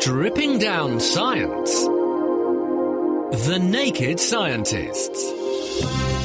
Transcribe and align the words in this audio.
Stripping 0.00 0.58
down 0.58 0.98
science. 0.98 1.84
The 3.44 3.58
Naked 3.60 4.18
Scientists. 4.18 6.19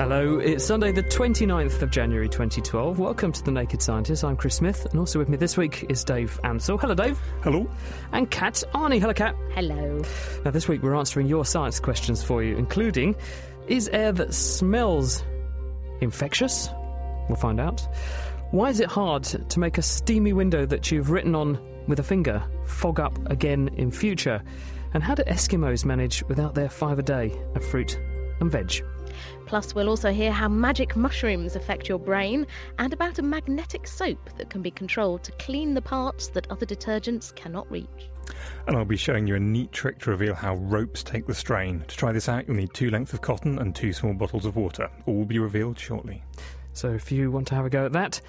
Hello, 0.00 0.38
it's 0.38 0.64
Sunday, 0.64 0.92
the 0.92 1.02
29th 1.02 1.82
of 1.82 1.90
January 1.90 2.26
2012. 2.26 2.98
Welcome 2.98 3.32
to 3.32 3.44
The 3.44 3.50
Naked 3.50 3.82
Scientist. 3.82 4.24
I'm 4.24 4.34
Chris 4.34 4.54
Smith, 4.54 4.86
and 4.86 4.98
also 4.98 5.18
with 5.18 5.28
me 5.28 5.36
this 5.36 5.58
week 5.58 5.84
is 5.90 6.04
Dave 6.04 6.40
Ansell. 6.42 6.78
Hello, 6.78 6.94
Dave. 6.94 7.18
Hello. 7.42 7.70
And 8.12 8.30
Kat 8.30 8.64
Arney. 8.72 8.98
Hello, 8.98 9.12
Kat. 9.12 9.36
Hello. 9.50 10.00
Now, 10.42 10.52
this 10.52 10.68
week 10.68 10.82
we're 10.82 10.94
answering 10.94 11.26
your 11.26 11.44
science 11.44 11.78
questions 11.80 12.24
for 12.24 12.42
you, 12.42 12.56
including 12.56 13.14
Is 13.68 13.88
air 13.88 14.10
that 14.12 14.32
smells 14.32 15.22
infectious? 16.00 16.70
We'll 17.28 17.36
find 17.36 17.60
out. 17.60 17.86
Why 18.52 18.70
is 18.70 18.80
it 18.80 18.88
hard 18.88 19.24
to 19.24 19.60
make 19.60 19.76
a 19.76 19.82
steamy 19.82 20.32
window 20.32 20.64
that 20.64 20.90
you've 20.90 21.10
written 21.10 21.34
on 21.34 21.60
with 21.88 22.00
a 22.00 22.02
finger 22.02 22.42
fog 22.64 23.00
up 23.00 23.18
again 23.30 23.68
in 23.76 23.90
future? 23.90 24.42
And 24.94 25.02
how 25.02 25.14
do 25.14 25.24
Eskimos 25.24 25.84
manage 25.84 26.22
without 26.22 26.54
their 26.54 26.70
five 26.70 26.98
a 26.98 27.02
day 27.02 27.38
of 27.54 27.62
fruit 27.62 28.00
and 28.40 28.50
veg? 28.50 28.82
Plus, 29.50 29.74
we'll 29.74 29.88
also 29.88 30.12
hear 30.12 30.30
how 30.30 30.46
magic 30.46 30.94
mushrooms 30.94 31.56
affect 31.56 31.88
your 31.88 31.98
brain 31.98 32.46
and 32.78 32.92
about 32.92 33.18
a 33.18 33.22
magnetic 33.22 33.84
soap 33.84 34.30
that 34.38 34.48
can 34.48 34.62
be 34.62 34.70
controlled 34.70 35.24
to 35.24 35.32
clean 35.32 35.74
the 35.74 35.82
parts 35.82 36.28
that 36.28 36.48
other 36.52 36.64
detergents 36.64 37.34
cannot 37.34 37.68
reach. 37.68 38.10
And 38.68 38.76
I'll 38.76 38.84
be 38.84 38.96
showing 38.96 39.26
you 39.26 39.34
a 39.34 39.40
neat 39.40 39.72
trick 39.72 39.98
to 40.02 40.10
reveal 40.10 40.36
how 40.36 40.54
ropes 40.54 41.02
take 41.02 41.26
the 41.26 41.34
strain. 41.34 41.80
To 41.88 41.96
try 41.96 42.12
this 42.12 42.28
out, 42.28 42.46
you'll 42.46 42.58
need 42.58 42.72
two 42.74 42.90
lengths 42.90 43.12
of 43.12 43.22
cotton 43.22 43.58
and 43.58 43.74
two 43.74 43.92
small 43.92 44.14
bottles 44.14 44.46
of 44.46 44.54
water. 44.54 44.88
All 45.06 45.16
will 45.16 45.24
be 45.24 45.40
revealed 45.40 45.80
shortly. 45.80 46.22
So 46.72 46.90
if 46.90 47.10
you 47.10 47.32
want 47.32 47.48
to 47.48 47.56
have 47.56 47.66
a 47.66 47.70
go 47.70 47.84
at 47.84 47.92
that, 47.94 48.20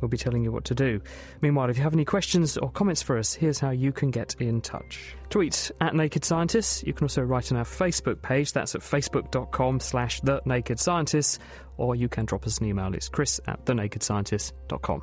we'll 0.00 0.08
be 0.08 0.16
telling 0.16 0.42
you 0.44 0.52
what 0.52 0.64
to 0.66 0.74
do. 0.74 1.00
Meanwhile, 1.40 1.70
if 1.70 1.76
you 1.76 1.82
have 1.82 1.94
any 1.94 2.04
questions 2.04 2.56
or 2.56 2.70
comments 2.70 3.02
for 3.02 3.18
us, 3.18 3.34
here's 3.34 3.58
how 3.58 3.70
you 3.70 3.92
can 3.92 4.10
get 4.10 4.34
in 4.38 4.60
touch. 4.60 5.14
Tweet 5.30 5.70
at 5.80 5.94
Naked 5.94 6.24
Scientists. 6.24 6.82
You 6.84 6.92
can 6.92 7.04
also 7.04 7.22
write 7.22 7.52
on 7.52 7.58
our 7.58 7.64
Facebook 7.64 8.22
page. 8.22 8.52
That's 8.52 8.74
at 8.74 8.80
facebook.com 8.80 9.80
slash 9.80 10.20
The 10.20 10.40
Naked 10.44 10.80
Scientists. 10.80 11.38
Or 11.76 11.94
you 11.94 12.08
can 12.08 12.26
drop 12.26 12.46
us 12.46 12.58
an 12.58 12.66
email. 12.66 12.92
It's 12.94 13.08
chris 13.08 13.40
at 13.46 13.64
thenakedscientist.com. 13.64 15.02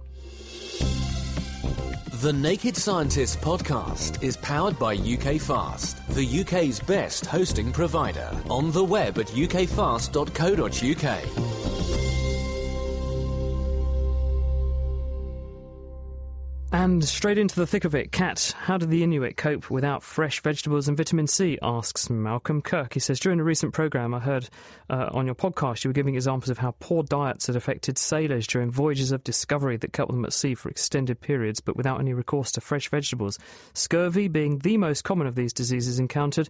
The 2.21 2.33
Naked 2.33 2.75
Scientists 2.75 3.35
podcast 3.35 4.23
is 4.23 4.37
powered 4.37 4.79
by 4.79 4.95
UK 4.95 5.39
Fast, 5.39 6.07
the 6.15 6.41
UK's 6.41 6.79
best 6.79 7.27
hosting 7.27 7.71
provider. 7.71 8.29
On 8.49 8.71
the 8.71 8.83
web 8.83 9.19
at 9.19 9.27
ukfast.co.uk. 9.27 10.27
And 16.87 17.03
straight 17.03 17.37
into 17.37 17.57
the 17.57 17.67
thick 17.67 17.83
of 17.83 17.95
it, 17.95 18.13
Kat, 18.13 18.55
how 18.57 18.77
did 18.77 18.89
the 18.89 19.03
Inuit 19.03 19.35
cope 19.35 19.69
without 19.69 20.03
fresh 20.03 20.39
vegetables 20.39 20.87
and 20.87 20.95
vitamin 20.95 21.27
C? 21.27 21.59
asks 21.61 22.09
Malcolm 22.09 22.61
Kirk. 22.61 22.93
He 22.93 23.01
says, 23.01 23.19
During 23.19 23.41
a 23.41 23.43
recent 23.43 23.73
programme 23.73 24.13
I 24.13 24.19
heard 24.19 24.47
uh, 24.89 25.09
on 25.11 25.25
your 25.25 25.35
podcast, 25.35 25.83
you 25.83 25.89
were 25.89 25.93
giving 25.93 26.15
examples 26.15 26.49
of 26.49 26.59
how 26.59 26.75
poor 26.79 27.03
diets 27.03 27.47
had 27.47 27.57
affected 27.57 27.97
sailors 27.97 28.47
during 28.47 28.71
voyages 28.71 29.11
of 29.11 29.21
discovery 29.25 29.75
that 29.75 29.91
kept 29.91 30.09
them 30.09 30.23
at 30.23 30.31
sea 30.31 30.55
for 30.55 30.69
extended 30.69 31.19
periods, 31.19 31.59
but 31.59 31.75
without 31.75 31.99
any 31.99 32.13
recourse 32.13 32.53
to 32.53 32.61
fresh 32.61 32.87
vegetables. 32.87 33.37
Scurvy 33.73 34.29
being 34.29 34.59
the 34.59 34.77
most 34.77 35.03
common 35.03 35.27
of 35.27 35.35
these 35.35 35.51
diseases 35.51 35.99
encountered. 35.99 36.47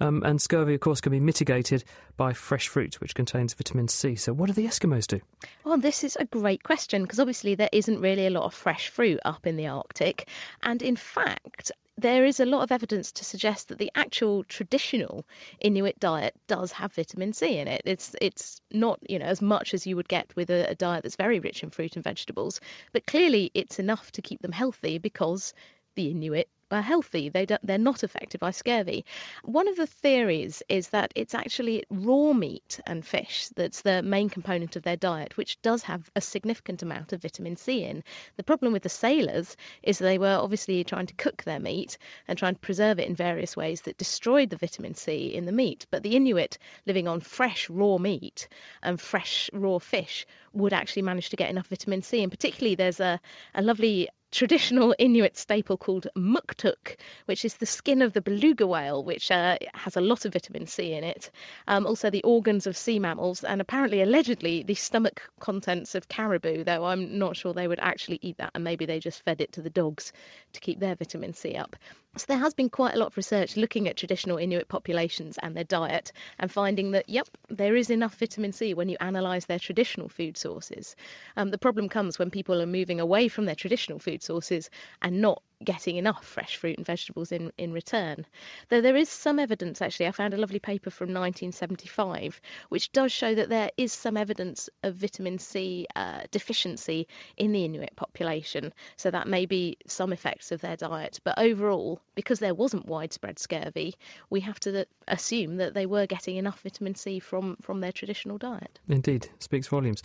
Um, 0.00 0.22
and 0.24 0.40
scurvy, 0.40 0.74
of 0.74 0.80
course, 0.80 1.00
can 1.00 1.12
be 1.12 1.20
mitigated 1.20 1.84
by 2.16 2.32
fresh 2.32 2.68
fruit, 2.68 3.00
which 3.00 3.14
contains 3.14 3.54
vitamin 3.54 3.88
C. 3.88 4.14
So, 4.16 4.32
what 4.32 4.46
do 4.46 4.52
the 4.52 4.66
Eskimos 4.66 5.06
do? 5.06 5.20
Well, 5.64 5.78
this 5.78 6.04
is 6.04 6.16
a 6.18 6.24
great 6.24 6.62
question 6.62 7.02
because 7.02 7.20
obviously 7.20 7.54
there 7.54 7.70
isn't 7.72 8.00
really 8.00 8.26
a 8.26 8.30
lot 8.30 8.44
of 8.44 8.54
fresh 8.54 8.88
fruit 8.88 9.20
up 9.24 9.46
in 9.46 9.56
the 9.56 9.66
Arctic. 9.66 10.28
And 10.62 10.82
in 10.82 10.96
fact, 10.96 11.72
there 11.98 12.24
is 12.24 12.40
a 12.40 12.46
lot 12.46 12.62
of 12.62 12.72
evidence 12.72 13.12
to 13.12 13.24
suggest 13.24 13.68
that 13.68 13.78
the 13.78 13.90
actual 13.94 14.44
traditional 14.44 15.24
Inuit 15.60 15.98
diet 16.00 16.34
does 16.46 16.72
have 16.72 16.94
vitamin 16.94 17.32
C 17.32 17.58
in 17.58 17.68
it. 17.68 17.82
It's 17.84 18.16
it's 18.20 18.60
not 18.72 18.98
you 19.08 19.18
know 19.18 19.26
as 19.26 19.42
much 19.42 19.74
as 19.74 19.86
you 19.86 19.96
would 19.96 20.08
get 20.08 20.34
with 20.34 20.50
a, 20.50 20.70
a 20.70 20.74
diet 20.74 21.02
that's 21.02 21.16
very 21.16 21.38
rich 21.38 21.62
in 21.62 21.70
fruit 21.70 21.94
and 21.94 22.04
vegetables, 22.04 22.60
but 22.92 23.06
clearly 23.06 23.50
it's 23.54 23.78
enough 23.78 24.10
to 24.12 24.22
keep 24.22 24.40
them 24.42 24.52
healthy 24.52 24.98
because 24.98 25.54
the 25.94 26.10
Inuit 26.10 26.48
are 26.72 26.82
healthy. 26.82 27.28
They 27.28 27.46
don't, 27.46 27.64
they're 27.66 27.78
not 27.78 28.02
affected 28.02 28.40
by 28.40 28.50
scurvy. 28.50 29.04
One 29.44 29.68
of 29.68 29.76
the 29.76 29.86
theories 29.86 30.62
is 30.68 30.88
that 30.88 31.12
it's 31.14 31.34
actually 31.34 31.84
raw 31.90 32.32
meat 32.32 32.80
and 32.86 33.04
fish 33.04 33.48
that's 33.56 33.82
the 33.82 34.02
main 34.02 34.28
component 34.28 34.76
of 34.76 34.82
their 34.82 34.96
diet, 34.96 35.36
which 35.36 35.60
does 35.62 35.82
have 35.82 36.10
a 36.16 36.20
significant 36.20 36.82
amount 36.82 37.12
of 37.12 37.22
vitamin 37.22 37.56
C 37.56 37.84
in. 37.84 38.02
The 38.36 38.42
problem 38.42 38.72
with 38.72 38.82
the 38.82 38.88
sailors 38.88 39.56
is 39.82 39.98
they 39.98 40.18
were 40.18 40.38
obviously 40.40 40.84
trying 40.84 41.06
to 41.06 41.14
cook 41.14 41.42
their 41.44 41.60
meat 41.60 41.98
and 42.28 42.38
trying 42.38 42.54
to 42.54 42.60
preserve 42.60 42.98
it 42.98 43.08
in 43.08 43.14
various 43.14 43.56
ways 43.56 43.82
that 43.82 43.98
destroyed 43.98 44.50
the 44.50 44.56
vitamin 44.56 44.94
C 44.94 45.26
in 45.26 45.44
the 45.44 45.52
meat. 45.52 45.86
But 45.90 46.02
the 46.02 46.16
Inuit 46.16 46.58
living 46.86 47.08
on 47.08 47.20
fresh 47.20 47.68
raw 47.70 47.98
meat 47.98 48.48
and 48.82 49.00
fresh 49.00 49.50
raw 49.52 49.78
fish 49.78 50.26
would 50.52 50.72
actually 50.72 51.02
manage 51.02 51.30
to 51.30 51.36
get 51.36 51.50
enough 51.50 51.68
vitamin 51.68 52.02
C. 52.02 52.22
And 52.22 52.30
particularly, 52.30 52.74
there's 52.74 53.00
a, 53.00 53.20
a 53.54 53.62
lovely 53.62 54.08
traditional 54.32 54.94
Inuit 54.98 55.36
staple 55.36 55.76
called 55.76 56.08
muktuk, 56.16 56.96
which 57.26 57.44
is 57.44 57.54
the 57.54 57.66
skin 57.66 58.02
of 58.02 58.14
the 58.14 58.22
beluga 58.22 58.66
whale, 58.66 59.04
which 59.04 59.30
uh, 59.30 59.58
has 59.74 59.96
a 59.96 60.00
lot 60.00 60.24
of 60.24 60.32
vitamin 60.32 60.66
C 60.66 60.94
in 60.94 61.04
it. 61.04 61.30
Um, 61.68 61.86
also, 61.86 62.10
the 62.10 62.22
organs 62.24 62.66
of 62.66 62.76
sea 62.76 62.98
mammals, 62.98 63.44
and 63.44 63.60
apparently, 63.60 64.00
allegedly, 64.00 64.62
the 64.62 64.74
stomach 64.74 65.30
contents 65.38 65.94
of 65.94 66.08
caribou, 66.08 66.64
though 66.64 66.86
I'm 66.86 67.18
not 67.18 67.36
sure 67.36 67.52
they 67.52 67.68
would 67.68 67.80
actually 67.80 68.18
eat 68.22 68.38
that, 68.38 68.50
and 68.54 68.64
maybe 68.64 68.86
they 68.86 68.98
just 68.98 69.22
fed 69.22 69.40
it 69.40 69.52
to 69.52 69.62
the 69.62 69.70
dogs 69.70 70.12
to 70.54 70.60
keep 70.60 70.80
their 70.80 70.96
vitamin 70.96 71.34
C 71.34 71.54
up. 71.54 71.76
So 72.16 72.26
there 72.28 72.38
has 72.38 72.52
been 72.52 72.68
quite 72.68 72.94
a 72.94 72.98
lot 72.98 73.06
of 73.06 73.16
research 73.16 73.56
looking 73.56 73.88
at 73.88 73.96
traditional 73.96 74.36
Inuit 74.36 74.68
populations 74.68 75.38
and 75.42 75.56
their 75.56 75.64
diet 75.64 76.12
and 76.38 76.50
finding 76.52 76.90
that, 76.90 77.08
yep, 77.08 77.26
there 77.48 77.74
is 77.74 77.88
enough 77.88 78.14
vitamin 78.18 78.52
C 78.52 78.74
when 78.74 78.90
you 78.90 78.98
analyse 79.00 79.46
their 79.46 79.58
traditional 79.58 80.10
food 80.10 80.36
sources. 80.36 80.94
Um, 81.38 81.50
the 81.50 81.58
problem 81.58 81.88
comes 81.88 82.18
when 82.18 82.30
people 82.30 82.60
are 82.60 82.66
moving 82.66 83.00
away 83.00 83.28
from 83.28 83.46
their 83.46 83.54
traditional 83.54 83.98
food 83.98 84.22
sources 84.22 84.68
and 85.00 85.22
not 85.22 85.42
getting 85.64 85.96
enough 85.96 86.24
fresh 86.24 86.56
fruit 86.56 86.76
and 86.76 86.86
vegetables 86.86 87.32
in, 87.32 87.52
in 87.58 87.72
return. 87.72 88.26
Though 88.68 88.80
there 88.80 88.96
is 88.96 89.08
some 89.08 89.38
evidence, 89.38 89.80
actually, 89.82 90.06
I 90.06 90.12
found 90.12 90.34
a 90.34 90.38
lovely 90.38 90.58
paper 90.58 90.90
from 90.90 91.06
1975 91.06 92.40
which 92.68 92.92
does 92.92 93.12
show 93.12 93.34
that 93.34 93.48
there 93.48 93.70
is 93.76 93.92
some 93.92 94.16
evidence 94.16 94.68
of 94.82 94.94
vitamin 94.94 95.38
C 95.38 95.86
uh, 95.96 96.22
deficiency 96.30 97.06
in 97.36 97.52
the 97.52 97.64
Inuit 97.64 97.94
population. 97.96 98.72
So 98.96 99.10
that 99.10 99.28
may 99.28 99.46
be 99.46 99.76
some 99.86 100.12
effects 100.12 100.52
of 100.52 100.60
their 100.60 100.76
diet. 100.76 101.20
But 101.24 101.38
overall, 101.38 102.00
because 102.14 102.38
there 102.38 102.54
wasn't 102.54 102.86
widespread 102.86 103.38
scurvy, 103.38 103.94
we 104.30 104.40
have 104.40 104.60
to 104.60 104.86
assume 105.08 105.56
that 105.56 105.74
they 105.74 105.86
were 105.86 106.06
getting 106.06 106.36
enough 106.36 106.60
vitamin 106.62 106.94
C 106.94 107.18
from, 107.18 107.56
from 107.60 107.80
their 107.80 107.92
traditional 107.92 108.38
diet. 108.38 108.78
Indeed, 108.88 109.28
speaks 109.38 109.68
volumes. 109.68 110.02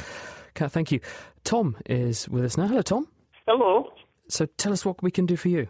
Kat, 0.54 0.72
thank 0.72 0.92
you. 0.92 1.00
Tom 1.44 1.78
is 1.86 2.28
with 2.30 2.46
us 2.46 2.58
now. 2.58 2.68
Hello, 2.68 2.82
Tom. 2.82 3.08
Hello. 3.46 3.92
So 4.30 4.46
tell 4.46 4.74
us 4.74 4.86
what 4.86 5.02
we 5.02 5.12
can 5.12 5.26
do 5.26 5.38
for 5.38 5.50
you. 5.50 5.68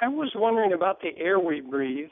I 0.00 0.08
was 0.08 0.32
wondering 0.34 0.72
about 0.72 1.00
the 1.00 1.10
air 1.18 1.38
we 1.38 1.60
breathe. 1.60 2.08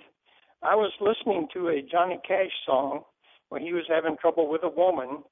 I 0.63 0.75
was 0.75 0.93
listening 1.01 1.49
to 1.55 1.69
a 1.69 1.83
Johnny 1.83 2.19
Cash 2.27 2.51
song 2.67 3.03
when 3.49 3.63
he 3.63 3.73
was 3.73 3.85
having 3.89 4.17
trouble 4.21 4.51
with 4.51 4.63
a 4.63 4.69
woman, 4.69 5.23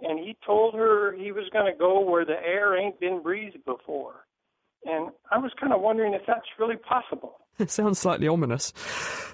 and 0.00 0.18
he 0.18 0.36
told 0.44 0.74
her 0.74 1.12
he 1.16 1.32
was 1.32 1.48
going 1.52 1.72
to 1.72 1.78
go 1.78 2.00
where 2.00 2.24
the 2.24 2.32
air 2.44 2.76
ain't 2.76 3.00
been 3.00 3.22
breathed 3.22 3.64
before. 3.64 4.26
And 4.84 5.10
I 5.30 5.38
was 5.38 5.52
kind 5.60 5.72
of 5.72 5.80
wondering 5.80 6.12
if 6.12 6.22
that's 6.26 6.40
really 6.58 6.76
possible. 6.76 7.38
It 7.58 7.70
sounds 7.70 7.98
slightly 7.98 8.28
ominous. 8.28 8.72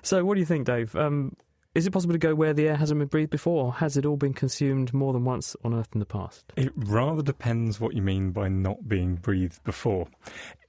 So, 0.02 0.24
what 0.24 0.34
do 0.34 0.40
you 0.40 0.46
think, 0.46 0.66
Dave? 0.66 0.94
Um, 0.94 1.34
Is 1.78 1.86
it 1.86 1.92
possible 1.92 2.12
to 2.14 2.18
go 2.18 2.34
where 2.34 2.52
the 2.52 2.66
air 2.66 2.74
hasn't 2.74 2.98
been 2.98 3.06
breathed 3.06 3.30
before, 3.30 3.66
or 3.66 3.72
has 3.74 3.96
it 3.96 4.04
all 4.04 4.16
been 4.16 4.34
consumed 4.34 4.92
more 4.92 5.12
than 5.12 5.24
once 5.24 5.54
on 5.62 5.72
Earth 5.72 5.90
in 5.94 6.00
the 6.00 6.06
past? 6.06 6.52
It 6.56 6.72
rather 6.74 7.22
depends 7.22 7.78
what 7.78 7.94
you 7.94 8.02
mean 8.02 8.32
by 8.32 8.48
not 8.48 8.88
being 8.88 9.14
breathed 9.14 9.62
before. 9.62 10.08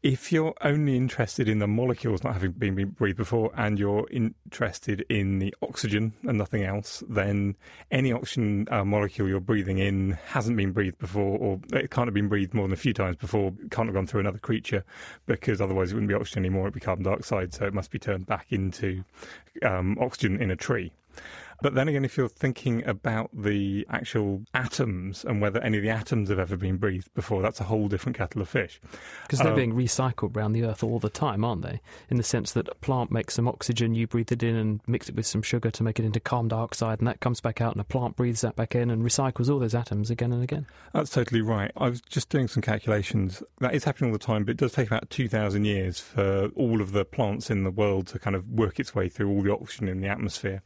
If 0.03 0.31
you're 0.31 0.53
only 0.61 0.95
interested 0.95 1.49
in 1.49 1.57
the 1.57 1.67
molecules 1.67 2.23
not 2.23 2.33
having 2.33 2.51
been 2.51 2.75
breathed 2.91 3.17
before 3.17 3.51
and 3.57 3.79
you're 3.79 4.07
interested 4.11 5.03
in 5.09 5.39
the 5.39 5.53
oxygen 5.63 6.13
and 6.27 6.37
nothing 6.37 6.63
else, 6.63 7.03
then 7.09 7.57
any 7.91 8.13
oxygen 8.13 8.67
uh, 8.69 8.85
molecule 8.85 9.27
you're 9.27 9.41
breathing 9.41 9.79
in 9.79 10.11
hasn't 10.27 10.55
been 10.55 10.71
breathed 10.71 10.99
before 10.99 11.37
or 11.39 11.59
it 11.73 11.89
can't 11.89 12.07
have 12.07 12.13
been 12.13 12.29
breathed 12.29 12.53
more 12.53 12.65
than 12.65 12.71
a 12.71 12.77
few 12.77 12.93
times 12.93 13.17
before, 13.17 13.51
can't 13.71 13.87
have 13.87 13.95
gone 13.95 14.07
through 14.07 14.21
another 14.21 14.37
creature 14.37 14.85
because 15.25 15.59
otherwise 15.59 15.91
it 15.91 15.95
wouldn't 15.95 16.07
be 16.07 16.15
oxygen 16.15 16.45
anymore, 16.45 16.67
it'd 16.67 16.75
be 16.75 16.79
carbon 16.79 17.03
dioxide, 17.03 17.53
so 17.53 17.65
it 17.65 17.73
must 17.73 17.91
be 17.91 17.99
turned 17.99 18.25
back 18.25 18.45
into 18.51 19.03
um, 19.63 19.97
oxygen 19.99 20.41
in 20.41 20.51
a 20.51 20.55
tree. 20.55 20.93
But 21.61 21.75
then 21.75 21.89
again, 21.89 22.05
if 22.05 22.15
you're 22.15 22.29
thinking 22.29 22.87
about 22.87 23.29
the 23.33 23.85
actual 23.89 24.43
atoms 24.53 25.25
and 25.25 25.41
whether 25.41 25.61
any 25.61 25.77
of 25.77 25.83
the 25.83 25.89
atoms 25.89 26.29
have 26.29 26.39
ever 26.39 26.55
been 26.55 26.77
breathed 26.77 27.13
before, 27.13 27.41
that's 27.41 27.59
a 27.59 27.65
whole 27.65 27.89
different 27.89 28.17
kettle 28.17 28.41
of 28.41 28.47
fish. 28.47 28.79
Because 29.23 29.39
they're 29.39 29.49
um, 29.49 29.55
being 29.55 29.73
recycled 29.73 30.37
around 30.37 30.53
the 30.53 30.63
earth 30.63 30.83
all 30.83 30.99
the 30.99 31.09
time, 31.09 31.43
aren't 31.43 31.63
they? 31.63 31.81
In 32.09 32.15
the 32.15 32.23
sense 32.23 32.53
that 32.53 32.69
a 32.69 32.75
plant 32.75 33.11
makes 33.11 33.33
some 33.33 33.47
oxygen, 33.47 33.93
you 33.93 34.07
breathe 34.07 34.31
it 34.31 34.41
in 34.41 34.55
and 34.55 34.79
mix 34.87 35.09
it 35.09 35.15
with 35.15 35.25
some 35.25 35.41
sugar 35.41 35.69
to 35.69 35.83
make 35.83 35.99
it 35.99 36.05
into 36.05 36.21
carbon 36.21 36.47
dioxide, 36.47 36.99
and 36.99 37.07
that 37.07 37.19
comes 37.19 37.41
back 37.41 37.59
out, 37.59 37.73
and 37.73 37.81
a 37.81 37.85
plant 37.85 38.15
breathes 38.15 38.41
that 38.41 38.55
back 38.55 38.73
in 38.73 38.89
and 38.89 39.03
recycles 39.03 39.49
all 39.49 39.59
those 39.59 39.75
atoms 39.75 40.09
again 40.09 40.31
and 40.31 40.43
again. 40.43 40.65
That's 40.93 41.09
totally 41.09 41.41
right. 41.41 41.71
I 41.75 41.89
was 41.89 41.99
just 42.01 42.29
doing 42.29 42.47
some 42.47 42.61
calculations. 42.61 43.43
That 43.59 43.73
is 43.73 43.83
happening 43.83 44.11
all 44.11 44.17
the 44.17 44.23
time, 44.23 44.45
but 44.45 44.51
it 44.51 44.57
does 44.57 44.71
take 44.71 44.87
about 44.87 45.09
2,000 45.09 45.65
years 45.65 45.99
for 45.99 46.49
all 46.55 46.81
of 46.81 46.93
the 46.93 47.03
plants 47.03 47.49
in 47.49 47.65
the 47.65 47.71
world 47.71 48.07
to 48.07 48.19
kind 48.19 48.35
of 48.35 48.47
work 48.47 48.79
its 48.79 48.95
way 48.95 49.09
through 49.09 49.29
all 49.29 49.41
the 49.41 49.51
oxygen 49.51 49.89
in 49.89 49.99
the 49.99 50.07
atmosphere. 50.07 50.61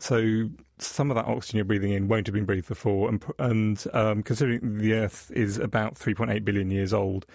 So 0.00 0.48
some 0.82 1.10
of 1.10 1.14
that 1.16 1.26
oxygen 1.26 1.58
you're 1.58 1.64
breathing 1.64 1.92
in 1.92 2.08
won't 2.08 2.26
have 2.26 2.34
been 2.34 2.44
breathed 2.44 2.68
before, 2.68 3.08
and, 3.08 3.24
and 3.38 3.84
um, 3.92 4.22
considering 4.22 4.78
the 4.78 4.94
Earth 4.94 5.30
is 5.34 5.58
about 5.58 5.94
3.8 5.94 6.44
billion 6.44 6.70
years 6.70 6.92
old, 6.92 7.26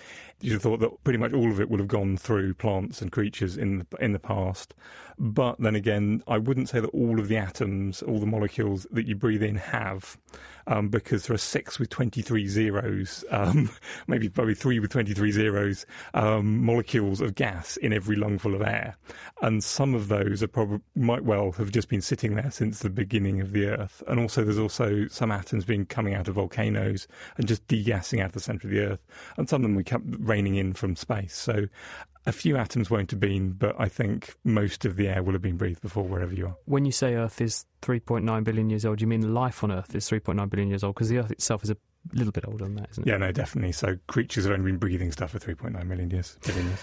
you'd 0.42 0.54
have 0.54 0.62
thought 0.62 0.80
that 0.82 1.04
pretty 1.04 1.18
much 1.18 1.34
all 1.34 1.50
of 1.50 1.62
it 1.62 1.70
would 1.70 1.80
have 1.80 1.88
gone 1.88 2.18
through 2.18 2.54
plants 2.54 3.02
and 3.02 3.12
creatures 3.12 3.58
in 3.58 3.80
the, 3.80 3.88
in 4.00 4.12
the 4.12 4.20
past. 4.20 4.74
But 5.18 5.60
then 5.60 5.76
again, 5.76 6.24
I 6.28 6.38
wouldn't 6.38 6.70
say 6.70 6.80
that 6.80 6.90
all 6.90 7.20
of 7.20 7.28
the 7.28 7.38
atoms, 7.38 8.02
all 8.02 8.20
the 8.20 8.26
molecules 8.26 8.88
that 8.92 9.08
you 9.08 9.16
breathe 9.16 9.44
in 9.44 9.56
have, 9.56 10.18
um, 10.68 10.90
because 10.90 11.28
there 11.28 11.36
are 11.36 11.38
six 11.38 11.80
with 11.80 11.90
23 11.90 12.48
zeros, 12.48 13.24
um, 13.30 13.70
maybe 14.08 14.30
probably 14.30 14.56
three 14.56 14.80
with 14.80 14.92
23 14.92 15.32
zeros, 15.32 15.86
um, 16.14 16.64
molecules 16.64 17.22
of 17.22 17.36
gas 17.36 17.78
in 17.78 17.94
every 17.94 18.16
lungful 18.16 18.56
of 18.56 18.62
air. 18.62 18.98
And 19.42 19.64
some 19.64 19.94
of 19.94 20.08
those 20.08 20.42
are 20.42 20.48
probably, 20.48 20.80
might 20.96 21.24
well 21.24 21.52
have 21.54 21.72
just 21.72 21.90
been 21.90 22.02
sitting 22.02 22.36
there 22.36 22.52
since 22.52 22.80
the 22.80 22.90
beginning 22.90 23.33
of 23.42 23.52
the 23.52 23.68
Earth. 23.68 24.04
And 24.08 24.20
also 24.20 24.44
there's 24.44 24.60
also 24.60 25.08
some 25.08 25.32
atoms 25.32 25.66
being 25.66 25.86
coming 25.86 26.14
out 26.14 26.28
of 26.28 26.36
volcanoes 26.36 27.08
and 27.38 27.48
just 27.48 27.68
degassing 27.68 28.20
out 28.20 28.28
of 28.28 28.32
the 28.34 28.40
centre 28.40 28.68
of 28.68 28.74
the 28.74 28.82
Earth. 28.82 29.06
And 29.38 29.50
some 29.50 29.62
of 29.62 29.64
them 29.64 29.76
we 29.76 29.84
kept 29.84 30.06
raining 30.20 30.56
in 30.56 30.74
from 30.74 30.96
space. 30.96 31.36
So 31.36 31.68
a 32.26 32.32
few 32.32 32.56
atoms 32.56 32.90
won't 32.90 33.12
have 33.12 33.20
been, 33.20 33.52
but 33.52 33.76
I 33.78 33.90
think 33.90 34.36
most 34.44 34.86
of 34.86 34.96
the 34.96 35.08
air 35.08 35.24
will 35.24 35.34
have 35.34 35.42
been 35.42 35.58
breathed 35.58 35.82
before 35.82 36.04
wherever 36.04 36.34
you 36.34 36.48
are. 36.48 36.56
When 36.66 36.86
you 36.86 36.92
say 36.92 37.16
Earth 37.16 37.42
is 37.42 37.66
3.9 37.82 38.44
billion 38.44 38.70
years 38.70 38.86
old, 38.86 39.02
you 39.02 39.08
mean 39.08 39.34
life 39.34 39.64
on 39.64 39.72
Earth 39.72 39.94
is 39.96 40.10
3.9 40.10 40.50
billion 40.50 40.70
years 40.70 40.84
old? 40.84 40.96
Because 40.96 41.10
the 41.10 41.18
Earth 41.18 41.32
itself 41.32 41.64
is 41.64 41.70
a 41.70 41.78
little 42.14 42.32
bit 42.32 42.46
older 42.48 42.64
than 42.64 42.76
that, 42.76 42.90
isn't 42.92 43.08
it? 43.08 43.12
Yeah, 43.12 43.18
no, 43.18 43.32
definitely. 43.32 43.74
So 43.74 43.98
creatures 44.08 44.46
have 44.46 44.54
only 44.54 44.72
been 44.72 44.80
breathing 44.80 45.12
stuff 45.12 45.32
for 45.32 45.40
3.9 45.40 45.86
million 45.86 46.10
years. 46.10 46.38
Billion 46.46 46.68
years. 46.68 46.80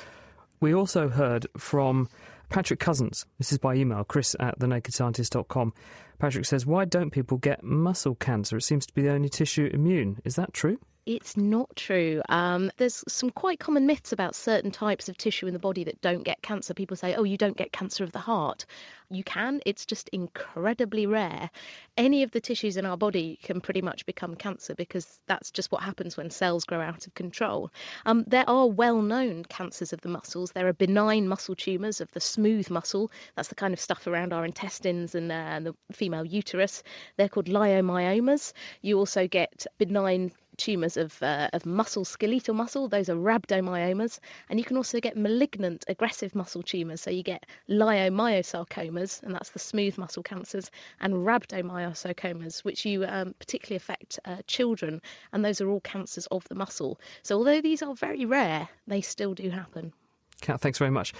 We 0.60 0.74
also 0.74 1.08
heard 1.08 1.46
from 1.56 2.08
Patrick 2.50 2.80
Cousins. 2.80 3.24
This 3.38 3.50
is 3.50 3.58
by 3.58 3.74
email, 3.74 4.04
chris 4.04 4.36
at 4.38 4.58
thenakedscientist.com. 4.58 5.72
Patrick 6.20 6.44
says, 6.44 6.66
Why 6.66 6.84
don't 6.84 7.10
people 7.10 7.38
get 7.38 7.64
muscle 7.64 8.14
cancer? 8.14 8.58
It 8.58 8.62
seems 8.62 8.84
to 8.86 8.92
be 8.92 9.02
the 9.02 9.10
only 9.10 9.30
tissue 9.30 9.70
immune. 9.72 10.20
Is 10.22 10.36
that 10.36 10.52
true? 10.52 10.78
It's 11.06 11.34
not 11.36 11.74
true. 11.76 12.20
Um, 12.28 12.70
there's 12.76 13.02
some 13.08 13.30
quite 13.30 13.58
common 13.58 13.86
myths 13.86 14.12
about 14.12 14.34
certain 14.34 14.70
types 14.70 15.08
of 15.08 15.16
tissue 15.16 15.46
in 15.46 15.54
the 15.54 15.58
body 15.58 15.82
that 15.84 16.00
don't 16.02 16.22
get 16.22 16.42
cancer. 16.42 16.74
People 16.74 16.96
say, 16.96 17.14
oh, 17.14 17.24
you 17.24 17.38
don't 17.38 17.56
get 17.56 17.72
cancer 17.72 18.04
of 18.04 18.12
the 18.12 18.18
heart. 18.18 18.66
You 19.12 19.24
can, 19.24 19.60
it's 19.66 19.86
just 19.86 20.08
incredibly 20.10 21.06
rare. 21.06 21.50
Any 21.96 22.22
of 22.22 22.30
the 22.30 22.40
tissues 22.40 22.76
in 22.76 22.86
our 22.86 22.96
body 22.96 23.40
can 23.42 23.60
pretty 23.60 23.82
much 23.82 24.06
become 24.06 24.36
cancer 24.36 24.74
because 24.74 25.18
that's 25.26 25.50
just 25.50 25.72
what 25.72 25.82
happens 25.82 26.16
when 26.16 26.30
cells 26.30 26.64
grow 26.64 26.80
out 26.80 27.08
of 27.08 27.14
control. 27.14 27.72
Um, 28.06 28.22
there 28.28 28.48
are 28.48 28.68
well 28.68 29.02
known 29.02 29.44
cancers 29.46 29.92
of 29.92 30.02
the 30.02 30.08
muscles. 30.08 30.52
There 30.52 30.68
are 30.68 30.72
benign 30.72 31.26
muscle 31.26 31.56
tumours 31.56 32.00
of 32.00 32.08
the 32.12 32.20
smooth 32.20 32.70
muscle. 32.70 33.10
That's 33.34 33.48
the 33.48 33.56
kind 33.56 33.74
of 33.74 33.80
stuff 33.80 34.06
around 34.06 34.32
our 34.32 34.44
intestines 34.44 35.16
and, 35.16 35.32
uh, 35.32 35.34
and 35.34 35.66
the 35.66 35.74
female 36.10 36.26
uterus. 36.26 36.82
They're 37.16 37.28
called 37.28 37.46
leiomyomas. 37.46 38.52
You 38.82 38.98
also 38.98 39.28
get 39.28 39.64
benign 39.78 40.32
tumours 40.56 40.96
of, 40.96 41.22
uh, 41.22 41.48
of 41.52 41.64
muscle, 41.64 42.04
skeletal 42.04 42.52
muscle. 42.52 42.88
Those 42.88 43.08
are 43.08 43.14
rhabdomyomas. 43.14 44.18
And 44.48 44.58
you 44.58 44.64
can 44.64 44.76
also 44.76 44.98
get 44.98 45.16
malignant 45.16 45.84
aggressive 45.86 46.34
muscle 46.34 46.64
tumours. 46.64 47.00
So 47.00 47.10
you 47.10 47.22
get 47.22 47.46
leiomyosarcomas, 47.68 49.22
and 49.22 49.34
that's 49.34 49.50
the 49.50 49.60
smooth 49.60 49.96
muscle 49.98 50.24
cancers, 50.24 50.70
and 51.00 51.14
rhabdomyosarcomas, 51.14 52.64
which 52.64 52.84
you 52.84 53.04
um, 53.04 53.32
particularly 53.38 53.76
affect 53.76 54.18
uh, 54.24 54.38
children. 54.48 55.00
And 55.32 55.44
those 55.44 55.60
are 55.60 55.70
all 55.70 55.80
cancers 55.80 56.26
of 56.26 56.42
the 56.48 56.56
muscle. 56.56 56.98
So 57.22 57.36
although 57.36 57.60
these 57.60 57.82
are 57.82 57.94
very 57.94 58.24
rare, 58.24 58.68
they 58.88 59.00
still 59.00 59.34
do 59.34 59.48
happen. 59.48 59.92
Kat, 60.40 60.60
thanks 60.60 60.78
very 60.78 60.90
much. 60.90 61.12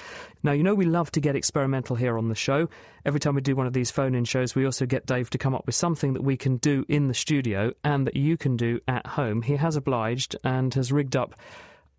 Now, 0.42 0.52
you 0.52 0.62
know, 0.62 0.74
we 0.74 0.86
love 0.86 1.10
to 1.12 1.20
get 1.20 1.36
experimental 1.36 1.96
here 1.96 2.16
on 2.16 2.28
the 2.28 2.34
show. 2.34 2.68
Every 3.04 3.20
time 3.20 3.34
we 3.34 3.40
do 3.40 3.56
one 3.56 3.66
of 3.66 3.72
these 3.72 3.90
phone 3.90 4.14
in 4.14 4.24
shows, 4.24 4.54
we 4.54 4.64
also 4.64 4.86
get 4.86 5.06
Dave 5.06 5.30
to 5.30 5.38
come 5.38 5.54
up 5.54 5.66
with 5.66 5.74
something 5.74 6.14
that 6.14 6.22
we 6.22 6.36
can 6.36 6.56
do 6.56 6.84
in 6.88 7.08
the 7.08 7.14
studio 7.14 7.72
and 7.84 8.06
that 8.06 8.16
you 8.16 8.36
can 8.36 8.56
do 8.56 8.80
at 8.88 9.06
home. 9.06 9.42
He 9.42 9.56
has 9.56 9.76
obliged 9.76 10.36
and 10.44 10.72
has 10.74 10.90
rigged 10.92 11.16
up 11.16 11.34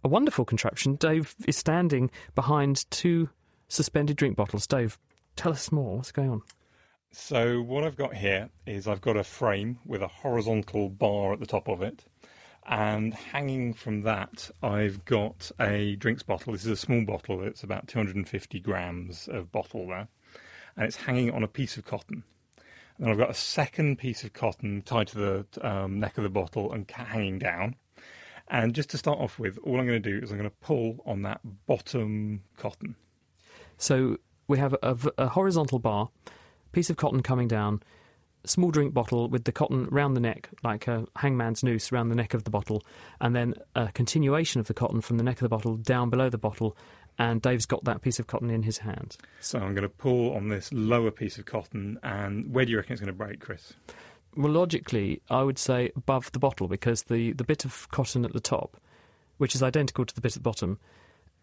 a 0.03 0.07
wonderful 0.07 0.45
contraption. 0.45 0.95
Dave 0.95 1.35
is 1.47 1.57
standing 1.57 2.09
behind 2.35 2.89
two 2.89 3.29
suspended 3.67 4.17
drink 4.17 4.35
bottles. 4.35 4.67
Dave, 4.67 4.97
tell 5.35 5.51
us 5.51 5.71
more. 5.71 5.97
What's 5.97 6.11
going 6.11 6.29
on? 6.29 6.41
So, 7.13 7.61
what 7.61 7.83
I've 7.83 7.97
got 7.97 8.15
here 8.15 8.49
is 8.65 8.87
I've 8.87 9.01
got 9.01 9.17
a 9.17 9.23
frame 9.23 9.79
with 9.85 10.01
a 10.01 10.07
horizontal 10.07 10.89
bar 10.89 11.33
at 11.33 11.39
the 11.39 11.45
top 11.45 11.67
of 11.67 11.81
it. 11.81 12.05
And 12.65 13.13
hanging 13.13 13.73
from 13.73 14.01
that, 14.01 14.51
I've 14.61 15.03
got 15.05 15.51
a 15.59 15.95
drinks 15.95 16.23
bottle. 16.23 16.53
This 16.53 16.65
is 16.65 16.71
a 16.71 16.75
small 16.75 17.03
bottle. 17.05 17.43
It's 17.43 17.63
about 17.63 17.87
250 17.87 18.59
grams 18.59 19.27
of 19.27 19.51
bottle 19.51 19.87
there. 19.87 20.07
And 20.75 20.85
it's 20.85 20.97
hanging 20.97 21.31
on 21.31 21.43
a 21.43 21.47
piece 21.47 21.77
of 21.77 21.85
cotton. 21.85 22.23
And 22.97 23.09
I've 23.09 23.17
got 23.17 23.31
a 23.31 23.35
second 23.35 23.97
piece 23.97 24.23
of 24.23 24.33
cotton 24.33 24.83
tied 24.83 25.07
to 25.07 25.17
the 25.17 25.67
um, 25.67 25.99
neck 25.99 26.17
of 26.17 26.23
the 26.23 26.29
bottle 26.29 26.71
and 26.71 26.89
hanging 26.89 27.39
down. 27.39 27.75
And 28.47 28.75
just 28.75 28.89
to 28.91 28.97
start 28.97 29.19
off 29.19 29.39
with, 29.39 29.57
all 29.63 29.79
I'm 29.79 29.87
going 29.87 30.01
to 30.01 30.11
do 30.11 30.23
is 30.23 30.31
I'm 30.31 30.37
going 30.37 30.49
to 30.49 30.55
pull 30.57 31.01
on 31.05 31.23
that 31.23 31.41
bottom 31.65 32.43
cotton. 32.57 32.95
So 33.77 34.17
we 34.47 34.59
have 34.59 34.75
a, 34.83 34.97
a 35.17 35.29
horizontal 35.29 35.79
bar, 35.79 36.09
piece 36.73 36.89
of 36.89 36.97
cotton 36.97 37.23
coming 37.23 37.47
down 37.47 37.81
small 38.45 38.71
drink 38.71 38.93
bottle 38.93 39.29
with 39.29 39.43
the 39.43 39.51
cotton 39.51 39.87
round 39.91 40.15
the 40.15 40.21
neck, 40.21 40.49
like 40.63 40.87
a 40.87 41.05
hangman's 41.15 41.63
noose 41.63 41.91
around 41.91 42.09
the 42.09 42.15
neck 42.15 42.33
of 42.33 42.43
the 42.43 42.49
bottle, 42.49 42.83
and 43.19 43.35
then 43.35 43.53
a 43.75 43.91
continuation 43.91 44.59
of 44.59 44.67
the 44.67 44.73
cotton 44.73 45.01
from 45.01 45.17
the 45.17 45.23
neck 45.23 45.37
of 45.37 45.43
the 45.43 45.49
bottle 45.49 45.77
down 45.77 46.09
below 46.09 46.29
the 46.29 46.37
bottle. 46.37 46.75
And 47.19 47.41
Dave's 47.41 47.65
got 47.65 47.83
that 47.83 48.01
piece 48.01 48.19
of 48.19 48.27
cotton 48.27 48.49
in 48.49 48.63
his 48.63 48.79
hand. 48.79 49.17
So 49.41 49.59
I'm 49.59 49.75
going 49.75 49.83
to 49.83 49.89
pull 49.89 50.33
on 50.33 50.47
this 50.47 50.71
lower 50.73 51.11
piece 51.11 51.37
of 51.37 51.45
cotton, 51.45 51.99
and 52.03 52.51
where 52.51 52.65
do 52.65 52.71
you 52.71 52.77
reckon 52.77 52.93
it's 52.93 53.01
going 53.01 53.07
to 53.07 53.13
break, 53.13 53.39
Chris? 53.41 53.73
Well, 54.35 54.51
logically, 54.51 55.21
I 55.29 55.43
would 55.43 55.59
say 55.59 55.91
above 55.95 56.31
the 56.31 56.39
bottle 56.39 56.67
because 56.67 57.03
the, 57.03 57.33
the 57.33 57.43
bit 57.43 57.65
of 57.65 57.89
cotton 57.91 58.23
at 58.23 58.33
the 58.33 58.39
top, 58.39 58.77
which 59.37 59.55
is 59.55 59.61
identical 59.61 60.05
to 60.05 60.15
the 60.15 60.21
bit 60.21 60.31
at 60.31 60.41
the 60.41 60.49
bottom, 60.49 60.79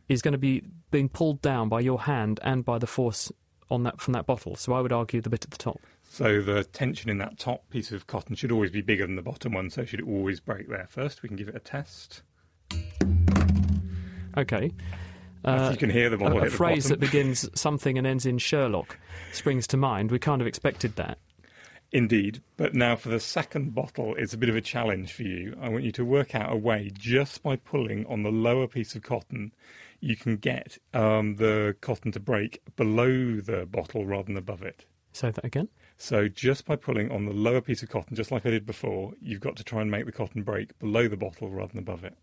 is 0.09 0.23
going 0.23 0.33
to 0.33 0.39
be 0.39 0.63
being 0.91 1.09
pulled 1.09 1.43
down 1.43 1.69
by 1.69 1.81
your 1.81 2.01
hand 2.01 2.41
and 2.43 2.65
by 2.65 2.79
the 2.79 2.87
force 2.87 3.31
on 3.71 3.83
that 3.83 4.01
from 4.01 4.13
that 4.15 4.27
bottle. 4.27 4.57
So 4.57 4.73
I 4.73 4.81
would 4.81 4.93
argue 4.93 5.21
the 5.21 5.29
bit 5.29 5.45
at 5.45 5.51
the 5.51 5.59
top. 5.59 5.81
So 6.09 6.41
the 6.41 6.65
tension 6.65 7.11
in 7.11 7.19
that 7.19 7.39
top 7.39 7.69
piece 7.71 7.93
of 7.93 8.07
cotton 8.07 8.35
should 8.35 8.51
always 8.51 8.71
be 8.71 8.81
bigger 8.81 9.07
than 9.07 9.17
the 9.17 9.23
bottom 9.23 9.53
one, 9.53 9.71
so 9.71 9.83
it 9.83 9.89
should 9.89 10.03
always 10.03 10.41
break 10.41 10.69
there 10.69 10.87
first. 10.89 11.23
We 11.23 11.29
can 11.29 11.37
give 11.37 11.49
it 11.49 11.55
a 11.55 11.61
test. 11.61 12.23
Okay. 14.37 14.73
Uh, 15.45 15.69
you 15.71 15.79
can 15.79 15.91
hear 15.91 16.11
the 16.11 16.17
bottle 16.17 16.41
a, 16.41 16.47
a 16.47 16.51
phrase 16.51 16.89
that 16.89 16.99
begins 16.99 17.49
something 17.55 17.97
and 17.97 18.07
ends 18.07 18.27
in 18.27 18.39
Sherlock 18.39 18.99
springs 19.33 19.67
to 19.69 19.77
mind. 19.77 20.11
We 20.11 20.19
kind 20.19 20.41
of 20.41 20.49
expected 20.49 20.97
that. 20.97 21.19
Indeed. 21.93 22.43
But 22.57 22.75
now 22.75 22.97
for 22.97 23.09
the 23.09 23.21
second 23.21 23.75
bottle, 23.75 24.15
it's 24.17 24.35
a 24.35 24.39
bit 24.39 24.49
of 24.49 24.57
a 24.57 24.61
challenge 24.61 25.13
for 25.13 25.23
you. 25.23 25.57
I 25.61 25.69
want 25.69 25.85
you 25.85 25.93
to 25.93 26.05
work 26.05 26.35
out 26.35 26.53
a 26.53 26.57
way 26.57 26.91
just 26.93 27.43
by 27.43 27.57
pulling 27.57 28.05
on 28.07 28.23
the 28.23 28.33
lower 28.33 28.67
piece 28.67 28.95
of 28.95 29.03
cotton, 29.03 29.53
you 30.01 30.17
can 30.17 30.37
get 30.37 30.79
um, 30.93 31.37
the 31.37 31.77
cotton 31.81 32.13
to 32.13 32.21
break 32.21 32.61
below 32.77 33.41
the 33.41 33.67
bottle 33.67 34.05
rather 34.05 34.25
than 34.25 34.37
above 34.37 34.63
it. 34.63 34.85
Say 35.13 35.31
that 35.31 35.45
again. 35.45 35.69
So 35.99 36.29
just 36.29 36.65
by 36.65 36.77
pulling 36.77 37.11
on 37.11 37.25
the 37.25 37.33
lower 37.33 37.61
piece 37.61 37.83
of 37.83 37.89
cotton, 37.89 38.17
just 38.17 38.31
like 38.31 38.47
I 38.47 38.51
did 38.51 38.65
before, 38.65 39.13
you've 39.21 39.41
got 39.41 39.57
to 39.57 39.65
try 39.65 39.83
and 39.83 39.91
make 39.91 40.07
the 40.07 40.13
cotton 40.13 40.43
break 40.43 40.79
below 40.79 41.09
the 41.09 41.17
bottle 41.17 41.51
rather 41.51 41.73
than 41.73 41.81
above 41.81 42.05
it. 42.05 42.15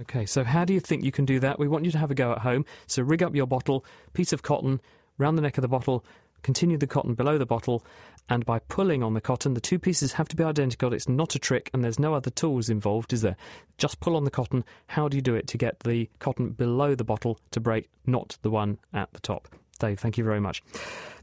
Okay, 0.00 0.26
so 0.26 0.44
how 0.44 0.64
do 0.64 0.72
you 0.74 0.80
think 0.80 1.04
you 1.04 1.12
can 1.12 1.24
do 1.24 1.38
that? 1.40 1.58
We 1.58 1.68
want 1.68 1.84
you 1.84 1.92
to 1.92 1.98
have 1.98 2.10
a 2.10 2.14
go 2.14 2.32
at 2.32 2.38
home. 2.38 2.64
So 2.86 3.02
rig 3.02 3.22
up 3.22 3.34
your 3.34 3.46
bottle, 3.46 3.84
piece 4.14 4.32
of 4.32 4.42
cotton, 4.42 4.80
round 5.16 5.38
the 5.38 5.42
neck 5.42 5.58
of 5.58 5.62
the 5.62 5.68
bottle, 5.68 6.04
continue 6.42 6.76
the 6.76 6.86
cotton 6.86 7.14
below 7.14 7.38
the 7.38 7.46
bottle, 7.46 7.84
and 8.28 8.44
by 8.44 8.58
pulling 8.60 9.02
on 9.02 9.14
the 9.14 9.20
cotton, 9.20 9.54
the 9.54 9.60
two 9.60 9.78
pieces 9.78 10.14
have 10.14 10.28
to 10.28 10.36
be 10.36 10.42
identical. 10.42 10.92
It's 10.92 11.08
not 11.08 11.34
a 11.34 11.38
trick, 11.38 11.70
and 11.72 11.84
there's 11.84 11.98
no 11.98 12.14
other 12.14 12.30
tools 12.30 12.68
involved, 12.68 13.12
is 13.12 13.22
there? 13.22 13.36
Just 13.78 14.00
pull 14.00 14.16
on 14.16 14.24
the 14.24 14.30
cotton. 14.30 14.64
How 14.88 15.08
do 15.08 15.16
you 15.16 15.22
do 15.22 15.34
it 15.34 15.46
to 15.48 15.58
get 15.58 15.80
the 15.80 16.08
cotton 16.18 16.50
below 16.50 16.94
the 16.94 17.04
bottle 17.04 17.38
to 17.50 17.60
break, 17.60 17.90
not 18.06 18.38
the 18.42 18.50
one 18.50 18.78
at 18.92 19.12
the 19.12 19.20
top? 19.20 19.48
Dave, 19.80 19.98
thank 19.98 20.16
you 20.16 20.24
very 20.24 20.40
much. 20.40 20.62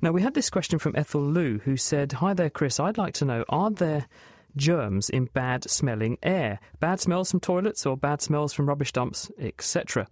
Now, 0.01 0.11
we 0.11 0.21
had 0.21 0.33
this 0.33 0.49
question 0.49 0.79
from 0.79 0.95
Ethel 0.95 1.21
Lou, 1.21 1.59
who 1.59 1.77
said, 1.77 2.11
Hi 2.13 2.33
there, 2.33 2.49
Chris. 2.49 2.79
I'd 2.79 2.97
like 2.97 3.13
to 3.15 3.25
know, 3.25 3.45
are 3.49 3.71
there 3.71 4.07
germs 4.57 5.09
in 5.09 5.25
bad 5.25 5.69
smelling 5.69 6.17
air. 6.23 6.59
Bad 6.79 6.99
smells 6.99 7.31
from 7.31 7.39
toilets 7.39 7.85
or 7.85 7.95
bad 7.95 8.21
smells 8.21 8.53
from 8.53 8.67
rubbish 8.67 8.91
dumps, 8.91 9.31
etc. 9.39 10.07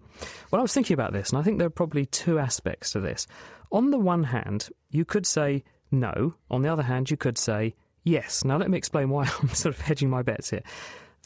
Well, 0.52 0.60
I 0.60 0.62
was 0.62 0.74
thinking 0.74 0.94
about 0.94 1.12
this, 1.12 1.32
and 1.32 1.40
I 1.40 1.42
think 1.42 1.58
there 1.58 1.68
are 1.68 1.72
probably 1.72 2.06
two 2.06 2.40
aspects 2.40 2.92
to 2.92 3.00
this. 3.00 3.28
On 3.72 3.92
the 3.92 3.98
one 3.98 4.24
hand, 4.24 4.70
you 4.92 5.04
could 5.04 5.26
say 5.26 5.64
no. 5.92 6.36
On 6.50 6.62
the 6.62 6.72
other 6.72 6.84
hand, 6.84 7.12
you 7.12 7.18
could 7.18 7.38
say 7.38 7.76
yes. 8.04 8.46
Now, 8.46 8.58
let 8.58 8.70
me 8.70 8.78
explain 8.78 9.10
why 9.10 9.24
I'm 9.42 9.50
sort 9.50 9.76
of 9.76 9.82
hedging 9.82 10.10
my 10.10 10.22
bets 10.22 10.52
here. 10.52 10.64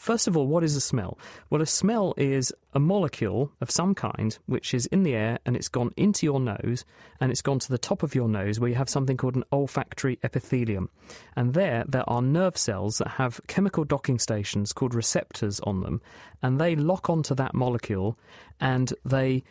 First 0.00 0.26
of 0.26 0.34
all, 0.34 0.46
what 0.46 0.64
is 0.64 0.76
a 0.76 0.80
smell? 0.80 1.18
Well, 1.50 1.60
a 1.60 1.66
smell 1.66 2.14
is 2.16 2.54
a 2.72 2.80
molecule 2.80 3.52
of 3.60 3.70
some 3.70 3.94
kind 3.94 4.36
which 4.46 4.72
is 4.72 4.86
in 4.86 5.02
the 5.02 5.14
air 5.14 5.38
and 5.44 5.54
it's 5.54 5.68
gone 5.68 5.92
into 5.94 6.24
your 6.24 6.40
nose 6.40 6.86
and 7.20 7.30
it's 7.30 7.42
gone 7.42 7.58
to 7.58 7.68
the 7.68 7.76
top 7.76 8.02
of 8.02 8.14
your 8.14 8.26
nose 8.26 8.58
where 8.58 8.70
you 8.70 8.76
have 8.76 8.88
something 8.88 9.18
called 9.18 9.36
an 9.36 9.44
olfactory 9.52 10.18
epithelium. 10.22 10.88
And 11.36 11.52
there, 11.52 11.84
there 11.86 12.08
are 12.08 12.22
nerve 12.22 12.56
cells 12.56 12.96
that 12.96 13.08
have 13.08 13.42
chemical 13.46 13.84
docking 13.84 14.18
stations 14.18 14.72
called 14.72 14.94
receptors 14.94 15.60
on 15.60 15.82
them 15.82 16.00
and 16.42 16.58
they 16.58 16.76
lock 16.76 17.10
onto 17.10 17.34
that 17.34 17.52
molecule 17.52 18.18
and 18.58 18.94
they 19.04 19.44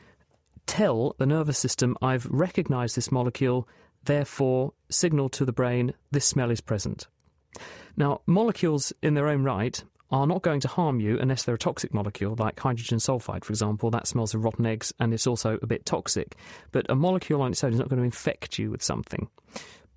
tell 0.65 1.13
the 1.19 1.27
nervous 1.27 1.59
system, 1.59 1.95
I've 2.01 2.25
recognized 2.25 2.95
this 2.95 3.11
molecule, 3.11 3.67
therefore 4.05 4.73
signal 4.89 5.29
to 5.29 5.45
the 5.45 5.53
brain 5.53 5.93
this 6.09 6.25
smell 6.25 6.49
is 6.49 6.59
present. 6.59 7.05
Now, 7.95 8.21
molecules 8.25 8.91
in 9.03 9.13
their 9.13 9.27
own 9.27 9.43
right 9.43 9.83
are 10.11 10.27
not 10.27 10.41
going 10.41 10.59
to 10.61 10.67
harm 10.67 10.99
you 10.99 11.17
unless 11.19 11.43
they're 11.43 11.55
a 11.55 11.59
toxic 11.59 11.93
molecule, 11.93 12.35
like 12.37 12.59
hydrogen 12.59 12.97
sulfide, 12.97 13.43
for 13.43 13.53
example. 13.53 13.91
That 13.91 14.07
smells 14.07 14.33
of 14.33 14.43
rotten 14.43 14.65
eggs 14.65 14.93
and 14.99 15.13
it's 15.13 15.27
also 15.27 15.59
a 15.61 15.67
bit 15.67 15.85
toxic. 15.85 16.35
But 16.71 16.85
a 16.89 16.95
molecule 16.95 17.41
on 17.41 17.51
its 17.51 17.63
own 17.63 17.73
is 17.73 17.79
not 17.79 17.89
going 17.89 17.99
to 17.99 18.05
infect 18.05 18.57
you 18.57 18.71
with 18.71 18.81
something. 18.81 19.29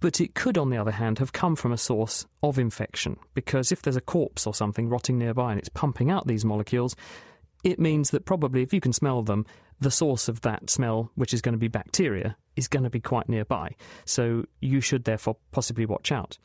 But 0.00 0.20
it 0.20 0.34
could, 0.34 0.58
on 0.58 0.70
the 0.70 0.78
other 0.78 0.90
hand, 0.90 1.20
have 1.20 1.32
come 1.32 1.54
from 1.54 1.72
a 1.72 1.78
source 1.78 2.26
of 2.42 2.58
infection, 2.58 3.16
because 3.34 3.70
if 3.70 3.82
there's 3.82 3.94
a 3.94 4.00
corpse 4.00 4.48
or 4.48 4.54
something 4.54 4.88
rotting 4.88 5.16
nearby 5.16 5.52
and 5.52 5.60
it's 5.60 5.68
pumping 5.68 6.10
out 6.10 6.26
these 6.26 6.44
molecules, 6.44 6.96
it 7.64 7.78
means 7.78 8.10
that 8.10 8.24
probably 8.24 8.62
if 8.62 8.72
you 8.72 8.80
can 8.80 8.92
smell 8.92 9.22
them, 9.22 9.46
the 9.80 9.90
source 9.90 10.28
of 10.28 10.40
that 10.42 10.70
smell, 10.70 11.10
which 11.14 11.34
is 11.34 11.40
going 11.40 11.54
to 11.54 11.58
be 11.58 11.68
bacteria, 11.68 12.36
is 12.56 12.68
going 12.68 12.84
to 12.84 12.90
be 12.90 13.00
quite 13.00 13.28
nearby. 13.28 13.74
So 14.04 14.44
you 14.60 14.80
should 14.80 15.04
therefore 15.04 15.36
possibly 15.50 15.86
watch 15.86 16.12
out. 16.12 16.38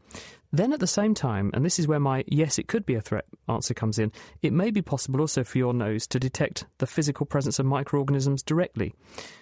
Then 0.51 0.73
at 0.73 0.79
the 0.79 0.87
same 0.87 1.13
time, 1.13 1.51
and 1.53 1.65
this 1.65 1.77
is 1.77 1.87
where 1.87 1.99
my 1.99 2.23
yes, 2.27 2.57
it 2.57 2.67
could 2.67 2.85
be 2.85 2.95
a 2.95 3.01
threat 3.01 3.25
answer 3.49 3.73
comes 3.73 3.99
in, 3.99 4.11
it 4.41 4.53
may 4.53 4.71
be 4.71 4.81
possible 4.81 5.19
also 5.19 5.43
for 5.43 5.57
your 5.57 5.73
nose 5.73 6.07
to 6.07 6.19
detect 6.19 6.65
the 6.77 6.87
physical 6.87 7.25
presence 7.25 7.59
of 7.59 7.65
microorganisms 7.65 8.43
directly. 8.43 8.93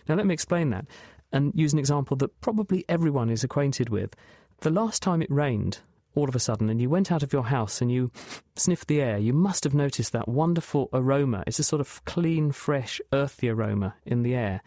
Now, 0.09 0.15
let 0.15 0.25
me 0.25 0.33
explain 0.33 0.71
that 0.71 0.85
and 1.31 1.51
use 1.55 1.73
an 1.73 1.79
example 1.79 2.17
that 2.17 2.41
probably 2.41 2.85
everyone 2.89 3.29
is 3.29 3.43
acquainted 3.43 3.89
with. 3.89 4.15
The 4.61 4.69
last 4.71 5.03
time 5.03 5.21
it 5.21 5.29
rained, 5.29 5.79
all 6.15 6.29
of 6.29 6.35
a 6.35 6.39
sudden, 6.39 6.69
and 6.69 6.81
you 6.81 6.89
went 6.89 7.11
out 7.11 7.23
of 7.23 7.33
your 7.33 7.45
house 7.45 7.81
and 7.81 7.91
you 7.91 8.11
sniffed 8.55 8.87
the 8.87 9.01
air, 9.01 9.17
you 9.17 9.33
must 9.33 9.63
have 9.63 9.73
noticed 9.73 10.11
that 10.13 10.27
wonderful 10.27 10.89
aroma. 10.93 11.43
It's 11.45 11.59
a 11.59 11.63
sort 11.63 11.81
of 11.81 12.03
clean, 12.05 12.51
fresh, 12.51 12.99
earthy 13.13 13.49
aroma 13.49 13.95
in 14.05 14.23
the 14.23 14.35
air. 14.35 14.61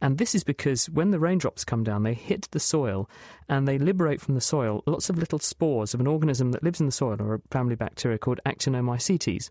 And 0.00 0.18
this 0.18 0.34
is 0.34 0.44
because 0.44 0.90
when 0.90 1.10
the 1.10 1.18
raindrops 1.18 1.64
come 1.64 1.84
down, 1.84 2.02
they 2.02 2.14
hit 2.14 2.48
the 2.50 2.60
soil 2.60 3.08
and 3.48 3.66
they 3.66 3.78
liberate 3.78 4.20
from 4.20 4.34
the 4.34 4.40
soil 4.40 4.82
lots 4.86 5.08
of 5.08 5.18
little 5.18 5.38
spores 5.38 5.94
of 5.94 6.00
an 6.00 6.06
organism 6.06 6.52
that 6.52 6.62
lives 6.62 6.80
in 6.80 6.86
the 6.86 6.92
soil 6.92 7.16
or 7.20 7.34
a 7.34 7.40
family 7.50 7.74
bacteria 7.74 8.18
called 8.18 8.40
Actinomycetes. 8.44 9.50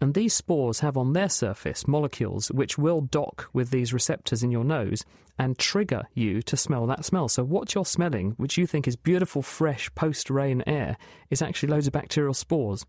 And 0.00 0.14
these 0.14 0.34
spores 0.34 0.80
have 0.80 0.96
on 0.96 1.12
their 1.12 1.28
surface 1.28 1.88
molecules 1.88 2.50
which 2.50 2.76
will 2.76 3.00
dock 3.00 3.48
with 3.52 3.70
these 3.70 3.94
receptors 3.94 4.42
in 4.42 4.50
your 4.50 4.64
nose 4.64 5.04
and 5.38 5.58
trigger 5.58 6.02
you 6.14 6.42
to 6.42 6.56
smell 6.56 6.86
that 6.86 7.04
smell. 7.04 7.28
So, 7.28 7.44
what 7.44 7.74
you're 7.74 7.84
smelling, 7.84 8.32
which 8.32 8.56
you 8.56 8.66
think 8.66 8.88
is 8.88 8.96
beautiful, 8.96 9.42
fresh, 9.42 9.94
post 9.94 10.30
rain 10.30 10.62
air, 10.66 10.96
is 11.30 11.42
actually 11.42 11.70
loads 11.70 11.86
of 11.86 11.92
bacterial 11.92 12.34
spores. 12.34 12.86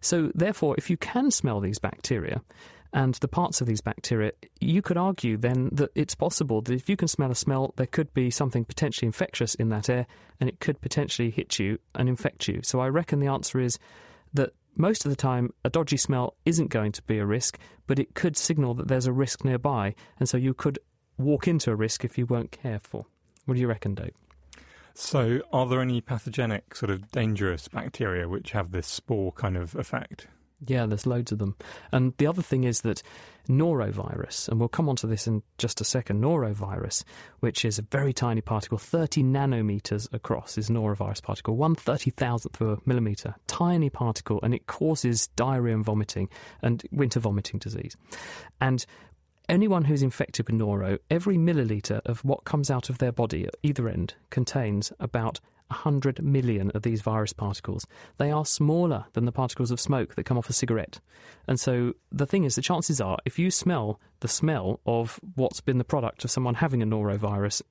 So, 0.00 0.32
therefore, 0.34 0.74
if 0.76 0.90
you 0.90 0.96
can 0.96 1.30
smell 1.30 1.60
these 1.60 1.78
bacteria, 1.78 2.42
and 2.94 3.14
the 3.14 3.28
parts 3.28 3.60
of 3.60 3.66
these 3.66 3.80
bacteria, 3.80 4.30
you 4.60 4.80
could 4.80 4.96
argue 4.96 5.36
then 5.36 5.68
that 5.72 5.90
it's 5.96 6.14
possible 6.14 6.62
that 6.62 6.74
if 6.74 6.88
you 6.88 6.96
can 6.96 7.08
smell 7.08 7.32
a 7.32 7.34
smell, 7.34 7.74
there 7.76 7.88
could 7.88 8.14
be 8.14 8.30
something 8.30 8.64
potentially 8.64 9.06
infectious 9.06 9.56
in 9.56 9.68
that 9.70 9.90
air 9.90 10.06
and 10.38 10.48
it 10.48 10.60
could 10.60 10.80
potentially 10.80 11.30
hit 11.30 11.58
you 11.58 11.78
and 11.96 12.08
infect 12.08 12.46
you. 12.46 12.60
So 12.62 12.78
I 12.78 12.88
reckon 12.88 13.18
the 13.18 13.26
answer 13.26 13.58
is 13.58 13.80
most 14.76 15.04
of 15.04 15.10
the 15.10 15.16
time, 15.16 15.52
a 15.64 15.70
dodgy 15.70 15.96
smell 15.96 16.36
isn't 16.44 16.68
going 16.68 16.92
to 16.92 17.02
be 17.02 17.18
a 17.18 17.26
risk, 17.26 17.58
but 17.86 17.98
it 17.98 18.14
could 18.14 18.36
signal 18.36 18.74
that 18.74 18.88
there's 18.88 19.06
a 19.06 19.12
risk 19.12 19.44
nearby, 19.44 19.94
and 20.18 20.28
so 20.28 20.36
you 20.36 20.54
could 20.54 20.78
walk 21.18 21.46
into 21.46 21.70
a 21.70 21.76
risk 21.76 22.04
if 22.04 22.18
you 22.18 22.26
weren't 22.26 22.50
careful. 22.50 23.06
What 23.44 23.54
do 23.54 23.60
you 23.60 23.68
reckon, 23.68 23.94
Dave? 23.94 24.14
So, 24.94 25.40
are 25.52 25.66
there 25.66 25.80
any 25.80 26.00
pathogenic, 26.00 26.74
sort 26.74 26.90
of 26.90 27.10
dangerous 27.10 27.66
bacteria 27.68 28.28
which 28.28 28.52
have 28.52 28.70
this 28.70 28.86
spore 28.86 29.32
kind 29.32 29.56
of 29.56 29.74
effect? 29.74 30.28
Yeah, 30.66 30.86
there's 30.86 31.06
loads 31.06 31.32
of 31.32 31.38
them. 31.38 31.56
And 31.92 32.14
the 32.16 32.26
other 32.26 32.42
thing 32.42 32.64
is 32.64 32.82
that 32.82 33.02
norovirus, 33.48 34.48
and 34.48 34.58
we'll 34.58 34.68
come 34.68 34.88
on 34.88 34.96
to 34.96 35.06
this 35.06 35.26
in 35.26 35.42
just 35.58 35.80
a 35.80 35.84
second, 35.84 36.22
norovirus, 36.22 37.04
which 37.40 37.64
is 37.64 37.78
a 37.78 37.82
very 37.82 38.12
tiny 38.12 38.40
particle, 38.40 38.78
30 38.78 39.22
nanometers 39.24 40.10
across, 40.12 40.56
is 40.56 40.70
norovirus 40.70 41.22
particle, 41.22 41.56
one 41.56 41.74
thirty 41.74 42.10
thousandth 42.10 42.60
of 42.60 42.78
a 42.78 42.80
millimeter, 42.86 43.34
tiny 43.46 43.90
particle, 43.90 44.40
and 44.42 44.54
it 44.54 44.66
causes 44.66 45.26
diarrhea 45.36 45.74
and 45.74 45.84
vomiting 45.84 46.28
and 46.62 46.82
winter 46.92 47.20
vomiting 47.20 47.58
disease. 47.58 47.96
And 48.60 48.86
anyone 49.48 49.84
who's 49.84 50.02
infected 50.02 50.46
with 50.46 50.58
noro, 50.58 50.98
every 51.10 51.36
milliliter 51.36 52.00
of 52.06 52.24
what 52.24 52.44
comes 52.44 52.70
out 52.70 52.88
of 52.88 52.98
their 52.98 53.12
body 53.12 53.44
at 53.44 53.54
either 53.62 53.88
end 53.88 54.14
contains 54.30 54.92
about 55.00 55.40
100 55.68 56.22
million 56.22 56.70
of 56.72 56.82
these 56.82 57.02
virus 57.02 57.32
particles. 57.32 57.86
They 58.18 58.30
are 58.30 58.44
smaller 58.44 59.06
than 59.12 59.24
the 59.24 59.32
particles 59.32 59.70
of 59.70 59.80
smoke 59.80 60.14
that 60.14 60.24
come 60.24 60.38
off 60.38 60.50
a 60.50 60.52
cigarette. 60.52 61.00
And 61.48 61.58
so 61.58 61.94
the 62.12 62.26
thing 62.26 62.44
is, 62.44 62.54
the 62.54 62.62
chances 62.62 63.00
are, 63.00 63.18
if 63.24 63.38
you 63.38 63.50
smell 63.50 64.00
the 64.20 64.28
smell 64.28 64.80
of 64.86 65.18
what's 65.34 65.60
been 65.60 65.78
the 65.78 65.84
product 65.84 66.24
of 66.24 66.30
someone 66.30 66.54
having 66.54 66.82
a 66.82 66.86
norovirus 66.86 67.62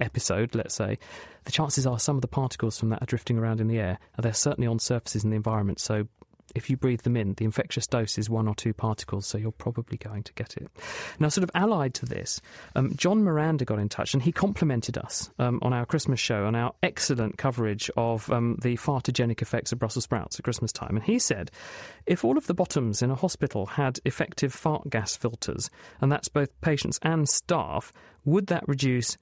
episode, 0.00 0.54
let's 0.54 0.74
say, 0.74 0.98
the 1.44 1.52
chances 1.52 1.86
are 1.86 1.98
some 1.98 2.16
of 2.16 2.22
the 2.22 2.28
particles 2.28 2.78
from 2.78 2.88
that 2.90 3.02
are 3.02 3.06
drifting 3.06 3.38
around 3.38 3.60
in 3.60 3.68
the 3.68 3.78
air, 3.78 3.98
and 4.16 4.24
they're 4.24 4.32
certainly 4.32 4.66
on 4.66 4.78
surfaces 4.78 5.24
in 5.24 5.30
the 5.30 5.36
environment. 5.36 5.80
So 5.80 6.08
if 6.54 6.70
you 6.70 6.76
breathe 6.76 7.02
them 7.02 7.16
in, 7.16 7.34
the 7.34 7.44
infectious 7.44 7.86
dose 7.86 8.18
is 8.18 8.28
one 8.28 8.48
or 8.48 8.54
two 8.54 8.72
particles, 8.72 9.26
so 9.26 9.38
you're 9.38 9.52
probably 9.52 9.96
going 9.96 10.22
to 10.24 10.32
get 10.34 10.56
it. 10.56 10.68
Now, 11.18 11.28
sort 11.28 11.44
of 11.44 11.50
allied 11.54 11.94
to 11.94 12.06
this, 12.06 12.40
um, 12.74 12.94
John 12.96 13.22
Miranda 13.22 13.64
got 13.64 13.78
in 13.78 13.88
touch 13.88 14.14
and 14.14 14.22
he 14.22 14.32
complimented 14.32 14.98
us 14.98 15.30
um, 15.38 15.58
on 15.62 15.72
our 15.72 15.86
Christmas 15.86 16.20
show 16.20 16.44
on 16.46 16.54
our 16.54 16.74
excellent 16.82 17.38
coverage 17.38 17.90
of 17.96 18.30
um, 18.30 18.58
the 18.62 18.76
fartogenic 18.76 19.42
effects 19.42 19.72
of 19.72 19.78
Brussels 19.78 20.04
sprouts 20.04 20.38
at 20.38 20.44
Christmas 20.44 20.72
time. 20.72 20.96
And 20.96 21.04
he 21.04 21.18
said, 21.18 21.50
if 22.06 22.24
all 22.24 22.38
of 22.38 22.46
the 22.46 22.54
bottoms 22.54 23.02
in 23.02 23.10
a 23.10 23.14
hospital 23.14 23.66
had 23.66 24.00
effective 24.04 24.52
fart 24.52 24.88
gas 24.90 25.16
filters, 25.16 25.70
and 26.00 26.10
that's 26.10 26.28
both 26.28 26.48
patients 26.60 26.98
and 27.02 27.28
staff, 27.28 27.92
would 28.24 28.48
that 28.48 28.66
reduce 28.68 29.16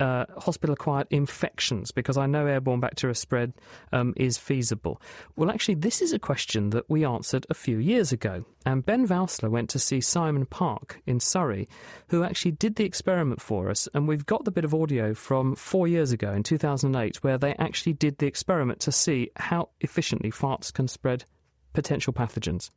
uh, 0.00 0.26
hospital 0.36 0.74
acquired 0.74 1.06
infections? 1.10 1.90
Because 1.90 2.16
I 2.16 2.26
know 2.26 2.46
airborne 2.46 2.80
bacteria 2.80 3.14
spread 3.14 3.52
um, 3.92 4.14
is 4.16 4.38
feasible. 4.38 5.00
Well, 5.36 5.50
actually, 5.50 5.76
this 5.76 6.00
is 6.02 6.12
a 6.12 6.18
question 6.18 6.70
that 6.70 6.88
we 6.88 7.04
answered 7.04 7.46
a 7.50 7.54
few 7.54 7.78
years 7.78 8.12
ago. 8.12 8.44
And 8.66 8.84
Ben 8.84 9.06
Valsler 9.06 9.50
went 9.50 9.70
to 9.70 9.78
see 9.78 10.00
Simon 10.00 10.44
Park 10.46 11.00
in 11.06 11.20
Surrey, 11.20 11.68
who 12.08 12.22
actually 12.22 12.52
did 12.52 12.76
the 12.76 12.84
experiment 12.84 13.40
for 13.40 13.70
us. 13.70 13.88
And 13.94 14.06
we've 14.06 14.26
got 14.26 14.44
the 14.44 14.50
bit 14.50 14.64
of 14.64 14.74
audio 14.74 15.14
from 15.14 15.54
four 15.54 15.88
years 15.88 16.12
ago 16.12 16.32
in 16.32 16.42
2008 16.42 17.22
where 17.24 17.38
they 17.38 17.54
actually 17.54 17.94
did 17.94 18.18
the 18.18 18.26
experiment 18.26 18.80
to 18.80 18.92
see 18.92 19.30
how 19.36 19.70
efficiently 19.80 20.30
farts 20.30 20.72
can 20.72 20.88
spread 20.88 21.24
potential 21.72 22.12
pathogens. 22.12 22.70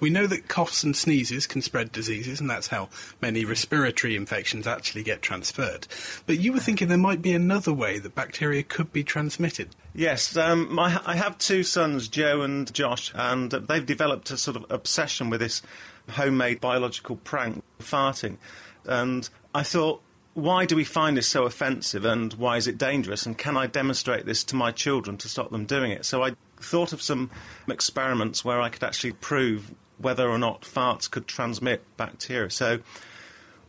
We 0.00 0.10
know 0.10 0.26
that 0.26 0.48
coughs 0.48 0.82
and 0.82 0.96
sneezes 0.96 1.46
can 1.46 1.62
spread 1.62 1.92
diseases, 1.92 2.40
and 2.40 2.48
that's 2.48 2.68
how 2.68 2.88
many 3.20 3.44
respiratory 3.44 4.16
infections 4.16 4.66
actually 4.66 5.02
get 5.02 5.22
transferred. 5.22 5.86
But 6.26 6.40
you 6.40 6.52
were 6.52 6.60
thinking 6.60 6.88
there 6.88 6.98
might 6.98 7.22
be 7.22 7.32
another 7.32 7.72
way 7.72 7.98
that 7.98 8.14
bacteria 8.14 8.62
could 8.62 8.92
be 8.92 9.04
transmitted. 9.04 9.68
Yes, 9.94 10.36
um, 10.36 10.74
my, 10.74 11.00
I 11.04 11.16
have 11.16 11.38
two 11.38 11.62
sons, 11.62 12.08
Joe 12.08 12.42
and 12.42 12.72
Josh, 12.72 13.12
and 13.14 13.50
they've 13.50 13.84
developed 13.84 14.30
a 14.30 14.36
sort 14.36 14.56
of 14.56 14.66
obsession 14.70 15.30
with 15.30 15.40
this 15.40 15.62
homemade 16.08 16.60
biological 16.60 17.16
prank, 17.16 17.62
farting. 17.80 18.36
And 18.86 19.28
I 19.54 19.62
thought, 19.62 20.02
why 20.34 20.64
do 20.64 20.76
we 20.76 20.84
find 20.84 21.16
this 21.16 21.26
so 21.26 21.44
offensive 21.44 22.04
and 22.04 22.32
why 22.34 22.56
is 22.56 22.66
it 22.66 22.78
dangerous? 22.78 23.26
And 23.26 23.36
can 23.36 23.56
I 23.56 23.66
demonstrate 23.66 24.26
this 24.26 24.44
to 24.44 24.56
my 24.56 24.70
children 24.70 25.16
to 25.18 25.28
stop 25.28 25.50
them 25.50 25.66
doing 25.66 25.90
it? 25.90 26.04
So 26.04 26.22
I 26.22 26.32
thought 26.60 26.92
of 26.92 27.02
some 27.02 27.30
experiments 27.68 28.44
where 28.44 28.60
I 28.60 28.68
could 28.68 28.84
actually 28.84 29.12
prove 29.12 29.74
whether 30.00 30.28
or 30.28 30.38
not 30.38 30.62
farts 30.62 31.10
could 31.10 31.26
transmit 31.26 31.82
bacteria. 31.96 32.50
So 32.50 32.80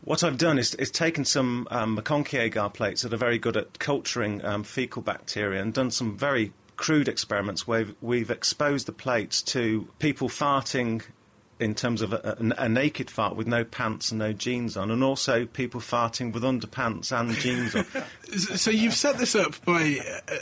What 0.04 0.24
I've 0.24 0.38
done 0.38 0.58
is, 0.58 0.74
is 0.74 0.90
taken 0.90 1.24
some 1.24 1.68
um, 1.70 1.96
MacConkey 1.96 2.40
agar 2.40 2.70
plates 2.70 3.02
that 3.02 3.14
are 3.14 3.18
very 3.18 3.38
good 3.38 3.56
at 3.56 3.78
culturing 3.78 4.44
um, 4.44 4.64
fecal 4.64 5.00
bacteria 5.00 5.62
and 5.62 5.72
done 5.72 5.92
some 5.92 6.16
very 6.18 6.52
crude 6.74 7.06
experiments 7.06 7.68
where 7.68 7.86
we've 8.00 8.30
exposed 8.30 8.86
the 8.86 8.92
plates 8.92 9.42
to 9.42 9.86
people 10.00 10.28
farting 10.28 11.02
in 11.62 11.74
terms 11.76 12.02
of 12.02 12.12
a, 12.12 12.36
a, 12.40 12.64
a, 12.64 12.68
naked 12.68 13.08
fart 13.08 13.36
with 13.36 13.46
no 13.46 13.64
pants 13.64 14.10
and 14.10 14.18
no 14.18 14.32
jeans 14.32 14.76
on, 14.76 14.90
and 14.90 15.04
also 15.04 15.46
people 15.46 15.80
farting 15.80 16.32
with 16.32 16.42
underpants 16.42 17.12
and 17.12 17.32
jeans 17.36 17.74
on. 17.76 17.86
so 18.56 18.70
you've 18.70 18.94
set 18.94 19.16
this 19.16 19.36
up 19.36 19.64
by 19.64 19.98
uh, 20.28 20.34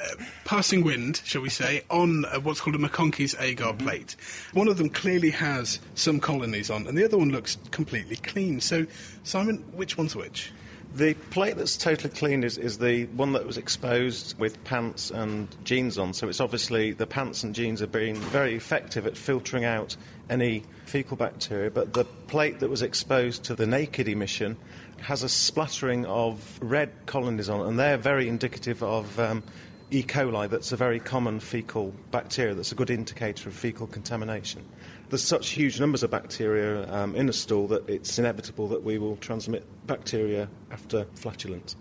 passing 0.47 0.83
wind, 0.83 1.21
shall 1.25 1.43
we 1.43 1.51
say, 1.51 1.83
on 1.91 2.25
uh, 2.25 2.41
what's 2.41 2.61
called 2.61 2.77
a 2.77 2.79
MacConkey's 2.79 3.35
agar 3.39 3.67
mm-hmm. 3.67 3.87
plate. 3.87 4.17
One 4.55 4.67
of 4.67 4.79
them 4.79 4.89
clearly 4.89 5.31
has 5.31 5.79
some 5.95 6.21
colonies 6.21 6.71
on, 6.71 6.87
and 6.87 6.97
the 6.97 7.05
other 7.05 7.19
one 7.19 7.31
looks 7.31 7.59
completely 7.71 8.17
clean. 8.17 8.61
So, 8.61 8.87
Simon, 9.23 9.59
which 9.73 9.99
one's 9.99 10.17
which? 10.17 10.53
The 10.93 11.15
plate 11.15 11.57
that's 11.57 11.77
totally 11.77 12.11
clean 12.11 12.43
is, 12.43 12.59
is 12.59 12.79
the 12.79 13.05
one 13.07 13.33
that 13.35 13.47
was 13.47 13.57
exposed 13.57 14.37
with 14.41 14.63
pants 14.65 15.13
and 15.13 15.47
jeans 15.65 15.99
on. 15.99 16.13
So 16.15 16.29
it's 16.29 16.41
obviously 16.41 16.93
the 16.93 17.07
pants 17.07 17.45
and 17.45 17.55
jeans 17.55 17.79
have 17.79 17.93
been 17.93 18.17
very 18.17 18.57
effective 18.57 19.07
at 19.07 19.17
filtering 19.17 19.65
out 19.65 19.97
any 20.29 20.65
fecal 20.87 21.17
bacteria. 21.17 21.71
But 21.71 21.93
the 21.93 22.05
plate 22.05 22.59
that 22.59 22.69
was 22.69 22.83
exposed 22.83 23.45
to 23.45 23.55
the 23.55 23.67
naked 23.67 24.09
emission 24.09 24.57
has 25.01 25.23
a 25.23 25.29
splattering 25.29 26.07
of 26.07 26.59
red 26.61 26.91
colonies 27.07 27.49
on 27.49 27.67
and 27.67 27.79
they're 27.79 27.97
very 27.97 28.29
indicative 28.29 28.83
of 28.83 29.17
um, 29.21 29.45
E. 29.93 30.03
coli. 30.03 30.51
That's 30.51 30.73
a 30.73 30.77
very 30.77 30.99
common 30.99 31.39
fecal 31.39 31.95
bacteria. 32.11 32.55
That's 32.55 32.73
a 32.73 32.77
good 32.77 32.91
indicator 32.91 33.49
of 33.49 33.55
fecal 33.55 33.87
contamination 33.87 34.65
there's 35.11 35.23
such 35.23 35.51
huge 35.51 35.81
numbers 35.81 36.03
of 36.03 36.11
bacteria 36.11 36.91
um, 36.93 37.15
in 37.15 37.29
a 37.29 37.33
stool 37.33 37.67
that 37.69 37.89
it's 37.89 38.19
inevitable 38.19 38.69
that 38.69 38.83
we 38.83 38.99
will 38.99 39.17
transmit 39.17 39.65
bacteria 39.87 40.49
after 40.71 41.05
flatulence. 41.15 41.77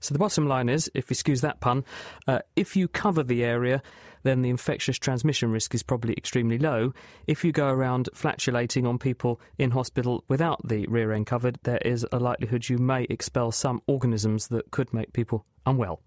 So 0.00 0.12
the 0.12 0.18
bottom 0.18 0.46
line 0.46 0.68
is, 0.68 0.90
if 0.94 1.10
you 1.10 1.14
excuse 1.14 1.40
that 1.40 1.60
pun, 1.60 1.84
uh, 2.26 2.40
if 2.56 2.76
you 2.76 2.88
cover 2.88 3.22
the 3.22 3.44
area, 3.44 3.82
then 4.22 4.42
the 4.42 4.50
infectious 4.50 4.98
transmission 4.98 5.50
risk 5.50 5.74
is 5.74 5.82
probably 5.82 6.14
extremely 6.14 6.58
low. 6.58 6.92
If 7.26 7.44
you 7.44 7.52
go 7.52 7.68
around 7.68 8.08
flatulating 8.12 8.86
on 8.86 8.98
people 8.98 9.40
in 9.58 9.70
hospital 9.70 10.24
without 10.28 10.66
the 10.66 10.86
rear 10.88 11.12
end 11.12 11.26
covered, 11.26 11.58
there 11.62 11.80
is 11.84 12.06
a 12.12 12.18
likelihood 12.18 12.68
you 12.68 12.78
may 12.78 13.04
expel 13.04 13.52
some 13.52 13.80
organisms 13.86 14.48
that 14.48 14.70
could 14.70 14.92
make 14.92 15.12
people 15.12 15.46
unwell. 15.64 16.02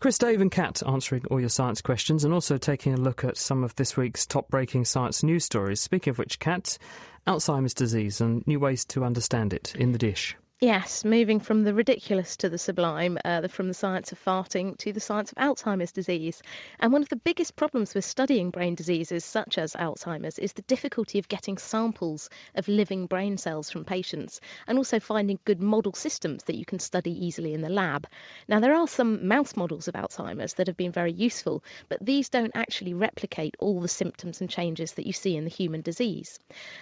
Chris, 0.00 0.16
Dave, 0.16 0.40
and 0.40 0.52
Kat 0.52 0.80
answering 0.86 1.24
all 1.28 1.40
your 1.40 1.48
science 1.48 1.82
questions 1.82 2.22
and 2.22 2.32
also 2.32 2.56
taking 2.56 2.94
a 2.94 2.96
look 2.96 3.24
at 3.24 3.36
some 3.36 3.64
of 3.64 3.74
this 3.74 3.96
week's 3.96 4.26
top 4.26 4.48
breaking 4.48 4.84
science 4.84 5.24
news 5.24 5.44
stories. 5.44 5.80
Speaking 5.80 6.12
of 6.12 6.18
which, 6.18 6.38
Kat, 6.38 6.78
Alzheimer's 7.26 7.74
disease 7.74 8.20
and 8.20 8.46
new 8.46 8.60
ways 8.60 8.84
to 8.84 9.02
understand 9.02 9.52
it 9.52 9.74
in 9.74 9.90
the 9.90 9.98
dish. 9.98 10.36
Yes, 10.60 11.04
moving 11.04 11.38
from 11.38 11.62
the 11.62 11.72
ridiculous 11.72 12.36
to 12.38 12.48
the 12.48 12.58
sublime, 12.58 13.16
uh, 13.24 13.46
from 13.46 13.68
the 13.68 13.74
science 13.74 14.10
of 14.10 14.18
farting 14.18 14.76
to 14.78 14.92
the 14.92 14.98
science 14.98 15.30
of 15.30 15.38
Alzheimer's 15.38 15.92
disease. 15.92 16.42
And 16.80 16.92
one 16.92 17.00
of 17.00 17.08
the 17.10 17.14
biggest 17.14 17.54
problems 17.54 17.94
with 17.94 18.04
studying 18.04 18.50
brain 18.50 18.74
diseases 18.74 19.24
such 19.24 19.56
as 19.56 19.74
Alzheimer's 19.74 20.36
is 20.36 20.52
the 20.52 20.62
difficulty 20.62 21.20
of 21.20 21.28
getting 21.28 21.58
samples 21.58 22.28
of 22.56 22.66
living 22.66 23.06
brain 23.06 23.38
cells 23.38 23.70
from 23.70 23.84
patients 23.84 24.40
and 24.66 24.78
also 24.78 24.98
finding 24.98 25.38
good 25.44 25.62
model 25.62 25.92
systems 25.92 26.42
that 26.42 26.56
you 26.56 26.64
can 26.64 26.80
study 26.80 27.12
easily 27.12 27.54
in 27.54 27.60
the 27.60 27.68
lab. 27.68 28.08
Now, 28.48 28.58
there 28.58 28.74
are 28.74 28.88
some 28.88 29.28
mouse 29.28 29.54
models 29.54 29.86
of 29.86 29.94
Alzheimer's 29.94 30.54
that 30.54 30.66
have 30.66 30.76
been 30.76 30.90
very 30.90 31.12
useful, 31.12 31.62
but 31.88 32.04
these 32.04 32.28
don't 32.28 32.56
actually 32.56 32.94
replicate 32.94 33.54
all 33.60 33.80
the 33.80 33.86
symptoms 33.86 34.40
and 34.40 34.50
changes 34.50 34.94
that 34.94 35.06
you 35.06 35.12
see 35.12 35.36
in 35.36 35.44
the 35.44 35.50
human 35.50 35.82
disease. 35.82 36.40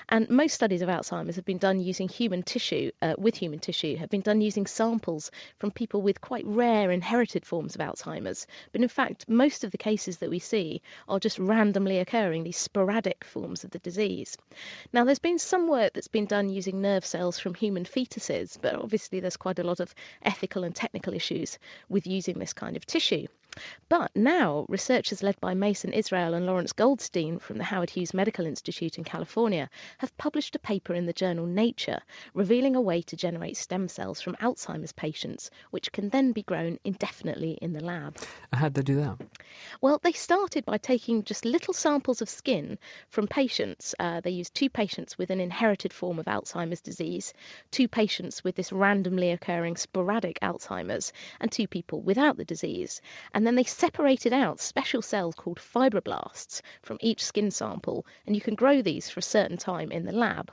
And 0.09 0.30
most 0.30 0.54
studies 0.54 0.80
of 0.80 0.88
Alzheimer's 0.88 1.37
have 1.37 1.45
been 1.45 1.59
done 1.59 1.78
using 1.78 2.09
human 2.09 2.42
tissue, 2.42 2.90
uh, 3.02 3.16
with 3.18 3.37
human 3.37 3.61
tissue 3.66 3.96
have 3.96 4.11
been 4.11 4.20
done 4.20 4.40
using 4.40 4.64
samples 4.64 5.28
from 5.58 5.73
people 5.73 6.00
with 6.00 6.20
quite 6.20 6.46
rare 6.46 6.92
inherited 6.92 7.44
forms 7.44 7.75
of 7.75 7.80
Alzheimer's. 7.80 8.46
But 8.70 8.80
in 8.80 8.88
fact, 8.88 9.28
most 9.28 9.64
of 9.64 9.73
the 9.73 9.78
cases 9.78 10.18
that 10.18 10.30
we 10.30 10.38
see 10.38 10.80
are 11.08 11.18
just 11.18 11.37
randomly 11.40 11.99
occurring, 11.99 12.44
these 12.44 12.56
sporadic 12.56 13.25
forms 13.25 13.64
of 13.64 13.73
the 13.73 13.80
disease. 13.80 14.38
Now, 14.92 15.02
there's 15.02 15.18
been 15.18 15.40
some 15.40 15.66
work 15.66 15.94
that's 15.94 16.06
been 16.06 16.26
done 16.26 16.49
using 16.49 16.80
nerve 16.80 17.04
cells 17.04 17.40
from 17.40 17.54
human 17.54 17.85
fetuses, 17.85 18.56
but 18.62 18.76
obviously 18.76 19.18
there's 19.18 19.37
quite 19.37 19.58
a 19.58 19.64
lot 19.64 19.80
of 19.80 19.92
ethical 20.23 20.62
and 20.62 20.75
technical 20.75 21.12
issues 21.12 21.58
with 21.88 22.06
using 22.06 22.38
this 22.38 22.52
kind 22.52 22.76
of 22.76 22.87
tissue. 22.87 23.26
But 23.88 24.10
now, 24.14 24.66
researchers 24.68 25.23
led 25.23 25.40
by 25.40 25.54
Mason 25.54 25.92
Israel 25.92 26.34
and 26.34 26.45
Lawrence 26.47 26.73
Goldstein 26.73 27.38
from 27.38 27.58
the 27.58 27.64
Howard 27.64 27.90
Hughes 27.90 28.12
Medical 28.12 28.47
Institute 28.47 28.99
in 28.99 29.04
California 29.04 29.71
have 29.99 30.16
published 30.19 30.56
a 30.56 30.58
paper 30.58 30.92
in 30.92 31.06
the 31.06 31.12
journal 31.12 31.47
Nature 31.47 32.00
revealing 32.34 32.76
a 32.76 32.80
way 32.80 33.02
to 33.02 33.16
generate 33.16 33.56
stem 33.56 33.88
cells 33.88 34.21
from 34.21 34.36
Alzheimer's 34.36 34.92
patients, 34.92 35.50
which 35.71 35.92
can 35.92 36.08
then 36.08 36.32
be 36.32 36.42
grown 36.42 36.78
indefinitely 36.84 37.58
in 37.62 37.73
the 37.73 37.84
lab. 37.84 38.16
How'd 38.52 38.75
they 38.75 38.82
do 38.82 38.97
that? 38.97 39.19
Well, 39.80 40.00
they 40.02 40.12
started 40.12 40.64
by 40.64 40.78
taking 40.78 41.25
just 41.25 41.45
little 41.45 41.75
samples 41.75 42.21
of 42.21 42.28
skin 42.28 42.78
from 43.08 43.26
patients. 43.26 43.95
Uh, 43.99 44.21
they 44.21 44.30
used 44.30 44.54
two 44.54 44.69
patients 44.69 45.16
with 45.16 45.30
an 45.30 45.40
inherited 45.40 45.92
form 45.92 46.19
of 46.19 46.26
Alzheimer's 46.26 46.80
disease, 46.80 47.32
two 47.71 47.88
patients 47.88 48.42
with 48.42 48.56
this 48.56 48.73
randomly 48.73 49.30
occurring 49.30 49.76
sporadic 49.76 50.38
Alzheimer's, 50.40 51.12
and 51.40 51.52
two 51.52 51.69
people 51.69 52.00
without 52.00 52.36
the 52.36 52.45
disease. 52.45 53.00
And 53.32 53.46
then 53.47 53.54
they 53.54 53.65
separated 53.65 54.32
out 54.32 54.59
special 54.59 55.00
cells 55.00 55.35
called 55.37 55.61
fibroblasts 55.61 56.61
from 56.82 56.99
each 57.00 57.25
skin 57.25 57.50
sample, 57.50 58.04
and 58.26 58.35
you 58.35 58.43
can 58.43 58.54
grow 58.54 58.82
these 58.82 59.09
for 59.09 59.21
a 59.21 59.23
certain 59.23 59.56
time 59.56 59.93
in 59.93 60.04
the 60.04 60.13
lab. 60.13 60.50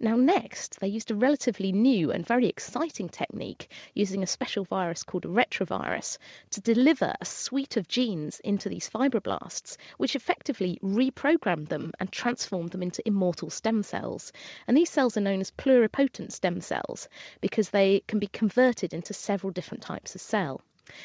Now, 0.00 0.16
next, 0.16 0.80
they 0.80 0.88
used 0.88 1.12
a 1.12 1.14
relatively 1.14 1.70
new 1.70 2.10
and 2.10 2.26
very 2.26 2.48
exciting 2.48 3.08
technique 3.08 3.70
using 3.94 4.20
a 4.20 4.26
special 4.26 4.64
virus 4.64 5.04
called 5.04 5.24
a 5.24 5.28
retrovirus 5.28 6.18
to 6.50 6.60
deliver 6.60 7.14
a 7.20 7.24
suite 7.24 7.76
of 7.76 7.86
genes 7.86 8.40
into 8.40 8.68
these 8.68 8.88
fibroblasts, 8.88 9.76
which 9.96 10.16
effectively 10.16 10.80
reprogrammed 10.82 11.68
them 11.68 11.92
and 12.00 12.10
transformed 12.10 12.70
them 12.70 12.82
into 12.82 13.06
immortal 13.06 13.48
stem 13.48 13.84
cells. 13.84 14.32
And 14.66 14.76
these 14.76 14.90
cells 14.90 15.16
are 15.16 15.20
known 15.20 15.40
as 15.40 15.52
pluripotent 15.52 16.32
stem 16.32 16.60
cells 16.60 17.08
because 17.40 17.70
they 17.70 18.02
can 18.08 18.18
be 18.18 18.26
converted 18.26 18.92
into 18.92 19.14
several 19.14 19.52
different 19.52 19.84
types 19.84 20.16
of 20.16 20.20
cell. 20.20 20.62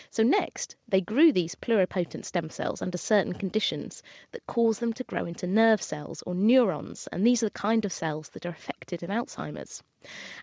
So 0.10 0.24
next, 0.24 0.76
they 0.88 1.00
grew 1.00 1.32
these 1.32 1.54
pluripotent 1.54 2.26
stem 2.26 2.50
cells 2.50 2.82
under 2.82 2.98
certain 2.98 3.34
conditions 3.36 4.02
that 4.32 4.48
cause 4.48 4.80
them 4.80 4.94
to 4.94 5.04
grow 5.04 5.26
into 5.26 5.46
nerve 5.46 5.80
cells 5.80 6.24
or 6.26 6.34
neurons, 6.34 7.08
and 7.12 7.24
these 7.24 7.44
are 7.44 7.48
the 7.48 7.52
kind 7.52 7.86
of 7.86 7.94
cells 7.94 8.30
that 8.30 8.48
are 8.48 8.50
affected 8.50 9.04
in 9.04 9.12
Alzheimer's. 9.12 9.84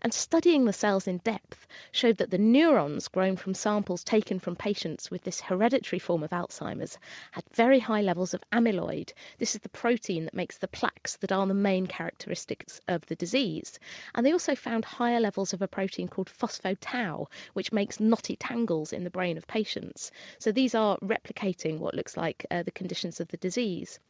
And 0.00 0.12
studying 0.12 0.64
the 0.64 0.72
cells 0.72 1.06
in 1.06 1.18
depth 1.18 1.68
showed 1.92 2.16
that 2.16 2.30
the 2.30 2.38
neurons 2.38 3.06
grown 3.06 3.36
from 3.36 3.54
samples 3.54 4.02
taken 4.02 4.40
from 4.40 4.56
patients 4.56 5.08
with 5.08 5.22
this 5.22 5.40
hereditary 5.40 6.00
form 6.00 6.24
of 6.24 6.30
Alzheimer's 6.30 6.98
had 7.30 7.44
very 7.52 7.78
high 7.78 8.00
levels 8.00 8.34
of 8.34 8.42
amyloid. 8.50 9.12
This 9.38 9.54
is 9.54 9.60
the 9.60 9.68
protein 9.68 10.24
that 10.24 10.34
makes 10.34 10.58
the 10.58 10.66
plaques 10.66 11.16
that 11.18 11.30
are 11.30 11.46
the 11.46 11.54
main 11.54 11.86
characteristics 11.86 12.80
of 12.88 13.06
the 13.06 13.14
disease. 13.14 13.78
And 14.16 14.26
they 14.26 14.32
also 14.32 14.56
found 14.56 14.84
higher 14.84 15.20
levels 15.20 15.52
of 15.52 15.62
a 15.62 15.68
protein 15.68 16.08
called 16.08 16.28
phosphotau, 16.28 17.28
which 17.52 17.70
makes 17.70 18.00
knotty 18.00 18.34
tangles 18.34 18.92
in 18.92 19.04
the 19.04 19.10
brain 19.10 19.36
of 19.36 19.46
patients. 19.46 20.10
So 20.40 20.50
these 20.50 20.74
are 20.74 20.98
replicating 20.98 21.78
what 21.78 21.94
looks 21.94 22.16
like 22.16 22.44
uh, 22.50 22.64
the 22.64 22.72
conditions 22.72 23.20
of 23.20 23.28
the 23.28 23.36
disease. 23.36 24.00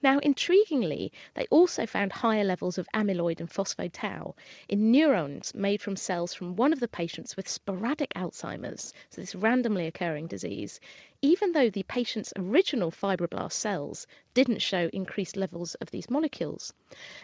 Now, 0.00 0.20
intriguingly, 0.20 1.10
they 1.34 1.46
also 1.50 1.84
found 1.84 2.12
higher 2.12 2.44
levels 2.44 2.78
of 2.78 2.88
amyloid 2.94 3.40
and 3.40 3.50
phosphotau 3.50 4.36
in 4.68 4.92
neurons 4.92 5.52
made 5.56 5.82
from 5.82 5.96
cells 5.96 6.32
from 6.32 6.54
one 6.54 6.72
of 6.72 6.78
the 6.78 6.86
patients 6.86 7.36
with 7.36 7.48
sporadic 7.48 8.10
Alzheimer's, 8.14 8.94
so 9.10 9.20
this 9.20 9.34
randomly 9.34 9.88
occurring 9.88 10.28
disease, 10.28 10.78
even 11.20 11.50
though 11.50 11.68
the 11.68 11.82
patient's 11.82 12.32
original 12.36 12.92
fibroblast 12.92 13.54
cells 13.54 14.06
didn't 14.34 14.62
show 14.62 14.88
increased 14.92 15.36
levels 15.36 15.74
of 15.74 15.90
these 15.90 16.08
molecules. 16.08 16.72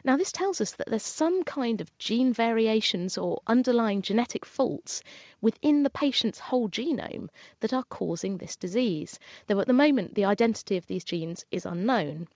Now, 0.03 0.17
this 0.17 0.33
tells 0.33 0.61
us 0.61 0.73
that 0.73 0.89
there's 0.89 1.05
some 1.05 1.45
kind 1.45 1.81
of 1.81 1.97
gene 1.99 2.33
variations 2.33 3.17
or 3.17 3.41
underlying 3.47 4.03
genetic 4.03 4.45
faults 4.45 5.01
within 5.41 5.85
the 5.85 5.91
patient's 5.91 6.41
whole 6.41 6.69
genome 6.69 7.29
that 7.61 7.73
are 7.73 7.85
causing 7.85 8.39
this 8.39 8.57
disease, 8.57 9.21
though 9.47 9.61
at 9.61 9.69
the 9.69 9.73
moment 9.73 10.17
the 10.17 10.25
identity 10.25 10.77
of 10.77 10.89
these 10.89 11.05
genes 11.05 11.45
is 11.53 11.65
unknown. 11.65 12.27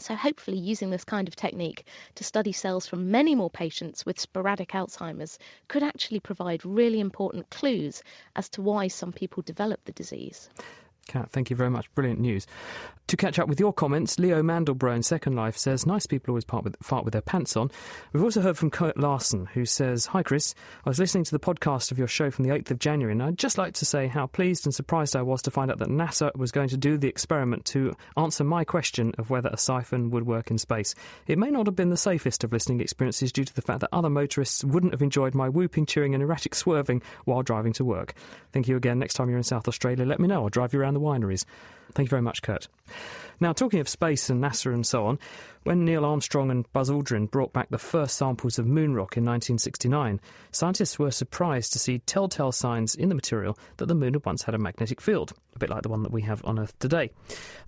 So, 0.00 0.14
hopefully, 0.14 0.58
using 0.58 0.90
this 0.90 1.04
kind 1.04 1.26
of 1.26 1.34
technique 1.34 1.84
to 2.14 2.24
study 2.24 2.52
cells 2.52 2.86
from 2.86 3.10
many 3.10 3.34
more 3.34 3.50
patients 3.50 4.06
with 4.06 4.20
sporadic 4.20 4.70
Alzheimer's 4.70 5.38
could 5.66 5.82
actually 5.82 6.20
provide 6.20 6.64
really 6.64 7.00
important 7.00 7.50
clues 7.50 8.02
as 8.36 8.48
to 8.50 8.62
why 8.62 8.88
some 8.88 9.12
people 9.12 9.42
develop 9.42 9.84
the 9.84 9.92
disease. 9.92 10.48
Kat, 11.08 11.30
thank 11.30 11.50
you 11.50 11.56
very 11.56 11.70
much. 11.70 11.92
Brilliant 11.94 12.20
news. 12.20 12.46
To 13.08 13.16
catch 13.16 13.38
up 13.38 13.48
with 13.48 13.58
your 13.58 13.72
comments, 13.72 14.18
Leo 14.18 14.42
Mandelbro 14.42 14.94
in 14.94 15.02
Second 15.02 15.34
Life 15.34 15.56
says, 15.56 15.86
Nice 15.86 16.04
people 16.04 16.32
always 16.32 16.44
part 16.44 16.62
with, 16.62 16.76
fart 16.82 17.06
with 17.06 17.12
their 17.12 17.22
pants 17.22 17.56
on. 17.56 17.70
We've 18.12 18.22
also 18.22 18.42
heard 18.42 18.58
from 18.58 18.70
Kurt 18.70 18.98
Larson, 18.98 19.46
who 19.46 19.64
says, 19.64 20.04
Hi, 20.04 20.22
Chris. 20.22 20.54
I 20.84 20.90
was 20.90 20.98
listening 20.98 21.24
to 21.24 21.30
the 21.30 21.38
podcast 21.38 21.90
of 21.90 21.96
your 21.96 22.06
show 22.06 22.30
from 22.30 22.44
the 22.44 22.50
8th 22.50 22.70
of 22.70 22.78
January, 22.78 23.12
and 23.12 23.22
I'd 23.22 23.38
just 23.38 23.56
like 23.56 23.72
to 23.74 23.86
say 23.86 24.08
how 24.08 24.26
pleased 24.26 24.66
and 24.66 24.74
surprised 24.74 25.16
I 25.16 25.22
was 25.22 25.40
to 25.42 25.50
find 25.50 25.70
out 25.70 25.78
that 25.78 25.88
NASA 25.88 26.36
was 26.36 26.52
going 26.52 26.68
to 26.68 26.76
do 26.76 26.98
the 26.98 27.08
experiment 27.08 27.64
to 27.66 27.96
answer 28.18 28.44
my 28.44 28.62
question 28.62 29.14
of 29.16 29.30
whether 29.30 29.48
a 29.48 29.56
siphon 29.56 30.10
would 30.10 30.26
work 30.26 30.50
in 30.50 30.58
space. 30.58 30.94
It 31.26 31.38
may 31.38 31.50
not 31.50 31.64
have 31.64 31.76
been 31.76 31.88
the 31.88 31.96
safest 31.96 32.44
of 32.44 32.52
listening 32.52 32.82
experiences 32.82 33.32
due 33.32 33.44
to 33.46 33.54
the 33.54 33.62
fact 33.62 33.80
that 33.80 33.88
other 33.90 34.10
motorists 34.10 34.64
wouldn't 34.64 34.92
have 34.92 35.00
enjoyed 35.00 35.34
my 35.34 35.48
whooping, 35.48 35.86
cheering, 35.86 36.12
and 36.12 36.22
erratic 36.22 36.54
swerving 36.54 37.00
while 37.24 37.42
driving 37.42 37.72
to 37.72 37.86
work. 37.86 38.12
Thank 38.52 38.68
you 38.68 38.76
again. 38.76 38.98
Next 38.98 39.14
time 39.14 39.30
you're 39.30 39.38
in 39.38 39.44
South 39.44 39.66
Australia, 39.66 40.04
let 40.04 40.20
me 40.20 40.28
know. 40.28 40.42
I'll 40.42 40.50
drive 40.50 40.74
you 40.74 40.80
around 40.82 40.92
the 40.92 40.97
wineries. 40.98 41.44
Thank 41.94 42.06
you 42.06 42.10
very 42.10 42.22
much, 42.22 42.42
Kurt. 42.42 42.68
Now, 43.40 43.52
talking 43.52 43.78
of 43.78 43.88
space 43.88 44.30
and 44.30 44.42
NASA 44.42 44.74
and 44.74 44.84
so 44.84 45.06
on, 45.06 45.18
when 45.62 45.84
Neil 45.84 46.04
Armstrong 46.04 46.50
and 46.50 46.70
Buzz 46.72 46.90
Aldrin 46.90 47.30
brought 47.30 47.52
back 47.52 47.68
the 47.70 47.78
first 47.78 48.16
samples 48.16 48.58
of 48.58 48.66
moon 48.66 48.94
rock 48.94 49.16
in 49.16 49.24
1969, 49.24 50.20
scientists 50.50 50.98
were 50.98 51.12
surprised 51.12 51.72
to 51.72 51.78
see 51.78 52.00
telltale 52.00 52.50
signs 52.50 52.96
in 52.96 53.08
the 53.08 53.14
material 53.14 53.56
that 53.76 53.86
the 53.86 53.94
moon 53.94 54.14
had 54.14 54.26
once 54.26 54.42
had 54.42 54.56
a 54.56 54.58
magnetic 54.58 55.00
field, 55.00 55.32
a 55.54 55.58
bit 55.58 55.70
like 55.70 55.82
the 55.82 55.88
one 55.88 56.02
that 56.02 56.12
we 56.12 56.22
have 56.22 56.44
on 56.44 56.58
Earth 56.58 56.76
today. 56.80 57.10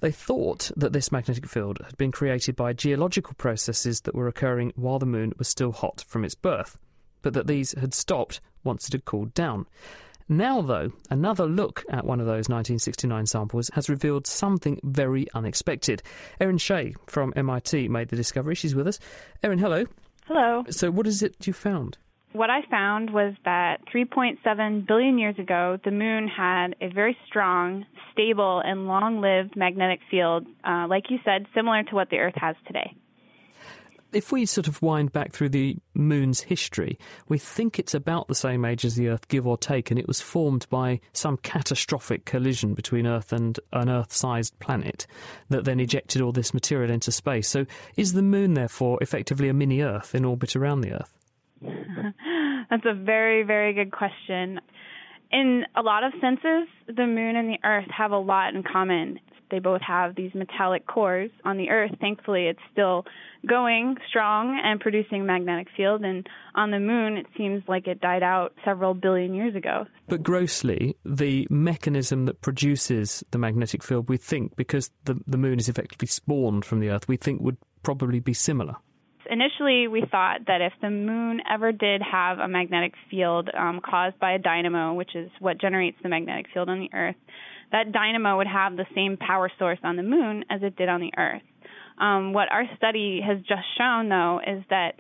They 0.01 0.11
thought 0.11 0.73
that 0.77 0.93
this 0.93 1.13
magnetic 1.13 1.47
field 1.47 1.79
had 1.85 1.97
been 1.97 2.13
created 2.13 2.57
by 2.57 2.73
geological 2.73 3.35
processes 3.35 4.01
that 4.03 4.15
were 4.15 4.29
occurring 4.29 4.73
while 4.75 4.99
the 4.99 5.07
moon 5.07 5.35
was 5.39 5.49
still 5.49 5.73
hot 5.73 6.05
from 6.09 6.25
its 6.25 6.35
birth, 6.35 6.79
but 7.23 7.33
that 7.35 7.47
these 7.47 7.79
had 7.79 7.95
stopped 7.95 8.41
once 8.65 8.89
it 8.89 8.93
had 8.93 9.05
cooled 9.05 9.35
down. 9.35 9.67
Now, 10.33 10.63
though, 10.63 10.93
another 11.11 11.45
look 11.45 11.85
at 11.91 12.07
one 12.07 12.21
of 12.21 12.27
those 12.27 12.49
1969 12.49 13.27
samples 13.27 13.69
has 13.75 13.91
revealed 13.91 14.29
something 14.29 14.79
very 14.85 15.27
unexpected. 15.35 16.05
Erin 16.39 16.57
Shea 16.57 16.95
from 17.09 17.33
MIT 17.35 17.89
made 17.89 18.11
the 18.11 18.17
discovery. 18.17 18.55
She's 18.55 18.73
with 18.73 18.87
us. 18.87 19.01
Erin, 19.43 19.59
hello. 19.59 19.87
Hello. 20.27 20.63
So, 20.71 20.93
what 20.93 21.09
is 21.09 21.25
it 21.25 21.49
you 21.49 21.53
found? 21.53 21.99
What 22.33 22.49
I 22.49 22.61
found 22.71 23.11
was 23.11 23.35
that 23.45 23.79
3.7 23.93 24.87
billion 24.87 25.19
years 25.19 25.37
ago, 25.37 25.79
the 25.85 25.91
moon 25.91 26.29
had 26.29 26.77
a 26.81 26.87
very 26.95 27.17
strong, 27.27 27.85
stable, 28.13 28.63
and 28.65 28.87
long 28.87 29.21
lived 29.21 29.57
magnetic 29.57 29.99
field, 30.13 30.47
uh, 30.63 30.87
like 30.89 31.11
you 31.11 31.19
said, 31.25 31.47
similar 31.57 31.83
to 31.83 31.95
what 31.97 32.09
the 32.11 32.19
Earth 32.19 32.37
has 32.37 32.55
today 32.69 32.95
if 34.13 34.33
we 34.33 34.47
sort 34.47 34.69
of 34.69 34.83
wind 34.83 35.13
back 35.13 35.33
through 35.33 35.51
the 35.51 35.77
moon's 35.95 36.41
history, 36.41 36.99
we 37.29 37.39
think 37.39 37.79
it's 37.79 37.95
about 37.95 38.29
the 38.29 38.35
same 38.35 38.65
age 38.65 38.85
as 38.85 38.97
the 38.97 39.09
Earth, 39.09 39.29
give 39.29 39.47
or 39.47 39.57
take, 39.57 39.91
and 39.91 39.99
it 39.99 40.09
was 40.09 40.21
formed 40.21 40.67
by 40.71 41.01
some 41.13 41.37
catastrophic 41.39 42.25
collision 42.25 42.75
between 42.75 43.07
Earth 43.07 43.33
and 43.33 43.59
an 43.73 43.89
Earth 43.89 44.13
sized 44.13 44.59
planet 44.59 45.07
that 45.49 45.65
then 45.65 45.81
ejected 45.81 46.23
all 46.23 46.33
this 46.33 46.55
material 46.55 46.91
into 46.91 47.13
space. 47.13 47.49
So, 47.49 47.67
is 47.97 48.13
the 48.13 48.23
moon, 48.23 48.55
therefore, 48.55 48.99
effectively 49.01 49.49
a 49.49 49.55
mini 49.55 49.81
Earth 49.81 50.15
in 50.15 50.25
orbit 50.25 50.57
around 50.57 50.81
the 50.81 50.93
Earth? 50.93 51.17
That's 52.71 52.87
a 52.87 52.95
very, 52.95 53.43
very 53.43 53.73
good 53.73 53.91
question. 53.91 54.61
In 55.33 55.65
a 55.77 55.83
lot 55.83 56.03
of 56.03 56.13
senses, 56.21 56.69
the 56.87 57.07
moon 57.07 57.37
and 57.37 57.49
the 57.49 57.59
Earth 57.65 57.89
have 57.97 58.11
a 58.11 58.19
lot 58.19 58.55
in 58.55 58.63
common. 58.63 59.21
They 59.51 59.59
both 59.59 59.81
have 59.83 60.15
these 60.15 60.33
metallic 60.35 60.87
cores. 60.87 61.31
On 61.45 61.57
the 61.57 61.71
Earth, 61.71 61.93
thankfully, 62.01 62.47
it's 62.47 62.61
still 62.73 63.05
going 63.47 63.97
strong 64.09 64.61
and 64.63 64.81
producing 64.81 65.23
a 65.23 65.25
magnetic 65.25 65.69
field, 65.77 66.03
and 66.03 66.29
on 66.55 66.71
the 66.71 66.81
Moon, 66.81 67.17
it 67.17 67.27
seems 67.37 67.63
like 67.69 67.87
it 67.87 68.01
died 68.01 68.23
out 68.23 68.55
several 68.65 68.95
billion 68.95 69.35
years 69.35 69.55
ago. 69.55 69.87
But 70.09 70.23
grossly, 70.23 70.97
the 71.05 71.47
mechanism 71.51 72.27
that 72.27 72.41
produces 72.41 73.25
the 73.31 73.39
magnetic 73.39 73.83
field, 73.83 74.09
we 74.09 74.17
think, 74.17 74.57
because 74.57 74.91
the, 75.05 75.19
the 75.27 75.39
Moon 75.39 75.59
is 75.59 75.69
effectively 75.69 76.09
spawned 76.09 76.65
from 76.65 76.81
the 76.81 76.91
Earth, 76.91 77.09
we 77.09 77.17
think 77.17 77.41
would 77.41 77.57
probably 77.83 78.21
be 78.21 78.35
similar 78.35 78.77
initially 79.31 79.87
we 79.87 80.03
thought 80.11 80.41
that 80.49 80.61
if 80.61 80.73
the 80.83 80.91
moon 80.91 81.41
ever 81.51 81.73
did 81.73 82.03
have 82.03 82.39
a 82.39 82.49
magnetic 82.49 82.95
field 83.11 83.49
um, 83.57 83.81
caused 83.81 84.19
by 84.19 84.33
a 84.33 84.39
dynamo, 84.39 84.93
which 84.93 85.15
is 85.15 85.31
what 85.39 85.61
generates 85.61 85.97
the 86.03 86.09
magnetic 86.09 86.47
field 86.53 86.69
on 86.69 86.81
the 86.81 86.91
Earth, 86.93 87.17
that 87.73 87.93
dynamo 87.93 88.37
would 88.37 88.47
have 88.47 88.77
the 88.77 88.87
same 88.95 89.17
power 89.17 89.51
source 89.59 89.79
on 89.83 89.97
the 89.97 90.03
moon 90.03 90.45
as 90.51 90.63
it 90.63 90.77
did 90.77 90.89
on 90.89 91.01
the 91.01 91.13
Earth. 91.17 91.43
Um, 91.99 92.33
what 92.33 92.51
our 92.51 92.65
study 92.77 93.21
has 93.25 93.39
just 93.39 93.63
shown, 93.77 94.09
though, 94.09 94.41
is 94.45 94.65
that 94.71 94.95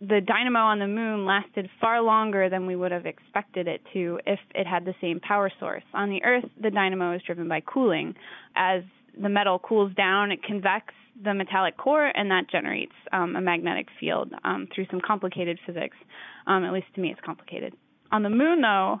the 0.00 0.20
dynamo 0.20 0.60
on 0.60 0.78
the 0.78 0.86
moon 0.86 1.26
lasted 1.26 1.68
far 1.80 2.00
longer 2.00 2.48
than 2.48 2.66
we 2.66 2.76
would 2.76 2.92
have 2.92 3.04
expected 3.04 3.66
it 3.66 3.82
to 3.92 4.20
if 4.26 4.38
it 4.54 4.66
had 4.66 4.84
the 4.84 4.94
same 5.00 5.20
power 5.20 5.50
source. 5.58 5.82
On 5.92 6.08
the 6.08 6.22
Earth, 6.22 6.44
the 6.60 6.70
dynamo 6.70 7.14
is 7.14 7.22
driven 7.26 7.48
by 7.48 7.60
cooling. 7.60 8.14
As 8.54 8.82
the 9.20 9.28
metal 9.28 9.58
cools 9.58 9.92
down, 9.94 10.30
it 10.30 10.42
convects 10.42 10.94
the 11.22 11.34
metallic 11.34 11.76
core, 11.76 12.06
and 12.06 12.30
that 12.30 12.48
generates 12.50 12.92
um, 13.12 13.34
a 13.34 13.40
magnetic 13.40 13.88
field 13.98 14.32
um, 14.44 14.68
through 14.72 14.86
some 14.90 15.00
complicated 15.04 15.58
physics. 15.66 15.96
Um, 16.46 16.64
at 16.64 16.72
least 16.72 16.86
to 16.94 17.00
me, 17.00 17.10
it's 17.10 17.20
complicated. 17.24 17.74
On 18.12 18.22
the 18.22 18.30
moon, 18.30 18.60
though, 18.60 19.00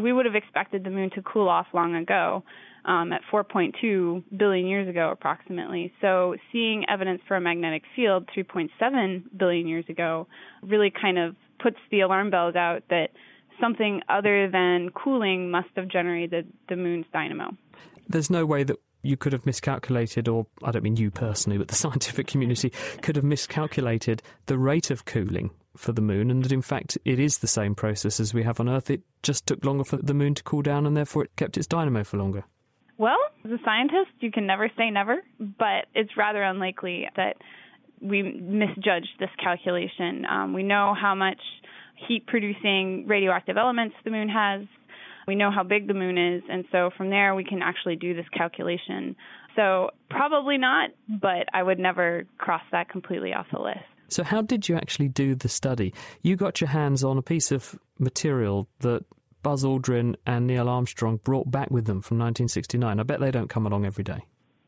we 0.00 0.12
would 0.12 0.26
have 0.26 0.34
expected 0.34 0.84
the 0.84 0.90
moon 0.90 1.10
to 1.10 1.22
cool 1.22 1.48
off 1.48 1.66
long 1.72 1.94
ago, 1.94 2.42
um, 2.84 3.12
at 3.12 3.22
4.2 3.32 4.24
billion 4.36 4.66
years 4.66 4.88
ago, 4.88 5.10
approximately. 5.10 5.92
So, 6.00 6.36
seeing 6.52 6.84
evidence 6.88 7.22
for 7.26 7.36
a 7.36 7.40
magnetic 7.40 7.82
field 7.96 8.28
3.7 8.36 9.22
billion 9.36 9.66
years 9.66 9.84
ago 9.88 10.26
really 10.62 10.90
kind 10.90 11.18
of 11.18 11.36
puts 11.62 11.76
the 11.90 12.00
alarm 12.00 12.30
bells 12.30 12.56
out 12.56 12.82
that 12.90 13.08
something 13.60 14.02
other 14.08 14.50
than 14.50 14.90
cooling 14.90 15.50
must 15.50 15.68
have 15.76 15.88
generated 15.88 16.52
the 16.68 16.76
moon's 16.76 17.06
dynamo. 17.12 17.56
There's 18.08 18.30
no 18.30 18.44
way 18.44 18.64
that 18.64 18.76
you 19.02 19.16
could 19.16 19.32
have 19.32 19.46
miscalculated, 19.46 20.28
or 20.28 20.46
I 20.62 20.70
don't 20.70 20.82
mean 20.82 20.96
you 20.96 21.10
personally, 21.10 21.58
but 21.58 21.68
the 21.68 21.74
scientific 21.74 22.26
community 22.26 22.70
could 23.02 23.16
have 23.16 23.24
miscalculated 23.24 24.22
the 24.46 24.58
rate 24.58 24.90
of 24.90 25.04
cooling 25.04 25.50
for 25.76 25.92
the 25.92 26.02
moon, 26.02 26.30
and 26.30 26.44
that 26.44 26.52
in 26.52 26.62
fact 26.62 26.98
it 27.04 27.18
is 27.18 27.38
the 27.38 27.46
same 27.46 27.74
process 27.74 28.20
as 28.20 28.34
we 28.34 28.42
have 28.42 28.60
on 28.60 28.68
Earth. 28.68 28.90
It 28.90 29.02
just 29.22 29.46
took 29.46 29.64
longer 29.64 29.84
for 29.84 29.96
the 29.96 30.14
moon 30.14 30.34
to 30.34 30.42
cool 30.42 30.62
down, 30.62 30.86
and 30.86 30.96
therefore 30.96 31.24
it 31.24 31.36
kept 31.36 31.56
its 31.56 31.66
dynamo 31.66 32.04
for 32.04 32.16
longer. 32.16 32.44
Well, 32.96 33.18
as 33.44 33.50
a 33.50 33.58
scientist, 33.64 34.12
you 34.20 34.30
can 34.30 34.46
never 34.46 34.70
say 34.76 34.90
never, 34.90 35.16
but 35.40 35.86
it's 35.94 36.16
rather 36.16 36.42
unlikely 36.42 37.08
that 37.16 37.36
we 38.00 38.22
misjudged 38.22 39.18
this 39.18 39.30
calculation. 39.42 40.24
Um, 40.30 40.52
we 40.52 40.62
know 40.62 40.94
how 41.00 41.14
much 41.14 41.40
heat 42.06 42.26
producing 42.26 43.06
radioactive 43.06 43.56
elements 43.56 43.96
the 44.04 44.10
moon 44.10 44.28
has. 44.28 44.66
We 45.26 45.34
know 45.34 45.50
how 45.50 45.62
big 45.62 45.88
the 45.88 45.94
moon 45.94 46.18
is, 46.18 46.42
and 46.50 46.64
so 46.70 46.90
from 46.96 47.10
there 47.10 47.34
we 47.34 47.44
can 47.44 47.62
actually 47.62 47.96
do 47.96 48.14
this 48.14 48.26
calculation. 48.36 49.16
So 49.56 49.90
probably 50.10 50.58
not, 50.58 50.90
but 51.08 51.46
I 51.52 51.62
would 51.62 51.78
never 51.78 52.26
cross 52.38 52.62
that 52.72 52.88
completely 52.90 53.32
off 53.32 53.46
the 53.52 53.60
list. 53.60 53.78
So, 54.08 54.22
how 54.22 54.42
did 54.42 54.68
you 54.68 54.76
actually 54.76 55.08
do 55.08 55.34
the 55.34 55.48
study? 55.48 55.94
You 56.22 56.36
got 56.36 56.60
your 56.60 56.68
hands 56.68 57.04
on 57.04 57.18
a 57.18 57.22
piece 57.22 57.50
of 57.50 57.78
material 57.98 58.68
that 58.80 59.04
Buzz 59.42 59.64
Aldrin 59.64 60.16
and 60.26 60.46
Neil 60.46 60.68
Armstrong 60.68 61.20
brought 61.22 61.50
back 61.50 61.70
with 61.70 61.86
them 61.86 62.00
from 62.00 62.18
1969. 62.18 62.98
I 62.98 63.02
bet 63.02 63.20
they 63.20 63.30
don't 63.30 63.48
come 63.48 63.66
along 63.66 63.86
every 63.86 64.04
day. 64.04 64.20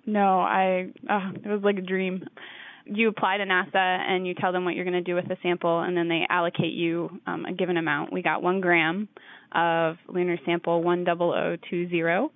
No, 0.05 0.41
I. 0.41 0.91
Oh, 1.11 1.31
it 1.35 1.49
was 1.49 1.63
like 1.63 1.79
a 1.79 1.83
dream. 1.83 2.25
You 2.85 3.09
apply 3.09 3.39
to 3.39 3.45
NASA 3.45 3.75
and 3.75 4.27
you 4.27 4.35
tell 4.35 4.53
them 4.53 4.65
what 4.65 4.77
you're 4.77 4.85
going 4.85 4.95
to 4.95 5.01
do 5.01 5.17
with 5.17 5.27
the 5.27 5.37
sample, 5.43 5.81
and 5.81 5.97
then 5.97 6.09
they 6.09 6.25
allocate 6.29 6.73
you 6.73 7.21
um, 7.27 7.45
a 7.45 7.53
given 7.53 7.77
amount. 7.77 8.13
We 8.13 8.23
got 8.23 8.43
one 8.43 8.61
gram 8.61 9.09
of 9.53 9.97
lunar 10.09 10.39
sample 10.45 10.83
10020 10.83 12.31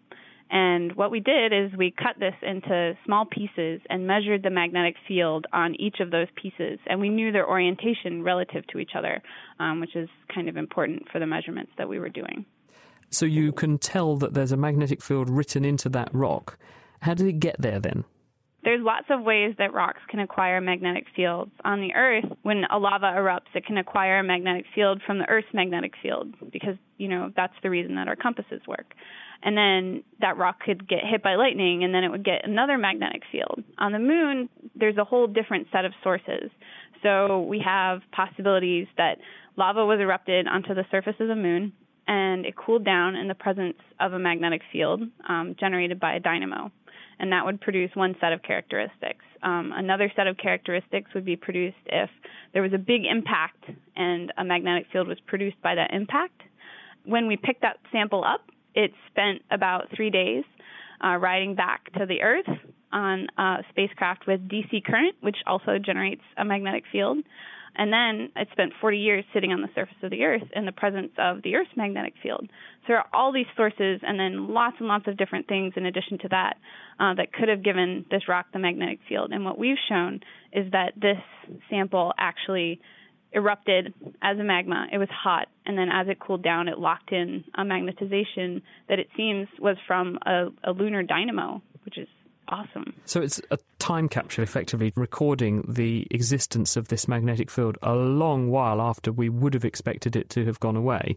and 0.51 0.97
what 0.97 1.13
we 1.13 1.21
did 1.21 1.53
is 1.53 1.71
we 1.79 1.93
cut 1.93 2.19
this 2.19 2.35
into 2.43 2.95
small 3.05 3.25
pieces 3.25 3.81
and 3.89 4.07
measured 4.07 4.43
the 4.43 4.51
magnetic 4.51 4.97
field 5.07 5.47
on 5.53 5.77
each 5.77 6.01
of 6.01 6.11
those 6.11 6.27
pieces. 6.35 6.81
And 6.87 7.01
we 7.01 7.09
knew 7.09 7.31
their 7.31 7.49
orientation 7.49 8.25
relative 8.25 8.67
to 8.69 8.79
each 8.79 8.93
other, 8.99 9.23
um, 9.61 9.81
which 9.81 9.95
is 9.95 10.09
kind 10.35 10.49
of 10.49 10.57
important 10.57 11.05
for 11.13 11.21
the 11.21 11.27
measurements 11.27 11.71
that 11.79 11.89
we 11.89 12.01
were 12.01 12.09
doing. 12.09 12.45
So 13.11 13.27
you 13.27 13.53
can 13.53 13.79
tell 13.79 14.17
that 14.17 14.35
there's 14.35 14.53
a 14.53 14.57
magnetic 14.57 15.03
field 15.03 15.31
written 15.31 15.65
into 15.65 15.89
that 15.91 16.13
rock. 16.13 16.59
How 17.03 17.15
did 17.15 17.29
it 17.29 17.39
get 17.41 17.57
there 17.61 17.79
then? 17.79 18.05
There's 18.63 18.83
lots 18.83 19.07
of 19.09 19.23
ways 19.23 19.55
that 19.59 19.73
rocks 19.73 20.01
can 20.11 20.21
acquire 20.21 20.61
magnetic 20.61 21.07
fields. 21.17 21.51
On 21.65 21.81
the 21.81 21.95
Earth, 21.95 22.27
when 22.43 22.65
a 22.71 22.79
lava 22.79 23.07
erupts, 23.07 23.55
it 23.55 23.65
can 23.65 23.79
acquire 23.79 24.19
a 24.19 24.25
magnetic 24.25 24.67
field 24.75 25.01
from 25.07 25.19
the 25.19 25.29
Earth's 25.29 25.49
magnetic 25.55 25.95
field 26.03 26.35
because, 26.53 26.77
you 26.99 27.09
know, 27.09 27.33
that's 27.35 27.55
the 27.63 27.71
reason 27.71 27.95
that 27.95 28.07
our 28.07 28.17
compasses 28.17 28.61
work 28.69 28.95
and 29.43 29.57
then 29.57 30.05
that 30.21 30.37
rock 30.37 30.61
could 30.61 30.89
get 30.89 31.01
hit 31.03 31.23
by 31.23 31.37
lightning 31.37 31.83
and 31.85 31.95
then 31.95 32.05
it 32.05 32.11
would 32.11 32.25
get 32.25 32.43
another 32.45 32.77
magnetic 32.77 33.23
field. 33.33 33.63
On 33.79 33.93
the 33.93 33.99
moon, 33.99 34.49
there's 34.75 34.99
a 34.99 35.05
whole 35.05 35.27
different 35.27 35.69
set 35.73 35.85
of 35.85 35.93
sources. 36.03 36.51
So 37.03 37.43
we 37.43 37.63
have 37.65 38.01
possibilities 38.13 38.87
that 38.99 39.17
lava 39.57 39.85
was 39.85 40.01
erupted 40.01 40.47
onto 40.47 40.75
the 40.75 40.85
surface 40.91 41.15
of 41.21 41.29
the 41.29 41.37
moon 41.37 41.73
and 42.07 42.45
it 42.45 42.55
cooled 42.57 42.85
down 42.85 43.15
in 43.15 43.29
the 43.29 43.35
presence 43.35 43.79
of 43.99 44.13
a 44.13 44.19
magnetic 44.19 44.63
field 44.73 45.01
um, 45.29 45.55
generated 45.59 45.99
by 45.99 46.15
a 46.15 46.21
dynamo. 46.21 46.71
And 47.19 47.33
that 47.33 47.45
would 47.45 47.61
produce 47.61 47.91
one 47.95 48.17
set 48.21 48.33
of 48.33 48.43
characteristics. 48.43 49.25
Um, 49.43 49.73
another 49.75 50.11
set 50.17 50.27
of 50.27 50.37
characteristics 50.37 51.11
would 51.15 51.25
be 51.25 51.37
produced 51.37 51.77
if 51.87 52.11
there 52.53 52.63
was 52.63 52.73
a 52.75 52.79
big 52.79 53.03
impact 53.05 53.65
and 53.97 54.33
a 54.37 54.45
magnetic 54.45 54.87
field 54.93 55.07
was 55.07 55.19
produced 55.27 55.61
by 55.63 55.75
that 55.75 55.93
impact. 55.93 56.41
When 57.05 57.27
we 57.27 57.37
picked 57.37 57.63
that 57.63 57.77
sample 57.93 58.25
up, 58.25 58.47
it 58.75 58.93
spent 59.11 59.43
about 59.51 59.89
three 59.95 60.11
days 60.11 60.45
uh, 61.05 61.17
riding 61.17 61.55
back 61.55 61.93
to 61.95 62.07
the 62.07 62.23
Earth 62.23 62.49
on 62.93 63.27
a 63.39 63.59
spacecraft 63.71 64.27
with 64.27 64.41
DC 64.49 64.85
current, 64.85 65.17
which 65.21 65.37
also 65.47 65.79
generates 65.79 66.23
a 66.37 66.45
magnetic 66.45 66.85
field. 66.91 67.19
And 67.77 67.93
then 67.93 68.33
it 68.35 68.49
spent 68.53 68.73
40 68.81 68.99
years 68.99 69.25
sitting 69.33 69.53
on 69.53 69.63
the 69.63 69.69
surface 69.75 69.97
of 70.03 70.11
the 70.11 70.25
Earth 70.25 70.43
in 70.55 70.67
the 70.67 70.73
presence 70.73 71.13
of 71.19 71.43
the 71.43 71.55
Earth's 71.55 71.71
magnetic 71.77 72.15
field. 72.23 72.49
So 72.49 72.87
there 72.89 72.99
are 72.99 73.07
all 73.13 73.33
these 73.33 73.47
sources, 73.57 74.01
and 74.03 74.19
then 74.19 74.49
lots 74.49 74.77
and 74.81 74.89
lots 74.89 75.07
of 75.07 75.17
different 75.17 75.47
things 75.47 75.75
in 75.77 75.87
addition 75.87 76.19
to 76.19 76.29
that 76.31 76.57
uh, 76.99 77.15
that 77.15 77.33
could 77.33 77.49
have 77.49 77.63
given 77.63 78.05
this 78.11 78.29
rock 78.29 78.47
the 78.53 78.59
magnetic 78.59 78.99
field. 79.09 79.31
And 79.33 79.45
what 79.45 79.57
we've 79.57 79.79
shown 79.89 80.21
is 80.53 80.71
that 80.73 80.95
this 81.01 81.19
sample 81.71 82.13
actually 82.19 82.81
erupted 83.33 83.95
as 84.23 84.39
a 84.39 84.45
magma. 84.45 84.87
It 84.93 84.99
was 84.99 85.09
hot, 85.11 85.49
and 85.67 85.79
then 85.79 85.89
as 85.93 86.09
it 86.09 86.19
cooled 86.21 86.43
down, 86.43 86.69
it 86.69 86.79
locked 86.79 87.13
in 87.13 87.45
a 87.55 87.63
magnetization 87.63 88.63
that 88.89 88.99
it 88.99 89.09
seems 89.17 89.49
was 89.59 89.77
from 89.87 90.19
a, 90.27 90.47
a 90.65 90.73
lunar 90.73 91.03
dynamo, 91.03 91.63
which 91.85 91.99
is 91.99 92.09
awesome. 92.49 92.95
So 93.05 93.21
it's 93.21 93.41
a 93.51 93.59
time 93.79 94.09
capsule, 94.09 94.43
effectively 94.43 94.93
recording 94.97 95.65
the 95.69 96.07
existence 96.11 96.77
of 96.77 96.89
this 96.89 97.09
magnetic 97.09 97.51
field 97.51 97.79
a 97.83 97.95
long 97.95 98.51
while 98.51 98.81
after 98.81 99.13
we 99.13 99.29
would 99.29 99.55
have 99.55 99.65
expected 99.65 100.17
it 100.17 100.29
to 100.31 100.45
have 100.47 100.61
gone 100.61 100.77
away. 100.77 101.17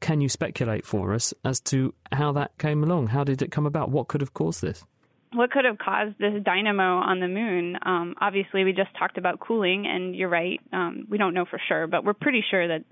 Can 0.00 0.20
you 0.20 0.28
speculate 0.28 0.84
for 0.84 1.12
us 1.12 1.32
as 1.44 1.60
to 1.60 1.94
how 2.10 2.32
that 2.32 2.58
came 2.58 2.82
along? 2.82 3.08
How 3.08 3.24
did 3.24 3.40
it 3.40 3.52
come 3.52 3.66
about? 3.66 3.90
What 3.90 4.08
could 4.08 4.20
have 4.20 4.34
caused 4.34 4.62
this? 4.62 4.84
What 5.34 5.50
could 5.50 5.64
have 5.64 5.78
caused 5.78 6.18
this 6.18 6.42
dynamo 6.44 6.98
on 6.98 7.20
the 7.20 7.28
moon? 7.28 7.78
Um, 7.84 8.14
obviously, 8.20 8.64
we 8.64 8.72
just 8.72 8.90
talked 8.98 9.16
about 9.16 9.40
cooling, 9.40 9.86
and 9.86 10.14
you're 10.14 10.28
right. 10.28 10.60
Um, 10.72 11.06
we 11.08 11.16
don't 11.16 11.32
know 11.32 11.46
for 11.46 11.60
sure, 11.68 11.86
but 11.86 12.04
we're 12.04 12.12
pretty 12.12 12.44
sure 12.50 12.68
that 12.68 12.84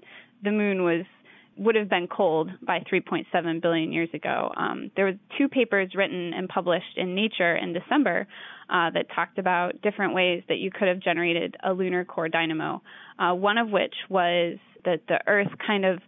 the 0.42 0.50
moon 0.50 0.82
was 0.82 1.04
would 1.56 1.74
have 1.74 1.90
been 1.90 2.06
cold 2.06 2.48
by 2.62 2.78
3.7 2.90 3.60
billion 3.60 3.92
years 3.92 4.08
ago. 4.14 4.50
Um, 4.56 4.90
there 4.96 5.04
were 5.04 5.12
two 5.36 5.46
papers 5.48 5.90
written 5.94 6.32
and 6.32 6.48
published 6.48 6.96
in 6.96 7.14
Nature 7.14 7.54
in 7.54 7.74
December 7.74 8.26
uh, 8.70 8.88
that 8.90 9.06
talked 9.14 9.38
about 9.38 9.82
different 9.82 10.14
ways 10.14 10.42
that 10.48 10.56
you 10.56 10.70
could 10.70 10.88
have 10.88 11.00
generated 11.00 11.56
a 11.62 11.74
lunar 11.74 12.06
core 12.06 12.30
dynamo. 12.30 12.80
Uh, 13.18 13.34
one 13.34 13.58
of 13.58 13.68
which 13.68 13.94
was 14.08 14.56
that 14.86 15.02
the 15.08 15.18
Earth 15.26 15.50
kind 15.66 15.84
of 15.84 15.98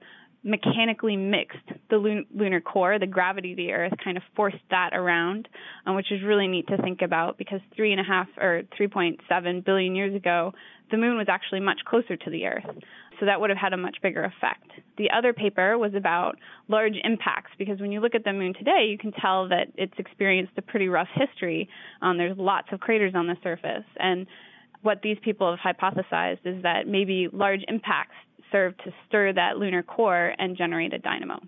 mechanically 0.45 1.17
mixed 1.17 1.69
the 1.91 1.97
lun- 1.99 2.27
lunar 2.35 2.61
core, 2.61 2.99
the 2.99 3.07
gravity 3.07 3.53
of 3.53 3.57
the 3.57 3.73
Earth 3.73 3.93
kind 4.03 4.17
of 4.17 4.23
forced 4.35 4.57
that 4.71 4.91
around, 4.93 5.49
um, 5.87 5.95
which 5.95 6.11
is 6.11 6.23
really 6.23 6.49
neat 6.49 6.67
to 6.69 6.77
think 6.79 7.03
about 7.03 7.39
because 7.39 7.61
three 7.77 7.93
and 7.93 8.01
a 8.01 8.05
half 8.05 8.27
or 8.39 8.63
3.7 8.79 9.65
billion 9.65 9.95
years 9.95 10.15
ago, 10.15 10.53
the 10.91 10.97
moon 10.97 11.17
was 11.17 11.27
actually 11.29 11.61
much 11.61 11.81
closer 11.87 12.17
to 12.17 12.31
the 12.31 12.47
Earth. 12.47 12.65
So 13.21 13.27
that 13.27 13.41
would 13.41 13.51
have 13.51 13.59
had 13.59 13.73
a 13.73 13.77
much 13.77 13.99
bigger 14.03 14.25
effect. 14.25 14.69
The 14.99 15.11
other 15.17 15.33
paper 15.33 15.79
was 15.79 15.95
about 15.95 16.37
large 16.69 16.97
impacts 17.05 17.53
because 17.57 17.79
when 17.81 17.93
you 17.93 18.01
look 18.01 18.17
at 18.17 18.25
the 18.25 18.33
moon 18.33 18.53
today, 18.53 18.87
you 18.89 18.99
can 18.99 19.13
tell 19.13 19.49
that 19.49 19.69
it's 19.77 19.95
experienced 19.97 20.53
a 20.57 20.63
pretty 20.63 20.89
rough 20.89 21.09
history. 21.15 21.69
Um, 22.01 22.19
there's 22.19 22.37
lots 22.37 22.69
of 22.73 22.81
craters 22.81 23.15
on 23.15 23.29
the 23.29 23.37
surface. 23.43 23.85
And 23.97 24.27
what 24.83 25.03
these 25.03 25.17
people 25.23 25.57
have 25.57 25.77
hypothesized 25.77 26.45
is 26.45 26.63
that 26.65 26.89
maybe 26.89 27.29
large 27.33 27.61
impacts 27.69 28.17
serve 28.53 28.77
to 28.79 28.93
stir 29.07 29.33
that 29.33 29.57
lunar 29.57 29.83
core 29.83 30.35
and 30.39 30.57
generate 30.57 30.93
a 30.93 30.99
dynamo. 30.99 31.41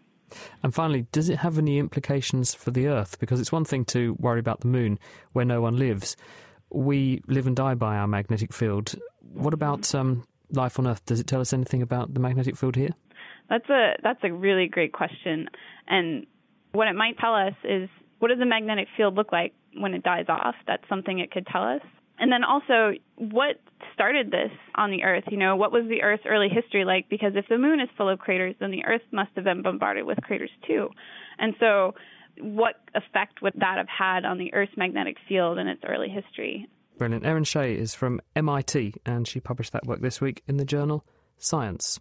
And 0.63 0.75
finally, 0.75 1.07
does 1.13 1.29
it 1.29 1.39
have 1.39 1.59
any 1.59 1.79
implications 1.79 2.55
for 2.55 2.71
the 2.71 2.89
Earth? 2.89 3.19
Because 3.21 3.41
it's 3.41 3.53
one 3.53 3.65
thing 3.65 3.85
to 3.87 4.15
worry 4.19 4.41
about 4.41 4.61
the 4.61 4.69
moon 4.69 4.99
where 5.33 5.45
no 5.45 5.61
one 5.61 5.77
lives. 5.77 6.17
We 6.71 7.23
live 7.29 7.47
and 7.47 7.55
die 7.55 7.75
by 7.75 7.97
our 7.97 8.09
magnetic 8.09 8.53
field. 8.53 8.95
What 9.33 9.55
about 9.55 9.95
um, 9.95 10.25
life 10.51 10.79
on 10.79 10.87
Earth? 10.87 11.05
Does 11.07 11.21
it 11.21 11.27
tell 11.27 11.41
us 11.41 11.53
anything 11.53 11.83
about 11.83 12.15
the 12.15 12.21
magnetic 12.21 12.57
field 12.57 12.75
here? 12.77 12.91
That's 13.49 13.69
a 13.69 13.93
that's 14.03 14.21
a 14.25 14.33
really 14.33 14.69
great 14.69 14.93
question. 14.93 15.49
And 15.87 16.27
what 16.73 16.89
it 16.89 16.95
might 16.95 17.19
tell 17.19 17.35
us 17.35 17.55
is 17.63 17.89
what 18.19 18.29
does 18.29 18.39
the 18.39 18.47
magnetic 18.47 18.89
field 18.97 19.15
look 19.15 19.33
like 19.33 19.53
when 19.77 19.95
it 19.95 20.03
dies 20.03 20.27
off? 20.29 20.55
That's 20.67 20.83
something 20.89 21.19
it 21.19 21.31
could 21.31 21.47
tell 21.47 21.63
us. 21.63 21.83
And 22.19 22.31
then 22.31 22.45
also, 22.45 22.93
what 23.17 23.61
started 23.93 24.31
this 24.31 24.51
on 24.77 24.91
the 24.91 25.03
Earth? 25.03 25.25
You 25.31 25.37
know, 25.37 25.57
what 25.57 25.73
was 25.73 25.85
the 25.89 26.03
Earth's 26.03 26.25
early 26.27 26.49
history 26.49 26.85
like? 26.85 27.09
Because 27.09 27.33
if 27.35 27.47
the 27.49 27.59
moon 27.59 27.81
is 27.81 27.89
full 27.97 28.09
of 28.09 28.19
craters, 28.19 28.55
then 28.61 28.71
the 28.71 28.85
Earth 28.85 29.03
must 29.13 29.31
have 29.35 29.45
been 29.45 29.63
bombarded 29.63 30.05
with 30.05 30.19
craters 30.23 30.51
too. 30.67 30.91
And 31.39 31.55
so, 31.59 31.95
what 32.39 32.77
effect 32.95 33.43
would 33.43 33.55
that 33.57 33.79
have 33.79 33.89
had 33.89 34.25
on 34.25 34.39
the 34.39 34.53
Earth's 34.55 34.77
magnetic 34.77 35.17
field 35.29 35.59
in 35.59 35.67
its 35.67 35.83
early 35.87 36.09
history? 36.09 36.69
Brilliant. 36.99 37.27
Erin 37.27 37.45
Shea 37.45 37.75
is 37.75 37.95
from 37.95 38.21
MIT, 38.37 38.95
and 39.05 39.27
she 39.27 39.41
published 39.41 39.73
that 39.73 39.87
work 39.87 40.01
this 40.01 40.21
week 40.21 40.43
in 40.47 40.57
the 40.57 40.65
journal 40.65 41.05
Science. 41.37 41.99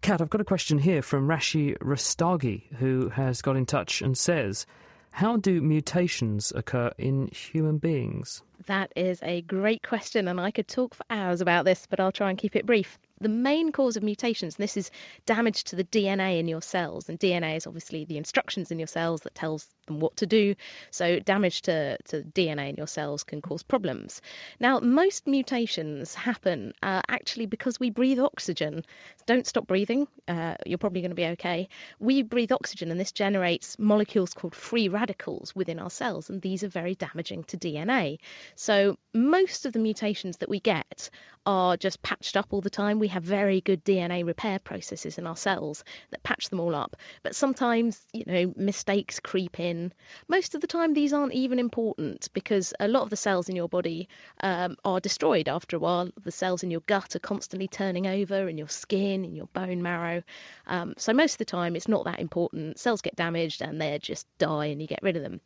Kat, 0.00 0.20
I've 0.20 0.30
got 0.30 0.40
a 0.40 0.44
question 0.44 0.78
here 0.78 1.02
from 1.02 1.26
Rashi 1.26 1.76
Rastagi, 1.78 2.72
who 2.76 3.08
has 3.08 3.42
got 3.42 3.56
in 3.56 3.66
touch 3.66 4.00
and 4.00 4.16
says, 4.16 4.64
How 5.12 5.36
do 5.36 5.60
mutations 5.60 6.52
occur 6.54 6.92
in 6.98 7.28
human 7.28 7.78
beings? 7.78 8.42
That 8.66 8.92
is 8.94 9.20
a 9.22 9.42
great 9.42 9.82
question, 9.82 10.28
and 10.28 10.40
I 10.40 10.50
could 10.50 10.68
talk 10.68 10.94
for 10.94 11.04
hours 11.10 11.40
about 11.40 11.64
this, 11.64 11.86
but 11.88 11.98
I'll 12.00 12.12
try 12.12 12.30
and 12.30 12.38
keep 12.38 12.54
it 12.54 12.66
brief. 12.66 12.98
The 13.20 13.28
main 13.28 13.72
cause 13.72 13.96
of 13.96 14.02
mutations, 14.02 14.56
and 14.56 14.62
this 14.62 14.76
is 14.76 14.90
damage 15.26 15.64
to 15.64 15.76
the 15.76 15.84
DNA 15.84 16.38
in 16.38 16.48
your 16.48 16.62
cells, 16.62 17.08
and 17.08 17.18
DNA 17.18 17.56
is 17.56 17.66
obviously 17.66 18.04
the 18.04 18.16
instructions 18.18 18.70
in 18.70 18.78
your 18.78 18.86
cells 18.86 19.22
that 19.22 19.34
tells 19.34 19.66
them 19.86 20.00
what 20.00 20.16
to 20.16 20.26
do. 20.26 20.54
So 20.90 21.18
damage 21.18 21.62
to, 21.62 21.98
to 22.08 22.22
DNA 22.22 22.70
in 22.70 22.76
your 22.76 22.86
cells 22.86 23.24
can 23.24 23.40
cause 23.40 23.62
problems. 23.62 24.20
Now, 24.60 24.80
most 24.80 25.26
mutations 25.26 26.14
happen 26.14 26.72
uh, 26.82 27.02
actually 27.08 27.46
because 27.46 27.80
we 27.80 27.90
breathe 27.90 28.20
oxygen. 28.20 28.84
Don't 29.26 29.46
stop 29.46 29.66
breathing. 29.66 30.06
Uh, 30.26 30.54
you're 30.66 30.78
probably 30.78 31.00
going 31.00 31.10
to 31.10 31.16
be 31.16 31.26
okay. 31.26 31.68
We 31.98 32.22
breathe 32.22 32.52
oxygen, 32.52 32.90
and 32.90 33.00
this 33.00 33.12
generates 33.12 33.78
molecules 33.78 34.34
called 34.34 34.54
free 34.54 34.88
radicals 34.88 35.54
within 35.54 35.78
our 35.78 35.90
cells, 35.90 36.30
and 36.30 36.40
these 36.40 36.62
are 36.62 36.68
very 36.68 36.94
damaging 36.94 37.44
to 37.44 37.56
DNA. 37.56 38.18
So 38.54 38.98
most 39.14 39.66
of 39.66 39.72
the 39.72 39.78
mutations 39.78 40.38
that 40.38 40.48
we 40.48 40.60
get 40.60 41.10
are 41.48 41.78
just 41.78 42.02
patched 42.02 42.36
up 42.36 42.48
all 42.50 42.60
the 42.60 42.68
time. 42.68 42.98
We 42.98 43.08
have 43.08 43.22
very 43.22 43.62
good 43.62 43.82
DNA 43.82 44.22
repair 44.24 44.58
processes 44.58 45.16
in 45.16 45.26
our 45.26 45.34
cells 45.34 45.82
that 46.10 46.22
patch 46.22 46.50
them 46.50 46.60
all 46.60 46.74
up. 46.74 46.94
But 47.22 47.34
sometimes, 47.34 48.04
you 48.12 48.24
know, 48.26 48.52
mistakes 48.54 49.18
creep 49.18 49.58
in. 49.58 49.94
Most 50.28 50.54
of 50.54 50.60
the 50.60 50.66
time, 50.66 50.92
these 50.92 51.14
aren't 51.14 51.32
even 51.32 51.58
important 51.58 52.28
because 52.34 52.74
a 52.80 52.86
lot 52.86 53.02
of 53.02 53.08
the 53.08 53.16
cells 53.16 53.48
in 53.48 53.56
your 53.56 53.68
body 53.68 54.10
um, 54.42 54.76
are 54.84 55.00
destroyed 55.00 55.48
after 55.48 55.76
a 55.76 55.80
while. 55.80 56.10
The 56.22 56.30
cells 56.30 56.62
in 56.62 56.70
your 56.70 56.82
gut 56.82 57.16
are 57.16 57.20
constantly 57.20 57.66
turning 57.66 58.06
over, 58.06 58.46
in 58.46 58.58
your 58.58 58.68
skin, 58.68 59.24
in 59.24 59.34
your 59.34 59.48
bone 59.54 59.82
marrow. 59.82 60.22
Um, 60.66 60.92
so 60.98 61.14
most 61.14 61.32
of 61.32 61.38
the 61.38 61.46
time, 61.46 61.76
it's 61.76 61.88
not 61.88 62.04
that 62.04 62.20
important. 62.20 62.78
Cells 62.78 63.00
get 63.00 63.16
damaged 63.16 63.62
and 63.62 63.80
they 63.80 63.98
just 64.00 64.26
die, 64.36 64.66
and 64.66 64.82
you 64.82 64.86
get 64.86 65.00
rid 65.02 65.16
of 65.16 65.22
them. 65.22 65.40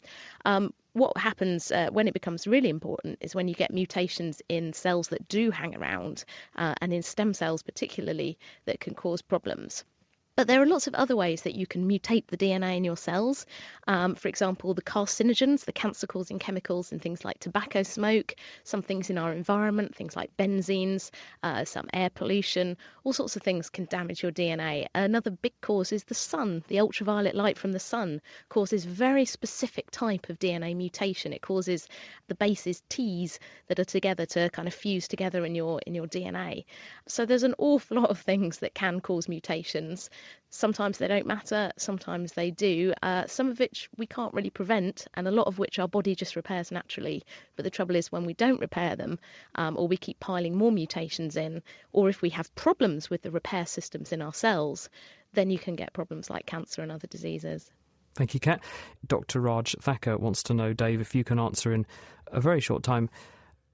Um, 0.45 0.75
what 0.94 1.16
happens 1.16 1.72
uh, 1.72 1.88
when 1.90 2.07
it 2.07 2.14
becomes 2.14 2.46
really 2.46 2.68
important 2.68 3.18
is 3.20 3.35
when 3.35 3.48
you 3.48 3.55
get 3.55 3.72
mutations 3.72 4.42
in 4.48 4.72
cells 4.72 5.09
that 5.09 5.26
do 5.28 5.50
hang 5.50 5.74
around 5.74 6.24
uh, 6.57 6.74
and 6.81 6.92
in 6.92 7.02
stem 7.02 7.33
cells 7.33 7.62
particularly 7.62 8.38
that 8.66 8.81
can 8.81 8.94
cause 8.94 9.22
problems. 9.22 9.85
But 10.35 10.47
there 10.47 10.62
are 10.62 10.66
lots 10.66 10.87
of 10.87 10.95
other 10.95 11.14
ways 11.14 11.42
that 11.42 11.57
you 11.57 11.66
can 11.66 11.87
mutate 11.87 12.29
the 12.29 12.38
DNA 12.38 12.79
in 12.79 12.85
your 12.85 12.97
cells. 12.97 13.45
Um, 13.87 14.14
for 14.14 14.29
example, 14.29 14.73
the 14.73 14.81
carcinogens, 14.81 15.66
the 15.66 15.75
cancer 15.75 16.07
causing 16.07 16.38
chemicals 16.38 16.90
in 16.90 17.01
things 17.01 17.23
like 17.23 17.38
tobacco 17.38 17.83
smoke, 17.83 18.35
some 18.64 18.81
things 18.81 19.11
in 19.11 19.18
our 19.18 19.35
environment, 19.35 19.95
things 19.95 20.16
like 20.16 20.35
benzenes, 20.38 21.11
uh, 21.42 21.66
some 21.66 21.90
air 21.92 22.09
pollution, 22.09 22.79
all 23.05 23.12
sorts 23.12 23.37
of 23.37 23.42
things 23.42 23.68
can 23.68 23.85
damage 23.85 24.23
your 24.23 24.33
DNA. 24.33 24.87
Another 24.95 25.31
big 25.31 25.53
cause 25.61 25.92
is 25.92 26.05
the 26.05 26.14
sun. 26.14 26.64
The 26.68 26.81
ultraviolet 26.81 27.35
light 27.35 27.59
from 27.59 27.73
the 27.73 27.79
sun 27.79 28.23
causes 28.49 28.87
very 28.87 29.27
specific 29.27 29.90
type 29.90 30.31
of 30.31 30.38
DNA 30.38 30.75
mutation. 30.75 31.35
It 31.35 31.42
causes 31.42 31.88
the 32.29 32.35
bases 32.35 32.83
T's 32.88 33.38
that 33.66 33.79
are 33.79 33.85
together 33.85 34.25
to 34.27 34.49
kind 34.49 34.66
of 34.66 34.73
fuse 34.73 35.07
together 35.09 35.45
in 35.45 35.55
your 35.55 35.81
in 35.87 35.95
your 35.95 36.07
DNA. 36.07 36.64
So 37.07 37.27
there's 37.27 37.42
an 37.42 37.55
awful 37.59 38.01
lot 38.01 38.09
of 38.09 38.18
things 38.18 38.61
that 38.61 38.73
can 38.73 39.01
cause 39.01 39.29
mutations. 39.29 40.09
Sometimes 40.51 40.99
they 40.99 41.09
don't 41.09 41.27
matter, 41.27 41.73
sometimes 41.77 42.33
they 42.33 42.51
do. 42.51 42.93
Uh, 43.03 43.27
some 43.27 43.49
of 43.49 43.59
which 43.59 43.89
we 43.97 44.07
can't 44.07 44.35
really 44.35 44.51
prevent, 44.51 45.07
and 45.15 45.27
a 45.27 45.31
lot 45.31 45.47
of 45.47 45.59
which 45.59 45.79
our 45.79 45.89
body 45.89 46.15
just 46.15 46.37
repairs 46.37 46.71
naturally. 46.71 47.23
But 47.57 47.65
the 47.65 47.71
trouble 47.71 47.97
is, 47.97 48.13
when 48.13 48.25
we 48.25 48.35
don't 48.35 48.61
repair 48.61 48.97
them, 48.97 49.19
um, 49.55 49.77
or 49.77 49.89
we 49.89 49.97
keep 49.97 50.21
piling 50.21 50.57
more 50.57 50.73
mutations 50.73 51.37
in, 51.37 51.63
or 51.93 52.09
if 52.09 52.21
we 52.21 52.31
have 52.31 52.55
problems 52.55 53.09
with 53.09 53.23
the 53.23 53.31
repair 53.31 53.67
systems 53.67 54.13
in 54.13 54.21
our 54.21 54.35
cells, 54.35 54.89
then 55.33 55.51
you 55.51 55.59
can 55.59 55.75
get 55.75 55.93
problems 55.93 56.29
like 56.29 56.47
cancer 56.47 56.83
and 56.83 56.93
other 56.93 57.07
diseases. 57.07 57.71
Thank 58.15 58.35
you, 58.35 58.41
Kat. 58.41 58.63
Dr. 59.07 59.41
Raj 59.41 59.75
Thacker 59.81 60.19
wants 60.19 60.43
to 60.45 60.55
know, 60.55 60.75
Dave, 60.75 61.01
if 61.01 61.15
you 61.15 61.25
can 61.25 61.39
answer 61.39 61.73
in 61.73 61.87
a 62.27 62.41
very 62.41 62.61
short 62.61 62.83
time 62.83 63.09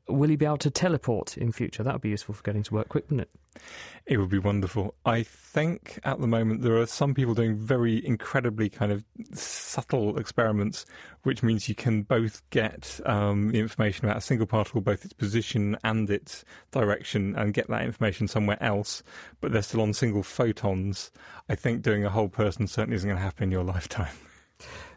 will 0.08 0.28
he 0.28 0.36
be 0.36 0.46
able 0.46 0.58
to 0.58 0.70
teleport 0.70 1.36
in 1.36 1.52
future? 1.52 1.82
That 1.82 1.94
would 1.94 2.02
be 2.02 2.10
useful 2.10 2.34
for 2.34 2.42
getting 2.42 2.62
to 2.64 2.74
work 2.74 2.88
quick, 2.88 3.04
wouldn't 3.10 3.22
it? 3.22 3.62
It 4.06 4.18
would 4.18 4.30
be 4.30 4.38
wonderful. 4.38 4.94
I 5.04 5.22
think 5.22 5.98
at 6.04 6.20
the 6.20 6.26
moment 6.26 6.62
there 6.62 6.78
are 6.78 6.86
some 6.86 7.14
people 7.14 7.34
doing 7.34 7.56
very 7.56 8.04
incredibly 8.06 8.70
kind 8.70 8.92
of 8.92 9.04
subtle 9.32 10.18
experiments, 10.18 10.86
which 11.24 11.42
means 11.42 11.68
you 11.68 11.74
can 11.74 12.02
both 12.02 12.42
get 12.50 13.00
um, 13.04 13.50
the 13.50 13.58
information 13.58 14.06
about 14.06 14.18
a 14.18 14.22
single 14.22 14.46
particle, 14.46 14.80
both 14.80 15.04
its 15.04 15.12
position 15.12 15.76
and 15.84 16.08
its 16.08 16.44
direction, 16.70 17.34
and 17.36 17.52
get 17.52 17.68
that 17.68 17.84
information 17.84 18.28
somewhere 18.28 18.62
else, 18.62 19.02
but 19.40 19.52
they're 19.52 19.62
still 19.62 19.82
on 19.82 19.92
single 19.92 20.22
photons. 20.22 21.10
I 21.48 21.54
think 21.54 21.82
doing 21.82 22.04
a 22.04 22.10
whole 22.10 22.28
person 22.28 22.66
certainly 22.66 22.96
isn't 22.96 23.08
going 23.08 23.18
to 23.18 23.22
happen 23.22 23.44
in 23.44 23.50
your 23.50 23.64
lifetime. 23.74 24.14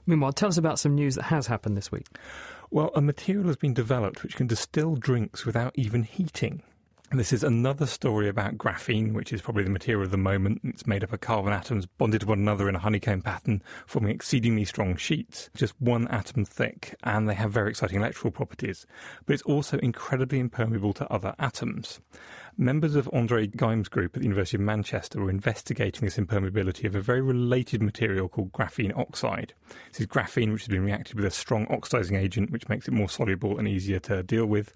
Meanwhile, 0.05 0.33
tell 0.33 0.49
us 0.49 0.57
about 0.57 0.79
some 0.79 0.95
news 0.95 1.15
that 1.15 1.23
has 1.23 1.47
happened 1.47 1.77
this 1.77 1.91
week. 1.91 2.07
Well, 2.73 2.91
a 2.95 3.01
material 3.01 3.47
has 3.47 3.57
been 3.57 3.73
developed 3.73 4.23
which 4.23 4.37
can 4.37 4.47
distill 4.47 4.95
drinks 4.95 5.45
without 5.45 5.73
even 5.75 6.03
heating. 6.03 6.63
This 7.11 7.33
is 7.33 7.43
another 7.43 7.85
story 7.85 8.29
about 8.29 8.57
graphene, 8.57 9.11
which 9.11 9.33
is 9.33 9.41
probably 9.41 9.65
the 9.65 9.69
material 9.69 10.05
of 10.05 10.11
the 10.11 10.17
moment. 10.17 10.61
It's 10.63 10.87
made 10.87 11.03
up 11.03 11.11
of 11.11 11.19
carbon 11.19 11.51
atoms 11.51 11.85
bonded 11.85 12.21
to 12.21 12.27
one 12.27 12.39
another 12.39 12.69
in 12.69 12.75
a 12.75 12.79
honeycomb 12.79 13.23
pattern, 13.23 13.61
forming 13.85 14.15
exceedingly 14.15 14.63
strong 14.63 14.95
sheets, 14.95 15.49
just 15.53 15.73
one 15.81 16.07
atom 16.07 16.45
thick, 16.45 16.95
and 17.03 17.27
they 17.27 17.33
have 17.33 17.51
very 17.51 17.71
exciting 17.71 17.97
electrical 17.97 18.31
properties. 18.31 18.87
But 19.25 19.33
it's 19.33 19.43
also 19.43 19.77
incredibly 19.79 20.39
impermeable 20.39 20.93
to 20.93 21.11
other 21.11 21.35
atoms. 21.37 21.99
Members 22.57 22.95
of 22.95 23.09
Andre 23.13 23.47
Geim's 23.47 23.87
group 23.87 24.15
at 24.15 24.19
the 24.19 24.25
University 24.25 24.57
of 24.57 24.61
Manchester 24.61 25.21
were 25.21 25.29
investigating 25.29 26.01
this 26.01 26.17
impermeability 26.17 26.83
of 26.83 26.95
a 26.95 27.01
very 27.01 27.21
related 27.21 27.81
material 27.81 28.27
called 28.27 28.51
graphene 28.51 28.95
oxide. 28.97 29.53
This 29.89 30.01
is 30.01 30.07
graphene 30.07 30.51
which 30.51 30.63
has 30.63 30.67
been 30.67 30.83
reacted 30.83 31.15
with 31.15 31.23
a 31.23 31.31
strong 31.31 31.65
oxidizing 31.69 32.17
agent, 32.17 32.51
which 32.51 32.67
makes 32.67 32.89
it 32.89 32.93
more 32.93 33.07
soluble 33.07 33.57
and 33.57 33.69
easier 33.69 33.99
to 34.01 34.21
deal 34.21 34.45
with. 34.45 34.73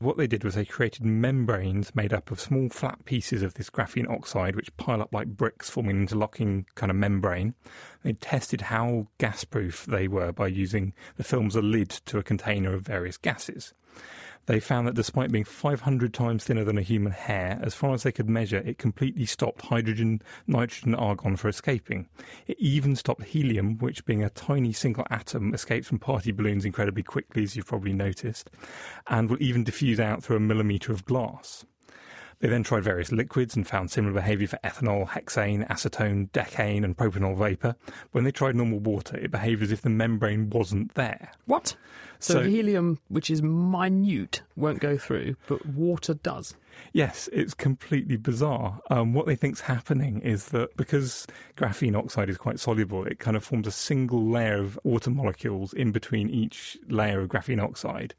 What 0.00 0.16
they 0.16 0.26
did 0.26 0.42
was 0.42 0.56
they 0.56 0.64
created 0.64 1.04
membranes 1.04 1.94
made 1.94 2.12
up 2.12 2.32
of 2.32 2.40
small 2.40 2.68
flat 2.68 3.04
pieces 3.04 3.44
of 3.44 3.54
this 3.54 3.70
graphene 3.70 4.10
oxide, 4.10 4.56
which 4.56 4.76
pile 4.76 5.00
up 5.00 5.14
like 5.14 5.28
bricks, 5.28 5.70
forming 5.70 5.96
an 5.96 6.02
interlocking 6.02 6.66
kind 6.74 6.90
of 6.90 6.96
membrane. 6.96 7.54
They 8.02 8.14
tested 8.14 8.60
how 8.60 9.06
gas-proof 9.18 9.86
they 9.86 10.08
were 10.08 10.32
by 10.32 10.48
using 10.48 10.92
the 11.16 11.24
film 11.24 11.46
as 11.46 11.54
a 11.54 11.62
lid 11.62 11.90
to 11.90 12.18
a 12.18 12.24
container 12.24 12.74
of 12.74 12.82
various 12.82 13.16
gases 13.16 13.72
they 14.46 14.60
found 14.60 14.86
that 14.86 14.94
despite 14.94 15.32
being 15.32 15.44
500 15.44 16.12
times 16.12 16.44
thinner 16.44 16.64
than 16.64 16.78
a 16.78 16.82
human 16.82 17.12
hair, 17.12 17.58
as 17.62 17.74
far 17.74 17.94
as 17.94 18.02
they 18.02 18.12
could 18.12 18.28
measure, 18.28 18.58
it 18.58 18.78
completely 18.78 19.26
stopped 19.26 19.62
hydrogen, 19.62 20.20
nitrogen, 20.46 20.94
argon 20.94 21.36
from 21.36 21.50
escaping. 21.50 22.08
It 22.46 22.58
even 22.58 22.96
stopped 22.96 23.24
helium, 23.24 23.78
which 23.78 24.04
being 24.04 24.22
a 24.22 24.30
tiny 24.30 24.72
single 24.72 25.06
atom 25.10 25.54
escapes 25.54 25.88
from 25.88 25.98
party 25.98 26.32
balloons 26.32 26.64
incredibly 26.64 27.02
quickly, 27.02 27.42
as 27.42 27.56
you've 27.56 27.66
probably 27.66 27.92
noticed, 27.92 28.50
and 29.06 29.30
will 29.30 29.42
even 29.42 29.64
diffuse 29.64 30.00
out 30.00 30.22
through 30.22 30.36
a 30.36 30.40
millimetre 30.40 30.92
of 30.92 31.04
glass. 31.04 31.64
They 32.44 32.50
then 32.50 32.62
tried 32.62 32.84
various 32.84 33.10
liquids 33.10 33.56
and 33.56 33.66
found 33.66 33.90
similar 33.90 34.12
behaviour 34.12 34.46
for 34.46 34.58
ethanol, 34.62 35.08
hexane, 35.08 35.66
acetone, 35.68 36.28
decane, 36.32 36.84
and 36.84 36.94
propanol 36.94 37.38
vapour. 37.38 37.74
When 38.12 38.24
they 38.24 38.32
tried 38.32 38.54
normal 38.54 38.80
water, 38.80 39.16
it 39.16 39.30
behaved 39.30 39.62
as 39.62 39.72
if 39.72 39.80
the 39.80 39.88
membrane 39.88 40.50
wasn't 40.50 40.92
there. 40.92 41.32
What? 41.46 41.74
So, 42.18 42.34
so 42.34 42.42
helium, 42.42 42.98
which 43.08 43.30
is 43.30 43.40
minute, 43.40 44.42
won't 44.56 44.80
go 44.80 44.98
through, 44.98 45.36
but 45.46 45.64
water 45.64 46.12
does. 46.12 46.54
Yes, 46.92 47.28
it's 47.32 47.54
completely 47.54 48.16
bizarre. 48.16 48.80
Um, 48.90 49.14
what 49.14 49.26
they 49.26 49.34
think's 49.34 49.60
happening 49.60 50.20
is 50.20 50.46
that 50.46 50.76
because 50.76 51.26
graphene 51.56 51.96
oxide 51.96 52.30
is 52.30 52.38
quite 52.38 52.60
soluble, 52.60 53.04
it 53.04 53.18
kind 53.18 53.36
of 53.36 53.44
forms 53.44 53.66
a 53.66 53.72
single 53.72 54.24
layer 54.24 54.60
of 54.60 54.78
water 54.84 55.10
molecules 55.10 55.72
in 55.72 55.92
between 55.92 56.30
each 56.30 56.78
layer 56.88 57.20
of 57.20 57.28
graphene 57.28 57.62
oxide 57.62 58.14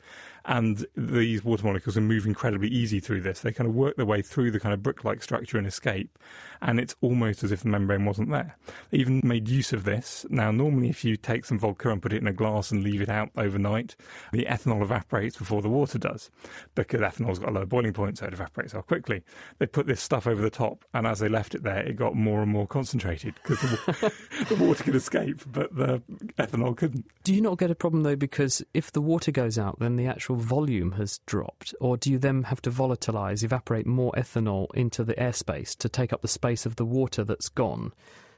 and 0.46 0.86
these 0.96 1.44
water 1.44 1.65
molecules 1.65 1.96
can 1.96 2.08
move 2.08 2.26
incredibly 2.26 2.68
easy 2.68 3.00
through 3.00 3.22
this. 3.22 3.41
They 3.41 3.52
kind 3.52 3.68
of 3.68 3.76
work 3.76 3.96
their 3.96 4.06
way 4.06 4.22
through 4.22 4.52
the 4.52 4.60
kind 4.60 4.74
of 4.74 4.84
brick-like 4.84 5.24
structure 5.24 5.58
and 5.58 5.65
escape, 5.65 6.20
and 6.62 6.80
it's 6.80 6.96
almost 7.02 7.44
as 7.44 7.52
if 7.52 7.62
the 7.62 7.70
membrane 7.70 8.06
wasn't 8.06 8.32
there. 8.32 8.58
They 8.91 8.98
even 8.98 9.22
made 9.24 9.48
use 9.48 9.74
of 9.74 9.84
this. 9.84 10.26
Now, 10.30 10.52
normally, 10.52 10.89
if 10.89 11.04
you 11.04 11.18
take 11.18 11.46
some 11.46 11.60
vodka 11.60 11.89
and 11.89 12.02
put 12.02 12.13
it 12.13 12.22
in 12.22 12.28
a 12.28 12.34
glass 12.34 12.72
and 12.72 12.84
leave 12.84 13.02
it 13.02 13.10
out 13.10 13.30
overnight, 13.38 13.96
the 14.32 14.46
ethanol 14.50 14.82
evaporates 14.82 15.38
before 15.38 15.62
the 15.62 15.70
water 15.70 15.98
does, 15.98 16.30
because 16.76 17.02
ethanol's 17.02 17.39
got 17.39 17.50
a 17.50 17.52
low 17.52 17.65
boiling 17.65 17.94
point, 17.94 18.18
so 18.18 18.26
it 18.26 18.34
evaporates 18.34 18.74
so 18.74 18.82
quickly. 18.82 19.24
They 19.60 19.65
put 19.65 19.88
this 19.88 20.02
stuff 20.02 20.28
over 20.28 20.41
the 20.41 20.50
top, 20.50 20.86
and 20.94 21.06
as 21.08 21.20
they 21.20 21.30
left 21.30 21.56
it 21.56 21.63
there, 21.63 21.80
it 21.80 21.96
got 21.96 22.15
more 22.15 22.41
and 22.41 22.52
more 22.52 22.68
concentrated 22.68 23.36
because 23.36 23.60
the, 23.62 24.13
the 24.50 24.63
water 24.63 24.84
could 24.84 24.96
escape, 24.96 25.41
but 25.48 25.76
the 25.76 26.02
ethanol 26.38 26.76
couldn't. 26.76 27.06
Do 27.24 27.34
you 27.34 27.41
not 27.41 27.58
get 27.58 27.72
a 27.72 27.76
problem 27.76 28.04
though? 28.04 28.15
Because 28.15 28.63
if 28.74 28.91
the 28.91 29.02
water 29.02 29.32
goes 29.32 29.58
out, 29.58 29.80
then 29.80 29.96
the 29.96 30.08
actual 30.08 30.36
volume 30.36 30.94
has 30.94 31.20
dropped, 31.26 31.74
or 31.80 31.98
do 31.98 32.12
you 32.12 32.18
then 32.18 32.44
have 32.44 32.62
to 32.63 32.72
volatilize, 32.72 33.44
evaporate 33.44 33.86
more 33.86 34.12
ethanol 34.13 34.68
into 34.74 35.04
the 35.04 35.13
airspace 35.15 35.76
to 35.78 35.89
take 35.89 36.13
up 36.13 36.22
the 36.22 36.28
space 36.28 36.45
of 36.66 36.76
the 36.76 36.86
water 36.86 37.24
that's 37.24 37.50
gone? 37.50 37.94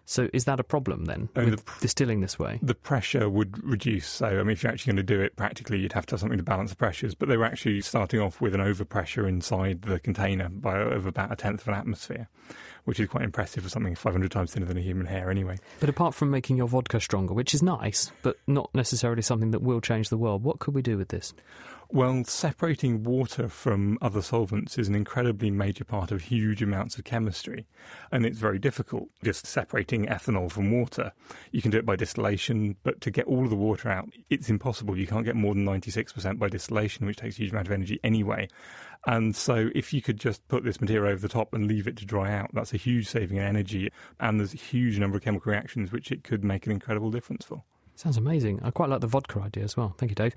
So 0.09 0.29
is 0.31 0.45
that 0.45 0.57
a 0.57 0.63
problem 0.63 1.03
then 1.03 1.27
I 1.35 1.41
mean, 1.41 1.51
with 1.51 1.65
the, 1.65 1.71
distilling 1.81 2.21
this 2.21 2.39
way? 2.39 2.59
The 2.61 2.73
pressure 2.73 3.29
would 3.29 3.61
reduce. 3.61 4.07
So 4.07 4.25
I 4.25 4.37
mean, 4.37 4.51
if 4.51 4.63
you're 4.63 4.71
actually 4.71 4.93
going 4.93 5.05
to 5.05 5.15
do 5.15 5.19
it 5.19 5.35
practically, 5.35 5.79
you'd 5.79 5.91
have 5.91 6.05
to 6.07 6.13
have 6.13 6.21
something 6.21 6.37
to 6.37 6.43
balance 6.43 6.69
the 6.69 6.77
pressures. 6.77 7.13
But 7.13 7.27
they 7.27 7.35
were 7.35 7.43
actually 7.43 7.81
starting 7.81 8.21
off 8.21 8.39
with 8.39 8.55
an 8.55 8.61
overpressure 8.61 9.27
inside 9.27 9.81
the 9.81 9.99
container 9.99 10.47
by 10.47 10.79
of 10.79 11.05
about 11.05 11.33
a 11.33 11.35
tenth 11.35 11.61
of 11.61 11.67
an 11.67 11.73
atmosphere 11.73 12.29
which 12.87 13.01
is 13.01 13.09
quite 13.09 13.23
impressive 13.25 13.63
for 13.63 13.69
something 13.69 13.95
500 13.95 14.31
times 14.31 14.53
thinner 14.53 14.65
than 14.65 14.77
a 14.77 14.81
human 14.81 15.07
hair 15.07 15.29
anyway. 15.29 15.57
But 15.81 15.89
apart 15.89 16.15
from 16.15 16.31
making 16.31 16.55
your 16.55 16.69
vodka 16.69 17.01
stronger, 17.01 17.33
which 17.33 17.53
is 17.53 17.61
nice, 17.61 18.13
but 18.21 18.37
not 18.47 18.73
necessarily 18.73 19.21
something 19.21 19.51
that 19.51 19.61
will 19.61 19.81
change 19.81 20.07
the 20.07 20.15
world, 20.15 20.41
what 20.41 20.59
could 20.59 20.73
we 20.73 20.81
do 20.81 20.97
with 20.97 21.09
this? 21.09 21.33
Well, 21.89 22.25
separating 22.25 23.03
water 23.03 23.47
from 23.47 23.97
other 24.01 24.21
solvents 24.21 24.77
is 24.77 24.89
an 24.89 24.95
incredibly 24.95 25.49
major 25.49 25.85
part 25.85 26.11
of 26.11 26.23
huge 26.23 26.61
amounts 26.61 26.97
of 26.97 27.05
chemistry, 27.05 27.65
and 28.11 28.25
it's 28.25 28.37
very 28.37 28.59
difficult 28.59 29.07
just 29.23 29.47
separating 29.47 30.05
ethanol 30.05 30.51
from 30.51 30.69
water. 30.69 31.13
You 31.53 31.61
can 31.61 31.71
do 31.71 31.77
it 31.77 31.85
by 31.85 31.95
distillation, 31.95 32.75
but 32.83 32.99
to 33.01 33.09
get 33.09 33.25
all 33.25 33.45
of 33.45 33.49
the 33.49 33.55
water 33.55 33.87
out, 33.87 34.09
it's 34.29 34.49
impossible. 34.49 34.97
You 34.97 35.07
can't 35.07 35.23
get 35.23 35.37
more 35.37 35.53
than 35.53 35.63
96% 35.63 36.37
by 36.37 36.49
distillation, 36.49 37.05
which 37.05 37.17
takes 37.17 37.35
a 37.35 37.43
huge 37.43 37.51
amount 37.51 37.67
of 37.67 37.73
energy 37.73 38.01
anyway. 38.03 38.49
And 39.05 39.33
so, 39.33 39.69
if 39.73 39.93
you 39.93 40.01
could 40.01 40.19
just 40.19 40.45
put 40.49 40.65
this 40.65 40.81
material 40.81 41.13
over 41.13 41.21
the 41.21 41.29
top 41.29 41.53
and 41.53 41.67
leave 41.67 41.87
it 41.87 41.95
to 41.97 42.05
dry 42.05 42.33
out, 42.33 42.49
that's 42.53 42.73
a 42.73 42.77
huge 42.77 43.07
saving 43.07 43.37
in 43.37 43.43
energy, 43.43 43.89
and 44.19 44.41
there's 44.41 44.53
a 44.53 44.57
huge 44.57 44.99
number 44.99 45.15
of 45.15 45.23
chemical 45.23 45.53
reactions 45.53 45.93
which 45.93 46.11
it 46.11 46.25
could 46.25 46.43
make 46.43 46.65
an 46.65 46.73
incredible 46.73 47.11
difference 47.11 47.45
for. 47.45 47.63
Sounds 47.97 48.17
amazing. 48.17 48.59
I 48.61 48.69
quite 48.69 48.89
like 48.89 49.01
the 49.01 49.07
vodka 49.07 49.41
idea 49.41 49.63
as 49.63 49.75
well. 49.75 49.95
Thank 49.97 50.11
you, 50.11 50.15
Dave. 50.15 50.35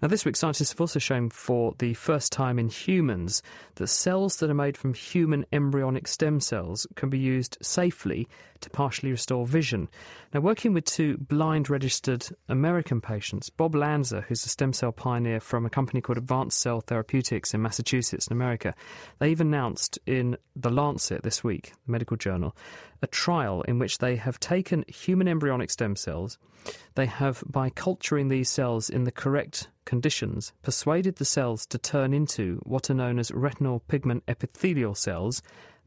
Now, 0.00 0.08
this 0.08 0.24
week, 0.24 0.34
scientists 0.34 0.70
have 0.72 0.80
also 0.80 0.98
shown 0.98 1.28
for 1.28 1.74
the 1.78 1.92
first 1.92 2.32
time 2.32 2.58
in 2.58 2.70
humans 2.70 3.42
that 3.74 3.88
cells 3.88 4.36
that 4.36 4.48
are 4.48 4.54
made 4.54 4.78
from 4.78 4.94
human 4.94 5.44
embryonic 5.52 6.08
stem 6.08 6.40
cells 6.40 6.86
can 6.94 7.10
be 7.10 7.18
used 7.18 7.58
safely 7.60 8.28
to 8.62 8.70
partially 8.70 9.10
restore 9.10 9.46
vision. 9.46 9.90
Now, 10.32 10.40
working 10.40 10.72
with 10.72 10.86
two 10.86 11.18
blind 11.18 11.68
registered 11.68 12.26
American 12.48 13.02
patients, 13.02 13.50
Bob 13.50 13.74
Lanza, 13.74 14.22
who's 14.22 14.46
a 14.46 14.48
stem 14.48 14.72
cell 14.72 14.92
pioneer 14.92 15.40
from 15.40 15.66
a 15.66 15.70
company 15.70 16.00
called 16.00 16.16
Advanced 16.16 16.60
Cell 16.60 16.80
Therapeutics 16.80 17.52
in 17.52 17.60
Massachusetts 17.60 18.28
in 18.28 18.32
America, 18.32 18.74
they 19.18 19.30
even 19.30 19.48
announced 19.48 19.98
in 20.06 20.38
The 20.56 20.70
Lancet 20.70 21.24
this 21.24 21.44
week, 21.44 21.72
the 21.84 21.92
medical 21.92 22.16
journal, 22.16 22.56
a 23.02 23.06
trial 23.06 23.62
in 23.62 23.78
which 23.78 23.98
they 23.98 24.16
have 24.16 24.40
taken 24.40 24.84
human 24.88 25.28
embryonic 25.28 25.70
stem 25.70 25.94
cells. 25.96 26.38
They 26.94 27.01
have, 27.06 27.42
by 27.46 27.70
culturing 27.70 28.28
these 28.28 28.50
cells 28.50 28.90
in 28.90 29.04
the 29.04 29.12
correct 29.12 29.68
conditions, 29.84 30.52
persuaded 30.62 31.16
the 31.16 31.24
cells 31.24 31.66
to 31.66 31.78
turn 31.78 32.12
into 32.14 32.60
what 32.64 32.90
are 32.90 32.94
known 32.94 33.18
as 33.18 33.30
retinal 33.30 33.80
pigment 33.80 34.22
epithelial 34.28 34.94
cells 34.94 35.42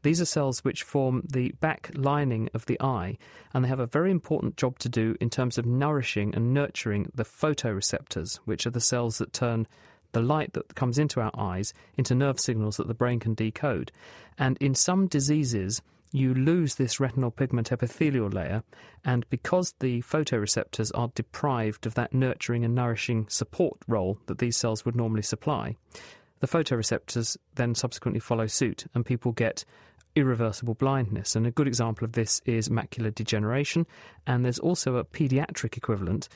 these 0.06 0.20
are 0.20 0.24
cells 0.24 0.62
which 0.62 0.84
form 0.84 1.24
the 1.28 1.50
back 1.60 1.90
lining 1.94 2.48
of 2.54 2.66
the 2.66 2.80
eye, 2.80 3.18
and 3.52 3.64
they 3.64 3.68
have 3.68 3.80
a 3.80 3.88
very 3.88 4.12
important 4.12 4.56
job 4.56 4.78
to 4.78 4.88
do 4.88 5.16
in 5.20 5.30
terms 5.30 5.58
of 5.58 5.66
nourishing 5.66 6.32
and 6.32 6.54
nurturing 6.54 7.10
the 7.12 7.24
photoreceptors, 7.24 8.36
which 8.44 8.66
are 8.66 8.70
the 8.70 8.80
cells 8.80 9.18
that 9.18 9.32
turn 9.32 9.66
the 10.12 10.22
light 10.22 10.52
that 10.52 10.76
comes 10.76 10.96
into 10.96 11.20
our 11.20 11.32
eyes 11.36 11.74
into 11.96 12.14
nerve 12.14 12.38
signals 12.38 12.76
that 12.76 12.86
the 12.86 12.94
brain 12.94 13.18
can 13.18 13.34
decode. 13.34 13.90
And 14.38 14.56
in 14.58 14.76
some 14.76 15.08
diseases, 15.08 15.82
you 16.16 16.34
lose 16.34 16.76
this 16.76 16.98
retinal 16.98 17.30
pigment 17.30 17.70
epithelial 17.70 18.28
layer, 18.28 18.62
and 19.04 19.28
because 19.30 19.74
the 19.80 20.02
photoreceptors 20.02 20.90
are 20.94 21.10
deprived 21.14 21.86
of 21.86 21.94
that 21.94 22.14
nurturing 22.14 22.64
and 22.64 22.74
nourishing 22.74 23.26
support 23.28 23.78
role 23.86 24.18
that 24.26 24.38
these 24.38 24.56
cells 24.56 24.84
would 24.84 24.96
normally 24.96 25.22
supply, 25.22 25.76
the 26.40 26.46
photoreceptors 26.46 27.36
then 27.54 27.74
subsequently 27.74 28.20
follow 28.20 28.46
suit, 28.46 28.86
and 28.94 29.04
people 29.04 29.32
get 29.32 29.64
irreversible 30.16 30.74
blindness. 30.74 31.36
And 31.36 31.46
a 31.46 31.50
good 31.50 31.68
example 31.68 32.04
of 32.04 32.12
this 32.12 32.40
is 32.46 32.68
macular 32.68 33.14
degeneration. 33.14 33.86
And 34.26 34.44
there's 34.44 34.58
also 34.58 34.96
a 34.96 35.04
pediatric 35.04 35.76
equivalent, 35.76 36.28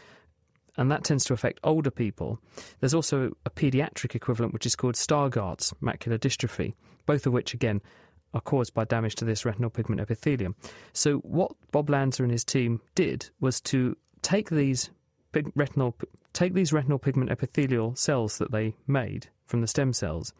and 0.77 0.91
that 0.91 1.05
tends 1.05 1.25
to 1.25 1.33
affect 1.33 1.61
older 1.65 1.91
people. 1.91 2.39
There's 2.79 2.95
also 2.95 3.33
a 3.45 3.51
pediatric 3.51 4.15
equivalent, 4.15 4.53
which 4.53 4.67
is 4.67 4.77
called 4.77 4.95
Stargardt's 4.95 5.73
macular 5.83 6.19
dystrophy, 6.19 6.75
both 7.07 7.27
of 7.27 7.33
which, 7.33 7.55
again, 7.55 7.81
are 8.35 8.41
caused 8.41 8.75
by 8.75 8.85
damage 8.85 9.15
to 9.17 9.25
this 9.25 9.45
retinal 9.45 9.71
pigment 9.71 10.01
epithelium. 10.01 10.55
So, 10.93 11.19
what 11.19 11.53
Bob 11.73 11.91
Lanza 11.91 12.23
and 12.23 12.33
his 12.33 12.45
team 12.45 12.81
did 12.95 13.31
was 13.41 13.61
to 13.63 13.97
take 14.23 14.51
these 14.51 14.91
retinal 15.55 15.97
take 16.33 16.55
these 16.55 16.73
retinal 16.73 16.99
pigment 16.99 17.31
epithelial 17.31 17.95
cells 17.95 18.39
that 18.39 18.53
they 18.53 18.75
made 18.87 19.29
from 19.47 19.61
the 19.61 19.67
stem 19.67 19.93
cells, 19.93 20.33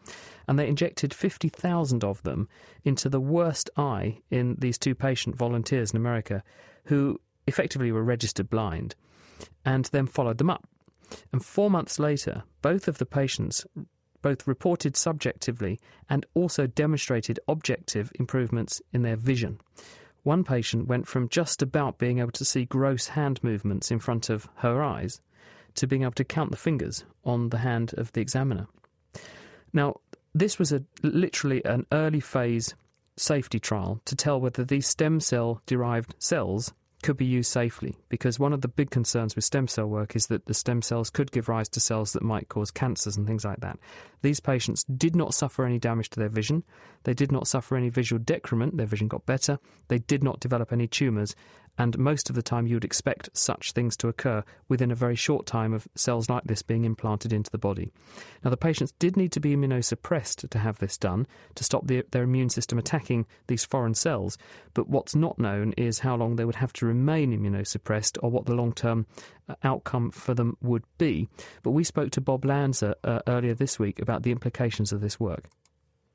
and 0.47 0.57
they 0.57 0.67
injected 0.67 1.13
50,000 1.13 2.03
of 2.03 2.23
them 2.23 2.47
into 2.83 3.09
the 3.09 3.19
worst 3.19 3.69
eye 3.75 4.19
in 4.29 4.55
these 4.59 4.77
two 4.77 4.95
patient 4.95 5.35
volunteers 5.35 5.91
in 5.91 5.97
America 5.97 6.43
who 6.85 7.19
effectively 7.45 7.91
were 7.91 8.03
registered 8.03 8.49
blind, 8.49 8.95
and 9.65 9.85
then 9.85 10.07
followed 10.07 10.37
them 10.37 10.49
up. 10.49 10.67
And 11.33 11.43
four 11.43 11.69
months 11.69 11.99
later, 11.99 12.43
both 12.61 12.87
of 12.87 12.97
the 12.97 13.05
patients 13.05 13.65
both 14.21 14.47
reported 14.47 14.95
subjectively 14.95 15.79
and 16.09 16.25
also 16.33 16.67
demonstrated 16.67 17.39
objective 17.47 18.11
improvements 18.19 18.81
in 18.93 19.01
their 19.01 19.15
vision. 19.15 19.59
One 20.23 20.43
patient 20.43 20.87
went 20.87 21.07
from 21.07 21.29
just 21.29 21.61
about 21.61 21.97
being 21.97 22.19
able 22.19 22.31
to 22.31 22.45
see 22.45 22.65
gross 22.65 23.07
hand 23.07 23.43
movements 23.43 23.89
in 23.89 23.99
front 23.99 24.29
of 24.29 24.47
her 24.57 24.83
eyes 24.83 25.21
to 25.75 25.87
being 25.87 26.03
able 26.03 26.11
to 26.13 26.23
count 26.23 26.51
the 26.51 26.57
fingers 26.57 27.05
on 27.25 27.49
the 27.49 27.59
hand 27.59 27.93
of 27.97 28.11
the 28.11 28.21
examiner. 28.21 28.67
Now, 29.73 29.95
this 30.33 30.59
was 30.59 30.71
a 30.71 30.83
literally 31.01 31.63
an 31.65 31.85
early 31.91 32.19
phase 32.19 32.75
safety 33.17 33.59
trial 33.59 34.01
to 34.05 34.15
tell 34.15 34.39
whether 34.39 34.63
these 34.63 34.87
stem 34.87 35.19
cell 35.19 35.61
derived 35.65 36.15
cells 36.19 36.73
could 37.01 37.17
be 37.17 37.25
used 37.25 37.51
safely 37.51 37.95
because 38.09 38.39
one 38.39 38.53
of 38.53 38.61
the 38.61 38.67
big 38.67 38.89
concerns 38.89 39.35
with 39.35 39.45
stem 39.45 39.67
cell 39.67 39.87
work 39.87 40.15
is 40.15 40.27
that 40.27 40.45
the 40.45 40.53
stem 40.53 40.81
cells 40.81 41.09
could 41.09 41.31
give 41.31 41.49
rise 41.49 41.69
to 41.69 41.79
cells 41.79 42.13
that 42.13 42.23
might 42.23 42.49
cause 42.49 42.71
cancers 42.71 43.17
and 43.17 43.27
things 43.27 43.45
like 43.45 43.59
that. 43.59 43.77
These 44.21 44.39
patients 44.39 44.83
did 44.83 45.15
not 45.15 45.33
suffer 45.33 45.65
any 45.65 45.79
damage 45.79 46.09
to 46.11 46.19
their 46.19 46.29
vision. 46.29 46.63
They 47.03 47.13
did 47.13 47.31
not 47.31 47.47
suffer 47.47 47.75
any 47.75 47.89
visual 47.89 48.21
decrement. 48.23 48.77
Their 48.77 48.85
vision 48.85 49.07
got 49.07 49.25
better. 49.25 49.59
They 49.87 49.99
did 49.99 50.23
not 50.23 50.39
develop 50.39 50.71
any 50.71 50.87
tumours 50.87 51.35
and 51.77 51.97
most 51.97 52.29
of 52.29 52.35
the 52.35 52.41
time 52.41 52.67
you 52.67 52.75
would 52.75 52.85
expect 52.85 53.29
such 53.33 53.71
things 53.71 53.95
to 53.97 54.07
occur 54.07 54.43
within 54.67 54.91
a 54.91 54.95
very 54.95 55.15
short 55.15 55.45
time 55.45 55.73
of 55.73 55.87
cells 55.95 56.29
like 56.29 56.43
this 56.43 56.61
being 56.61 56.85
implanted 56.85 57.33
into 57.33 57.51
the 57.51 57.57
body. 57.57 57.91
Now, 58.43 58.49
the 58.49 58.57
patients 58.57 58.93
did 58.99 59.17
need 59.17 59.31
to 59.33 59.39
be 59.39 59.55
immunosuppressed 59.55 60.49
to 60.49 60.59
have 60.59 60.79
this 60.79 60.97
done 60.97 61.27
to 61.55 61.63
stop 61.63 61.87
the, 61.87 62.03
their 62.11 62.23
immune 62.23 62.49
system 62.49 62.77
attacking 62.77 63.25
these 63.47 63.65
foreign 63.65 63.93
cells, 63.93 64.37
but 64.73 64.89
what's 64.89 65.15
not 65.15 65.39
known 65.39 65.73
is 65.77 65.99
how 65.99 66.15
long 66.15 66.35
they 66.35 66.45
would 66.45 66.55
have 66.55 66.73
to 66.73 66.85
remain 66.85 67.37
immunosuppressed 67.37 68.17
or 68.21 68.29
what 68.29 68.45
the 68.45 68.55
long 68.55 68.73
term 68.73 69.05
uh, 69.49 69.55
outcome 69.63 70.11
for 70.11 70.33
them 70.33 70.57
would 70.61 70.83
be. 70.97 71.27
But 71.63 71.71
we 71.71 71.83
spoke 71.83 72.11
to 72.11 72.21
Bob 72.21 72.45
Lanza 72.45 72.95
uh, 73.03 73.19
earlier 73.27 73.53
this 73.53 73.79
week 73.79 73.99
about 73.99 74.23
the 74.23 74.31
implications 74.31 74.91
of 74.91 75.01
this 75.01 75.19
work. 75.19 75.49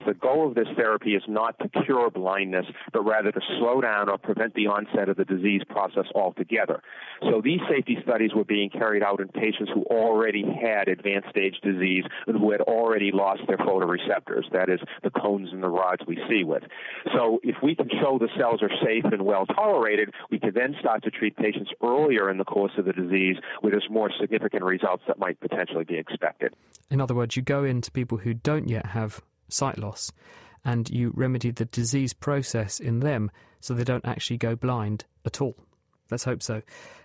The 0.06 0.14
goal 0.14 0.48
of 0.48 0.54
this 0.54 0.68
therapy 0.76 1.14
is 1.14 1.22
not 1.28 1.58
to 1.58 1.68
cure 1.84 2.10
blindness, 2.10 2.66
but 2.92 3.02
rather 3.04 3.32
to 3.32 3.40
slow 3.58 3.80
down 3.80 4.08
or 4.08 4.18
prevent 4.18 4.54
the 4.54 4.66
onset 4.66 5.08
of 5.08 5.16
the 5.16 5.24
disease 5.24 5.62
process 5.68 6.06
altogether. 6.14 6.82
So 7.22 7.40
these 7.42 7.60
safety 7.68 7.98
studies 8.02 8.30
were 8.34 8.44
being 8.44 8.70
carried 8.70 9.02
out 9.02 9.20
in 9.20 9.28
patients 9.28 9.70
who 9.74 9.82
already 9.84 10.44
had 10.44 10.88
advanced 10.88 11.30
stage 11.30 11.56
disease 11.62 12.04
and 12.26 12.38
who 12.38 12.52
had 12.52 12.60
already 12.60 13.10
lost 13.12 13.42
their 13.48 13.58
photoreceptors, 13.58 14.50
that 14.52 14.68
is, 14.68 14.80
the 15.02 15.10
cones 15.10 15.48
and 15.52 15.62
the 15.62 15.68
rods 15.68 16.02
we 16.06 16.18
see 16.28 16.44
with. 16.44 16.62
So 17.14 17.40
if 17.42 17.56
we 17.62 17.74
can 17.74 17.88
show 18.00 18.18
the 18.18 18.28
cells 18.38 18.62
are 18.62 18.70
safe 18.84 19.04
and 19.04 19.22
well 19.22 19.46
tolerated, 19.46 20.12
we 20.30 20.38
can 20.38 20.54
then 20.54 20.76
start 20.80 21.02
to 21.04 21.10
treat 21.10 21.36
patients 21.36 21.70
earlier 21.82 22.30
in 22.30 22.38
the 22.38 22.44
course 22.44 22.72
of 22.78 22.84
the 22.84 22.92
disease 22.92 23.36
with 23.62 23.72
there's 23.72 23.88
more 23.90 24.10
significant 24.20 24.62
results 24.62 25.02
that 25.06 25.18
might 25.18 25.38
potentially 25.40 25.84
be 25.84 25.96
expected. 25.96 26.54
In 26.90 27.00
other 27.00 27.14
words, 27.14 27.36
you 27.36 27.42
go 27.42 27.64
into 27.64 27.90
people 27.90 28.18
who 28.18 28.34
don't 28.34 28.68
yet 28.68 28.86
have 28.86 29.20
sight 29.48 29.78
loss 29.78 30.12
and 30.64 30.90
you 30.90 31.12
remedy 31.14 31.50
the 31.50 31.64
disease 31.64 32.12
process 32.12 32.80
in 32.80 33.00
them 33.00 33.30
so 33.60 33.72
they 33.72 33.84
don't 33.84 34.04
actually 34.04 34.36
go 34.36 34.56
blind 34.56 35.04
at 35.24 35.40
all. 35.40 35.56
Let's 36.10 36.24
hope 36.24 36.42
so. 36.42 36.62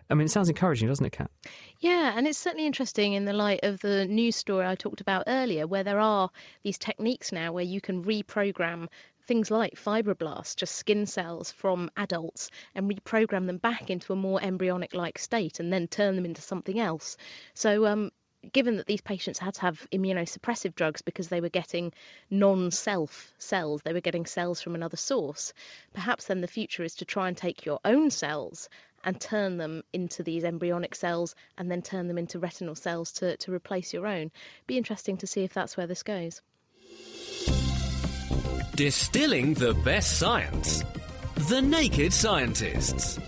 I 0.10 0.14
mean, 0.14 0.26
it 0.26 0.32
sounds 0.32 0.50
encouraging, 0.50 0.90
doesn't 0.90 1.06
it, 1.06 1.14
Kat? 1.14 1.32
Yeah, 1.80 2.14
and 2.16 2.28
it's 2.28 2.38
certainly 2.38 2.66
interesting 2.66 3.14
in 3.14 3.24
the 3.24 3.34
light 3.34 3.62
of 3.64 3.80
the 3.80 4.06
news 4.06 4.36
story 4.36 4.66
I 4.66 4.76
talked 4.76 5.00
about 5.00 5.24
earlier, 5.28 5.66
where 5.66 5.84
there 5.84 6.02
are 6.02 6.30
these 6.64 6.78
techniques 6.78 7.32
now 7.32 7.54
where 7.54 7.64
you 7.64 7.80
can 7.80 8.04
reprogram 8.04 8.88
things 9.26 9.50
like 9.50 9.76
fibroblasts, 9.76 10.56
just 10.56 10.76
skin 10.76 11.06
cells 11.06 11.52
from 11.52 11.90
adults, 11.96 12.50
and 12.76 12.92
reprogram 12.92 13.46
them 13.46 13.58
back 13.58 13.90
into 13.90 14.12
a 14.12 14.16
more 14.18 14.44
embryonic 14.44 14.94
like 14.94 15.18
state 15.18 15.60
and 15.60 15.72
then 15.72 15.88
turn 15.88 16.16
them 16.16 16.26
into 16.26 16.42
something 16.42 16.80
else. 16.80 17.16
So, 17.54 17.86
um, 17.86 18.12
given 18.54 18.78
that 18.78 18.88
these 18.88 19.02
patients 19.02 19.40
had 19.40 19.54
to 19.56 19.62
have 19.62 19.88
immunosuppressive 19.92 20.76
drugs 20.76 21.02
because 21.02 21.30
they 21.30 21.42
were 21.42 21.50
getting 21.50 21.94
non 22.30 22.72
self 22.72 23.34
cells, 23.38 23.82
they 23.84 23.94
were 23.94 24.02
getting 24.02 24.26
cells 24.26 24.62
from 24.62 24.76
another 24.76 24.98
source, 24.98 25.54
perhaps 25.94 26.26
then 26.26 26.42
the 26.42 26.48
future 26.48 26.84
is 26.84 26.96
to 26.96 27.06
try 27.06 27.28
and 27.28 27.38
take 27.38 27.66
your 27.66 27.80
own 27.86 28.10
cells 28.10 28.70
and 29.04 29.20
turn 29.20 29.58
them 29.58 29.84
into 29.94 30.24
these 30.24 30.44
embryonic 30.44 30.96
cells 30.96 31.36
and 31.58 31.72
then 31.72 31.82
turn 31.82 32.08
them 32.08 32.18
into 32.18 32.40
retinal 32.40 32.76
cells 32.76 33.12
to, 33.14 33.36
to 33.38 33.52
replace 33.52 33.94
your 33.94 34.06
own. 34.06 34.32
Be 34.68 34.78
interesting 34.78 35.18
to 35.18 35.28
see 35.28 35.44
if 35.44 35.54
that's 35.54 35.76
where 35.76 35.88
this 35.88 36.04
goes. 36.04 36.42
Distilling 38.76 39.54
the 39.56 39.74
best 39.84 40.18
science. 40.18 40.84
The 41.50 41.62
Naked 41.62 42.14
Scientists. 42.14 43.20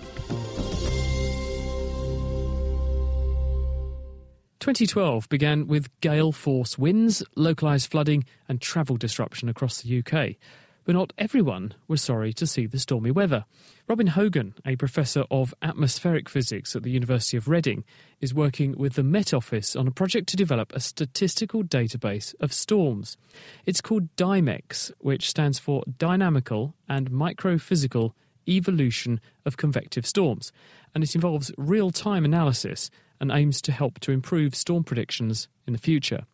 2012 4.63 5.27
began 5.27 5.67
with 5.67 5.89
gale 5.99 6.31
force 6.31 6.77
winds, 6.77 7.21
localised 7.35 7.91
flooding, 7.91 8.23
and 8.47 8.61
travel 8.61 8.95
disruption 8.95 9.49
across 9.49 9.81
the 9.81 9.99
UK. 9.99 10.37
But 10.85 10.95
not 10.95 11.11
everyone 11.17 11.73
was 11.89 12.01
sorry 12.01 12.31
to 12.31 12.47
see 12.47 12.65
the 12.65 12.79
stormy 12.79 13.11
weather. 13.11 13.43
Robin 13.89 14.07
Hogan, 14.07 14.53
a 14.65 14.77
professor 14.77 15.25
of 15.29 15.53
atmospheric 15.61 16.29
physics 16.29 16.77
at 16.77 16.83
the 16.83 16.91
University 16.91 17.35
of 17.35 17.49
Reading, 17.49 17.83
is 18.21 18.33
working 18.33 18.77
with 18.77 18.93
the 18.93 19.03
Met 19.03 19.33
Office 19.33 19.75
on 19.75 19.85
a 19.85 19.91
project 19.91 20.29
to 20.29 20.37
develop 20.37 20.71
a 20.71 20.79
statistical 20.79 21.61
database 21.65 22.33
of 22.39 22.53
storms. 22.53 23.17
It's 23.65 23.81
called 23.81 24.15
DYMECS, 24.15 24.93
which 24.99 25.29
stands 25.29 25.59
for 25.59 25.83
Dynamical 25.97 26.73
and 26.87 27.11
Microphysical 27.11 28.13
Evolution 28.47 29.19
of 29.45 29.57
Convective 29.57 30.07
Storms, 30.07 30.53
and 30.95 31.03
it 31.03 31.15
involves 31.15 31.51
real 31.57 31.91
time 31.91 32.23
analysis 32.23 32.89
and 33.23 33.31
aims 33.31 33.61
to 33.61 33.71
help 33.71 34.01
to 34.01 34.11
improve 34.11 34.53
storm 34.53 34.83
predictions 34.83 35.47
in 35.65 35.71
the 35.71 35.79
future. 35.79 36.25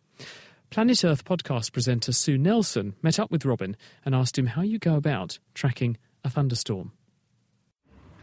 Planet 0.70 1.04
Earth 1.04 1.24
podcast 1.24 1.72
presenter 1.72 2.10
Sue 2.10 2.36
Nelson 2.36 2.96
met 3.00 3.20
up 3.20 3.30
with 3.30 3.44
Robin 3.44 3.76
and 4.04 4.12
asked 4.12 4.36
him 4.36 4.46
how 4.46 4.62
you 4.62 4.80
go 4.80 4.96
about 4.96 5.38
tracking 5.54 5.96
a 6.24 6.30
thunderstorm. 6.30 6.90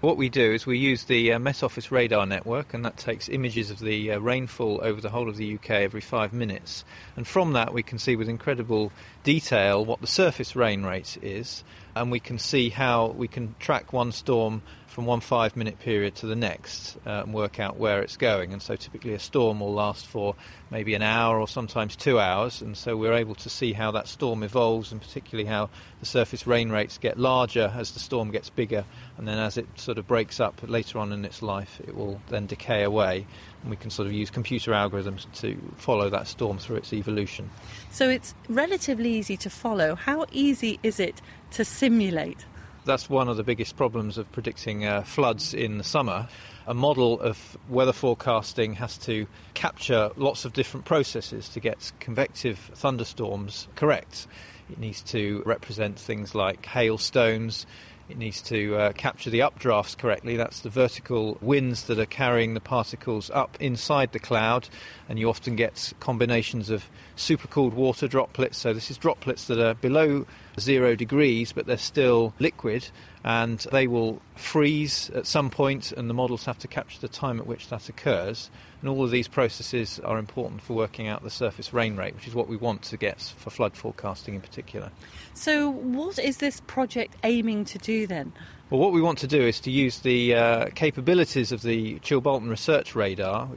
What 0.01 0.17
we 0.17 0.27
do 0.27 0.51
is 0.51 0.65
we 0.65 0.77
use 0.77 1.05
the 1.05 1.31
uh, 1.31 1.39
Met 1.39 1.63
Office 1.63 1.93
radar 1.93 2.25
network, 2.25 2.73
and 2.73 2.83
that 2.83 2.97
takes 2.97 3.29
images 3.29 3.71
of 3.71 3.79
the 3.79 4.11
uh, 4.11 4.19
rainfall 4.19 4.81
over 4.83 4.99
the 4.99 5.09
whole 5.09 5.29
of 5.29 5.37
the 5.37 5.55
UK 5.55 5.71
every 5.71 6.01
five 6.01 6.33
minutes. 6.33 6.83
And 7.15 7.25
from 7.25 7.53
that, 7.53 7.73
we 7.73 7.83
can 7.83 7.97
see 7.97 8.17
with 8.17 8.27
incredible 8.27 8.91
detail 9.23 9.85
what 9.85 10.01
the 10.01 10.07
surface 10.07 10.57
rain 10.57 10.83
rate 10.83 11.17
is, 11.21 11.63
and 11.95 12.11
we 12.11 12.19
can 12.19 12.37
see 12.37 12.69
how 12.69 13.07
we 13.07 13.29
can 13.29 13.55
track 13.59 13.93
one 13.93 14.11
storm 14.11 14.61
from 14.97 15.05
one 15.05 15.19
five 15.19 15.55
minute 15.55 15.77
period 15.77 16.15
to 16.15 16.25
the 16.25 16.35
next 16.35 16.97
uh, 17.05 17.21
and 17.21 17.31
work 17.31 17.59
out 17.59 17.77
where 17.77 18.01
it's 18.01 18.17
going. 18.17 18.51
And 18.51 18.59
so 18.59 18.75
typically 18.75 19.13
a 19.13 19.19
storm 19.19 19.59
will 19.59 19.71
last 19.71 20.07
for 20.07 20.33
maybe 20.71 20.95
an 20.95 21.03
hour 21.03 21.39
or 21.39 21.47
sometimes 21.47 21.95
two 21.95 22.19
hours. 22.19 22.63
And 22.63 22.75
so 22.75 22.97
we're 22.97 23.13
able 23.13 23.35
to 23.35 23.47
see 23.47 23.73
how 23.73 23.91
that 23.91 24.07
storm 24.07 24.41
evolves 24.41 24.91
and 24.91 24.99
particularly 24.99 25.47
how 25.47 25.69
the 25.99 26.07
surface 26.07 26.47
rain 26.47 26.71
rates 26.71 26.97
get 26.97 27.19
larger 27.19 27.71
as 27.75 27.91
the 27.91 27.99
storm 27.99 28.31
gets 28.31 28.49
bigger. 28.49 28.85
And 29.19 29.27
then 29.27 29.37
as 29.37 29.55
it 29.55 29.67
sort 29.75 29.99
of 29.99 30.07
breaks 30.07 30.39
up 30.39 30.59
later 30.63 30.97
on 30.97 31.11
in 31.11 31.25
its 31.25 31.43
life, 31.43 31.79
it 31.87 31.95
will 31.95 32.19
then 32.29 32.47
decay 32.47 32.81
away. 32.81 33.27
And 33.61 33.69
we 33.69 33.77
can 33.77 33.91
sort 33.91 34.07
of 34.07 34.13
use 34.13 34.31
computer 34.31 34.71
algorithms 34.71 35.31
to 35.41 35.59
follow 35.77 36.09
that 36.09 36.25
storm 36.25 36.57
through 36.57 36.77
its 36.77 36.91
evolution. 36.91 37.51
So 37.91 38.09
it's 38.09 38.33
relatively 38.49 39.13
easy 39.13 39.37
to 39.37 39.49
follow. 39.51 39.93
How 39.93 40.25
easy 40.31 40.79
is 40.81 40.99
it 40.99 41.21
to 41.51 41.63
simulate? 41.63 42.47
That's 42.87 43.09
one 43.09 43.27
of 43.27 43.35
the 43.35 43.43
biggest 43.43 43.75
problems 43.75 44.17
of 44.17 44.31
predicting 44.31 44.85
uh, 44.85 45.01
floods 45.01 45.53
in 45.53 45.77
the 45.77 45.83
summer. 45.83 46.29
A 46.67 46.73
model 46.73 47.19
of 47.19 47.57
weather 47.67 47.91
forecasting 47.91 48.75
has 48.75 48.97
to 48.99 49.27
capture 49.55 50.09
lots 50.15 50.45
of 50.45 50.53
different 50.53 50.85
processes 50.85 51.49
to 51.49 51.59
get 51.59 51.91
convective 51.99 52.57
thunderstorms 52.75 53.67
correct. 53.75 54.25
It 54.71 54.79
needs 54.79 55.01
to 55.01 55.43
represent 55.45 55.99
things 55.99 56.33
like 56.33 56.65
hailstones. 56.65 57.65
It 58.09 58.17
needs 58.17 58.41
to 58.43 58.75
uh, 58.77 58.91
capture 58.93 59.29
the 59.29 59.39
updrafts 59.39 59.97
correctly. 59.97 60.37
That's 60.37 60.61
the 60.61 60.69
vertical 60.69 61.37
winds 61.41 61.83
that 61.85 61.99
are 61.99 62.05
carrying 62.05 62.53
the 62.53 62.61
particles 62.61 63.29
up 63.29 63.57
inside 63.59 64.13
the 64.13 64.19
cloud, 64.19 64.69
and 65.09 65.19
you 65.19 65.29
often 65.29 65.57
get 65.57 65.91
combinations 65.99 66.69
of 66.69 66.85
supercooled 67.17 67.73
water 67.73 68.07
droplets. 68.07 68.57
So, 68.57 68.73
this 68.73 68.89
is 68.89 68.97
droplets 68.97 69.47
that 69.47 69.59
are 69.59 69.73
below 69.73 70.25
zero 70.57 70.95
degrees, 70.95 71.51
but 71.51 71.65
they're 71.65 71.77
still 71.77 72.33
liquid, 72.39 72.87
and 73.25 73.59
they 73.73 73.87
will 73.87 74.21
freeze 74.35 75.09
at 75.09 75.27
some 75.27 75.49
point, 75.49 75.91
and 75.91 76.09
the 76.09 76.13
models 76.13 76.45
have 76.45 76.59
to 76.59 76.67
capture 76.69 77.01
the 77.01 77.09
time 77.09 77.39
at 77.39 77.45
which 77.45 77.67
that 77.67 77.89
occurs. 77.89 78.49
And 78.81 78.89
all 78.89 79.03
of 79.03 79.09
these 79.09 79.27
processes 79.27 79.99
are 80.01 80.19
important 80.19 80.61
for 80.61 80.73
working 80.73 81.07
out 81.07 81.23
the 81.23 81.31
surface 81.31 81.73
rain 81.73 81.95
rate, 81.95 82.13
which 82.13 82.27
is 82.27 82.35
what 82.35 82.47
we 82.47 82.57
want 82.57 82.83
to 82.83 82.97
get 82.97 83.19
for 83.37 83.49
flood 83.49 83.75
forecasting 83.75 84.35
in 84.35 84.41
particular. 84.41 84.91
So, 85.33 85.69
what 85.69 86.19
is 86.19 86.37
this 86.37 86.61
project 86.61 87.15
aiming 87.23 87.65
to 87.65 87.79
do 87.79 88.05
then? 88.05 88.33
Well, 88.69 88.79
what 88.79 88.91
we 88.91 89.01
want 89.01 89.17
to 89.19 89.27
do 89.27 89.41
is 89.41 89.59
to 89.61 89.71
use 89.71 89.99
the 89.99 90.35
uh, 90.35 90.65
capabilities 90.75 91.51
of 91.51 91.61
the 91.61 91.99
Chilbolton 91.99 92.49
Research 92.49 92.95
Radar 92.95 93.47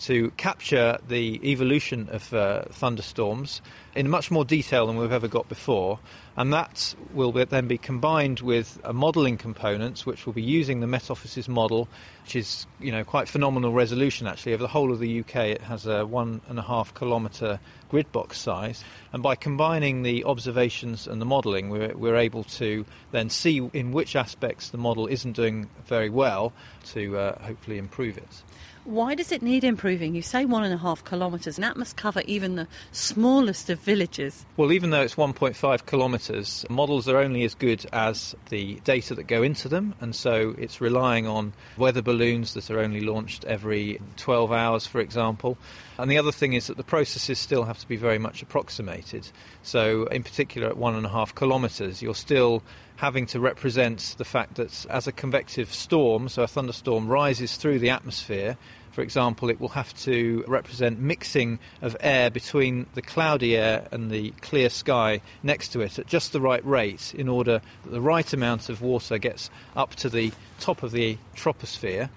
to 0.00 0.30
capture 0.32 0.98
the 1.08 1.40
evolution 1.50 2.08
of 2.10 2.32
uh, 2.34 2.62
thunderstorms 2.70 3.62
in 3.94 4.10
much 4.10 4.30
more 4.30 4.44
detail 4.44 4.86
than 4.86 4.96
we've 4.96 5.12
ever 5.12 5.28
got 5.28 5.48
before. 5.48 5.98
And 6.36 6.52
that 6.52 6.94
will 7.14 7.32
be, 7.32 7.44
then 7.44 7.66
be 7.66 7.78
combined 7.78 8.40
with 8.40 8.78
a 8.84 8.92
modelling 8.92 9.38
component, 9.38 10.04
which 10.04 10.26
will 10.26 10.34
be 10.34 10.42
using 10.42 10.80
the 10.80 10.86
Met 10.86 11.10
Office's 11.10 11.48
model, 11.48 11.88
which 12.24 12.36
is 12.36 12.66
you 12.78 12.92
know 12.92 13.04
quite 13.04 13.26
phenomenal 13.26 13.72
resolution 13.72 14.26
actually. 14.26 14.52
Over 14.52 14.62
the 14.62 14.68
whole 14.68 14.92
of 14.92 14.98
the 14.98 15.20
UK, 15.20 15.36
it 15.36 15.62
has 15.62 15.86
a 15.86 16.04
one 16.04 16.42
and 16.48 16.58
a 16.58 16.62
half 16.62 16.92
kilometre 16.94 17.58
grid 17.88 18.12
box 18.12 18.38
size. 18.38 18.84
And 19.14 19.22
by 19.22 19.34
combining 19.34 20.02
the 20.02 20.24
observations 20.24 21.06
and 21.06 21.22
the 21.22 21.26
modelling, 21.26 21.70
we're, 21.70 21.96
we're 21.96 22.16
able 22.16 22.44
to 22.44 22.84
then 23.12 23.30
see 23.30 23.58
in 23.72 23.92
which 23.92 24.14
aspects 24.14 24.68
the 24.68 24.78
model 24.78 25.06
isn't 25.06 25.32
doing 25.32 25.70
very 25.86 26.10
well 26.10 26.52
to 26.86 27.16
uh, 27.16 27.42
hopefully 27.42 27.78
improve 27.78 28.18
it. 28.18 28.42
Why 28.86 29.16
does 29.16 29.32
it 29.32 29.42
need 29.42 29.64
improving? 29.64 30.14
You 30.14 30.22
say 30.22 30.44
one 30.44 30.62
and 30.62 30.72
a 30.72 30.76
half 30.76 31.04
kilometres, 31.04 31.58
and 31.58 31.64
that 31.64 31.76
must 31.76 31.96
cover 31.96 32.22
even 32.24 32.54
the 32.54 32.68
smallest 32.92 33.68
of 33.68 33.80
villages. 33.80 34.46
Well, 34.56 34.70
even 34.70 34.90
though 34.90 35.02
it's 35.02 35.16
1.5 35.16 35.86
kilometres, 35.86 36.64
models 36.70 37.08
are 37.08 37.16
only 37.16 37.42
as 37.42 37.56
good 37.56 37.84
as 37.92 38.36
the 38.48 38.76
data 38.84 39.16
that 39.16 39.24
go 39.24 39.42
into 39.42 39.68
them, 39.68 39.96
and 40.00 40.14
so 40.14 40.54
it's 40.56 40.80
relying 40.80 41.26
on 41.26 41.52
weather 41.76 42.00
balloons 42.00 42.54
that 42.54 42.70
are 42.70 42.78
only 42.78 43.00
launched 43.00 43.44
every 43.46 44.00
12 44.18 44.52
hours, 44.52 44.86
for 44.86 45.00
example. 45.00 45.58
And 45.98 46.10
the 46.10 46.18
other 46.18 46.32
thing 46.32 46.52
is 46.52 46.66
that 46.66 46.76
the 46.76 46.84
processes 46.84 47.38
still 47.38 47.64
have 47.64 47.78
to 47.78 47.88
be 47.88 47.96
very 47.96 48.18
much 48.18 48.42
approximated. 48.42 49.28
So, 49.62 50.04
in 50.06 50.22
particular, 50.22 50.68
at 50.68 50.76
one 50.76 50.94
and 50.94 51.06
a 51.06 51.08
half 51.08 51.34
kilometres, 51.34 52.02
you're 52.02 52.14
still 52.14 52.62
having 52.96 53.26
to 53.26 53.40
represent 53.40 54.14
the 54.18 54.24
fact 54.24 54.56
that 54.56 54.86
as 54.90 55.06
a 55.06 55.12
convective 55.12 55.72
storm, 55.72 56.28
so 56.28 56.42
a 56.42 56.46
thunderstorm 56.46 57.08
rises 57.08 57.56
through 57.56 57.78
the 57.78 57.90
atmosphere, 57.90 58.56
for 58.96 59.02
example, 59.02 59.50
it 59.50 59.60
will 59.60 59.68
have 59.68 59.92
to 60.04 60.42
represent 60.48 60.98
mixing 60.98 61.58
of 61.82 61.94
air 62.00 62.30
between 62.30 62.86
the 62.94 63.02
cloudy 63.02 63.54
air 63.54 63.86
and 63.90 64.10
the 64.10 64.30
clear 64.40 64.70
sky 64.70 65.20
next 65.42 65.68
to 65.68 65.82
it 65.82 65.98
at 65.98 66.06
just 66.06 66.32
the 66.32 66.40
right 66.40 66.64
rate 66.64 67.14
in 67.14 67.28
order 67.28 67.60
that 67.84 67.90
the 67.90 68.00
right 68.00 68.32
amount 68.32 68.70
of 68.70 68.80
water 68.80 69.18
gets 69.18 69.50
up 69.76 69.94
to 69.96 70.08
the 70.08 70.32
top 70.60 70.82
of 70.82 70.92
the 70.92 71.18
troposphere. 71.36 72.08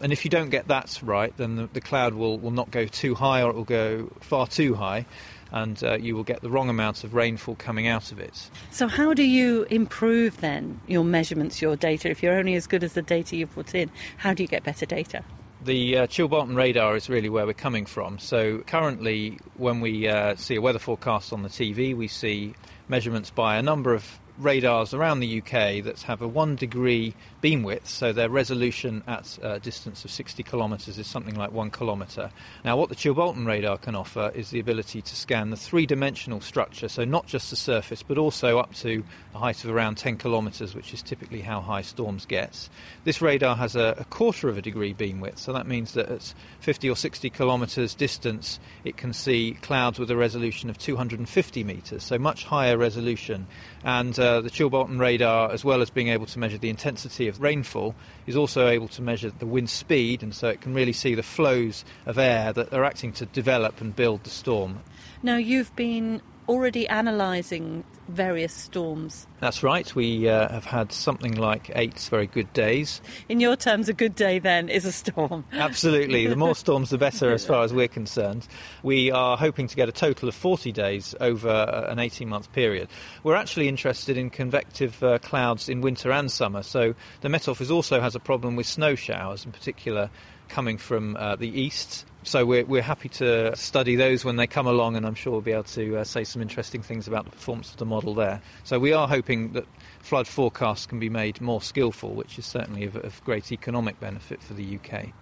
And 0.00 0.12
if 0.12 0.24
you 0.24 0.30
don't 0.30 0.50
get 0.50 0.68
that 0.68 1.00
right, 1.02 1.34
then 1.36 1.56
the, 1.56 1.68
the 1.72 1.80
cloud 1.80 2.14
will, 2.14 2.38
will 2.38 2.50
not 2.50 2.70
go 2.70 2.86
too 2.86 3.14
high 3.14 3.42
or 3.42 3.50
it 3.50 3.56
will 3.56 3.64
go 3.64 4.10
far 4.20 4.46
too 4.46 4.74
high 4.74 5.06
and 5.52 5.82
uh, 5.84 5.96
you 5.96 6.14
will 6.16 6.24
get 6.24 6.42
the 6.42 6.50
wrong 6.50 6.68
amount 6.68 7.04
of 7.04 7.14
rainfall 7.14 7.54
coming 7.54 7.86
out 7.86 8.12
of 8.12 8.18
it. 8.18 8.50
So, 8.70 8.88
how 8.88 9.14
do 9.14 9.22
you 9.22 9.64
improve 9.64 10.40
then 10.40 10.80
your 10.86 11.04
measurements, 11.04 11.62
your 11.62 11.76
data? 11.76 12.10
If 12.10 12.22
you're 12.22 12.36
only 12.36 12.54
as 12.54 12.66
good 12.66 12.82
as 12.84 12.94
the 12.94 13.02
data 13.02 13.36
you 13.36 13.46
put 13.46 13.74
in, 13.74 13.90
how 14.16 14.34
do 14.34 14.42
you 14.42 14.48
get 14.48 14.64
better 14.64 14.86
data? 14.86 15.24
The 15.62 15.98
uh, 15.98 16.06
Chilbolton 16.06 16.56
radar 16.56 16.94
is 16.96 17.08
really 17.08 17.28
where 17.28 17.46
we're 17.46 17.54
coming 17.54 17.86
from. 17.86 18.18
So, 18.18 18.58
currently, 18.66 19.38
when 19.56 19.80
we 19.80 20.08
uh, 20.08 20.36
see 20.36 20.56
a 20.56 20.60
weather 20.60 20.78
forecast 20.78 21.32
on 21.32 21.42
the 21.42 21.48
TV, 21.48 21.96
we 21.96 22.08
see 22.08 22.54
measurements 22.88 23.30
by 23.30 23.56
a 23.56 23.62
number 23.62 23.94
of 23.94 24.18
radars 24.38 24.92
around 24.92 25.20
the 25.20 25.38
UK 25.40 25.84
that 25.84 26.02
have 26.02 26.22
a 26.22 26.28
one 26.28 26.56
degree 26.56 27.14
beam 27.40 27.62
width, 27.62 27.88
so 27.88 28.12
their 28.12 28.28
resolution 28.28 29.02
at 29.06 29.38
a 29.42 29.60
distance 29.60 30.04
of 30.04 30.10
60 30.10 30.42
kilometres 30.42 30.98
is 30.98 31.06
something 31.06 31.36
like 31.36 31.52
one 31.52 31.70
kilometre. 31.70 32.30
Now, 32.64 32.76
what 32.76 32.88
the 32.88 32.96
Chilbolton 32.96 33.46
radar 33.46 33.78
can 33.78 33.94
offer 33.94 34.32
is 34.34 34.50
the 34.50 34.60
ability 34.60 35.02
to 35.02 35.16
scan 35.16 35.50
the 35.50 35.56
three 35.56 35.86
dimensional 35.86 36.40
structure, 36.40 36.88
so 36.88 37.04
not 37.04 37.26
just 37.26 37.50
the 37.50 37.56
surface, 37.56 38.02
but 38.02 38.18
also 38.18 38.58
up 38.58 38.74
to 38.76 39.04
a 39.34 39.38
height 39.38 39.62
of 39.64 39.70
around 39.70 39.96
10 39.96 40.16
kilometres, 40.18 40.74
which 40.74 40.92
is 40.92 41.02
typically 41.02 41.40
how 41.40 41.60
high 41.60 41.82
storms 41.82 42.26
get. 42.26 42.68
This 43.04 43.22
radar 43.22 43.56
has 43.56 43.76
a, 43.76 43.94
a 43.98 44.04
quarter 44.04 44.48
of 44.48 44.58
a 44.58 44.62
degree 44.62 44.92
beam 44.92 45.20
width, 45.20 45.38
so 45.38 45.52
that 45.52 45.66
means 45.66 45.92
that 45.92 46.08
at 46.08 46.34
50 46.60 46.90
or 46.90 46.96
60 46.96 47.30
kilometres 47.30 47.94
distance, 47.94 48.58
it 48.84 48.96
can 48.96 49.12
see 49.12 49.56
clouds 49.62 49.98
with 49.98 50.10
a 50.10 50.16
resolution 50.16 50.68
of 50.68 50.78
250 50.78 51.64
metres, 51.64 52.02
so 52.02 52.18
much 52.18 52.44
higher 52.44 52.76
resolution. 52.76 53.46
And 53.84 54.18
uh, 54.18 54.25
Uh, 54.26 54.40
the 54.40 54.50
Chilbolton 54.50 54.98
radar, 54.98 55.52
as 55.52 55.64
well 55.64 55.80
as 55.80 55.88
being 55.88 56.08
able 56.08 56.26
to 56.26 56.40
measure 56.40 56.58
the 56.58 56.68
intensity 56.68 57.28
of 57.28 57.40
rainfall 57.40 57.94
is 58.26 58.34
also 58.34 58.66
able 58.66 58.88
to 58.88 59.00
measure 59.00 59.30
the 59.30 59.46
wind 59.46 59.70
speed, 59.70 60.20
and 60.20 60.34
so 60.34 60.48
it 60.48 60.60
can 60.60 60.74
really 60.74 60.92
see 60.92 61.14
the 61.14 61.22
flows 61.22 61.84
of 62.06 62.18
air 62.18 62.52
that 62.52 62.74
are 62.74 62.82
acting 62.84 63.12
to 63.12 63.26
develop 63.26 63.80
and 63.80 63.94
build 63.94 64.24
the 64.24 64.30
storm. 64.30 64.80
Now, 65.22 65.36
you've 65.36 65.74
been 65.76 66.22
already 66.48 66.86
analysing 66.86 67.84
various 68.08 68.52
storms. 68.52 69.26
That's 69.40 69.62
right. 69.62 69.92
We 69.94 70.28
uh, 70.28 70.48
have 70.48 70.64
had 70.64 70.92
something 70.92 71.34
like 71.34 71.70
eight 71.74 71.98
very 72.10 72.26
good 72.26 72.52
days. 72.52 73.00
In 73.28 73.40
your 73.40 73.56
terms, 73.56 73.88
a 73.88 73.92
good 73.92 74.14
day 74.14 74.38
then 74.38 74.68
is 74.68 74.84
a 74.84 74.92
storm. 74.92 75.44
Absolutely. 75.52 76.26
The 76.26 76.36
more 76.36 76.54
storms, 76.54 76.90
the 76.90 76.98
better, 76.98 77.32
as 77.32 77.44
far 77.44 77.64
as 77.64 77.72
we're 77.72 77.88
concerned. 77.88 78.46
We 78.82 79.10
are 79.10 79.36
hoping 79.36 79.66
to 79.66 79.76
get 79.76 79.88
a 79.88 79.92
total 79.92 80.28
of 80.28 80.34
40 80.34 80.72
days 80.72 81.14
over 81.20 81.86
an 81.88 81.98
18 81.98 82.28
month 82.28 82.52
period. 82.52 82.88
We're 83.24 83.34
actually 83.34 83.68
interested 83.68 84.16
in 84.16 84.30
convective 84.30 85.02
uh, 85.02 85.18
clouds 85.18 85.68
in 85.68 85.80
winter 85.80 86.12
and 86.12 86.30
summer. 86.30 86.62
So 86.62 86.94
the 87.20 87.28
Met 87.28 87.48
Office 87.48 87.70
also 87.70 88.00
has 88.00 88.14
a 88.14 88.20
problem 88.20 88.56
with 88.56 88.66
snow 88.66 88.94
showers, 88.94 89.44
in 89.44 89.52
particular 89.52 90.10
coming 90.48 90.78
from 90.78 91.16
uh, 91.16 91.36
the 91.36 91.48
east 91.48 92.04
so 92.26 92.44
we're, 92.44 92.64
we're 92.64 92.82
happy 92.82 93.08
to 93.10 93.54
study 93.54 93.94
those 93.94 94.24
when 94.24 94.34
they 94.34 94.48
come 94.48 94.66
along, 94.66 94.96
and 94.96 95.06
I'm 95.06 95.14
sure 95.14 95.30
we'll 95.30 95.42
be 95.42 95.52
able 95.52 95.62
to 95.62 95.98
uh, 95.98 96.04
say 96.04 96.24
some 96.24 96.42
interesting 96.42 96.82
things 96.82 97.06
about 97.06 97.24
the 97.24 97.30
performance 97.30 97.70
of 97.70 97.76
the 97.76 97.86
model 97.86 98.14
there. 98.14 98.42
So 98.64 98.80
we 98.80 98.92
are 98.92 99.06
hoping 99.06 99.52
that 99.52 99.64
flood 100.00 100.26
forecasts 100.26 100.86
can 100.86 100.98
be 100.98 101.08
made 101.08 101.40
more 101.40 101.62
skillful, 101.62 102.14
which 102.14 102.36
is 102.36 102.44
certainly 102.44 102.84
of, 102.84 102.96
of 102.96 103.22
great 103.24 103.52
economic 103.52 104.00
benefit 104.00 104.42
for 104.42 104.54
the 104.54 104.76
UK. 104.76 105.12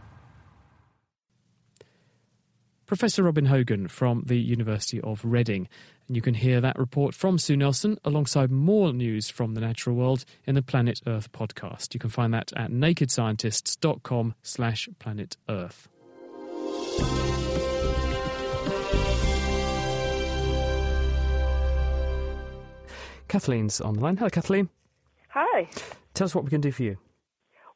Professor 2.86 3.22
Robin 3.22 3.46
Hogan 3.46 3.88
from 3.88 4.22
the 4.26 4.38
University 4.38 5.00
of 5.00 5.24
Reading. 5.24 5.68
And 6.06 6.16
you 6.16 6.22
can 6.22 6.34
hear 6.34 6.60
that 6.60 6.78
report 6.78 7.14
from 7.14 7.38
Sue 7.38 7.56
Nelson 7.56 7.98
alongside 8.04 8.50
more 8.50 8.92
news 8.92 9.30
from 9.30 9.54
the 9.54 9.60
natural 9.60 9.96
world 9.96 10.24
in 10.46 10.54
the 10.54 10.62
Planet 10.62 11.00
Earth 11.06 11.32
podcast. 11.32 11.94
You 11.94 12.00
can 12.00 12.10
find 12.10 12.34
that 12.34 12.52
at 12.54 12.70
nakedscientists.com 12.70 14.34
slash 14.42 14.88
planet 14.98 15.36
Earth. 15.48 15.88
Kathleen's 23.28 23.80
on 23.80 23.94
the 23.94 24.00
line. 24.00 24.16
Hello, 24.16 24.30
Kathleen. 24.30 24.68
Hi. 25.30 25.68
Tell 26.12 26.26
us 26.26 26.34
what 26.34 26.44
we 26.44 26.50
can 26.50 26.60
do 26.60 26.70
for 26.70 26.82
you. 26.82 26.98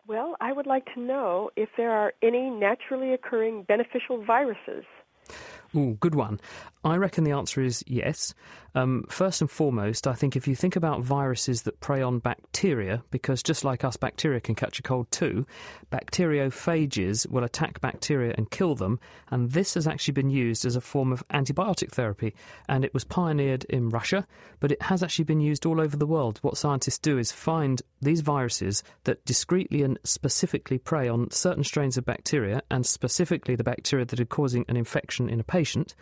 Well, 0.07 0.37
I 0.41 0.53
would 0.53 0.67
like 0.67 0.87
to 0.95 1.01
know 1.01 1.51
if 1.57 1.69
there 1.77 1.91
are 1.91 2.13
any 2.23 2.49
naturally 2.49 3.13
occurring 3.13 3.65
beneficial 3.65 4.25
viruses. 4.25 4.85
Ooh, 5.77 5.97
good 6.01 6.15
one. 6.15 6.41
I 6.85 6.97
reckon 6.97 7.25
the 7.25 7.33
answer 7.33 7.61
is 7.61 7.85
yes. 7.87 8.35
Um, 8.75 9.05
first 9.09 9.41
and 9.41 9.51
foremost, 9.51 10.07
I 10.07 10.13
think 10.13 10.37
if 10.37 10.47
you 10.47 10.55
think 10.55 10.77
about 10.77 11.01
viruses 11.01 11.63
that 11.63 11.81
prey 11.81 12.03
on 12.03 12.19
bacteria, 12.19 13.03
because 13.11 13.43
just 13.43 13.65
like 13.65 13.85
us, 13.85 13.97
bacteria 13.97 14.41
can 14.41 14.55
catch 14.55 14.79
a 14.79 14.83
cold 14.83 15.11
too, 15.11 15.47
bacteriophages 15.91 17.29
will 17.29 17.45
attack 17.45 17.81
bacteria 17.81 18.35
and 18.37 18.51
kill 18.51 18.75
them, 18.75 19.01
and 19.31 19.51
this 19.53 19.75
has 19.75 19.87
actually 19.87 20.13
been 20.13 20.31
used 20.31 20.65
as 20.65 20.77
a 20.77 20.81
form 20.81 21.13
of 21.13 21.27
antibiotic 21.29 21.93
therapy. 21.93 22.35
And 22.69 22.85
it 22.85 22.95
was 22.95 23.05
pioneered 23.05 23.65
in 23.65 23.89
Russia, 23.89 24.27
but 24.61 24.71
it 24.71 24.83
has 24.83 25.03
actually 25.03 25.25
been 25.25 25.41
used 25.41 25.65
all 25.65 25.81
over 25.81 25.97
the 25.97 26.07
world. 26.07 26.39
What 26.43 26.59
scientists 26.59 26.99
do 26.99 27.19
is 27.19 27.33
find 27.33 27.81
these 28.03 28.21
viruses 28.21 28.83
that 29.05 29.25
discreetly 29.25 29.83
and 29.83 29.99
specifically 30.05 30.79
prey 30.79 31.09
on 31.09 31.31
certain 31.31 31.65
strains 31.65 31.97
of 31.97 32.05
bacteria, 32.05 32.63
and 32.71 32.85
specifically 32.85 33.57
the 33.57 33.65
bacteria 33.65 34.05
that 34.05 34.21
are 34.21 34.27
causing 34.27 34.65
an 34.69 34.77
infection 34.77 35.29
in 35.29 35.41
a 35.41 35.45
patient 35.45 35.95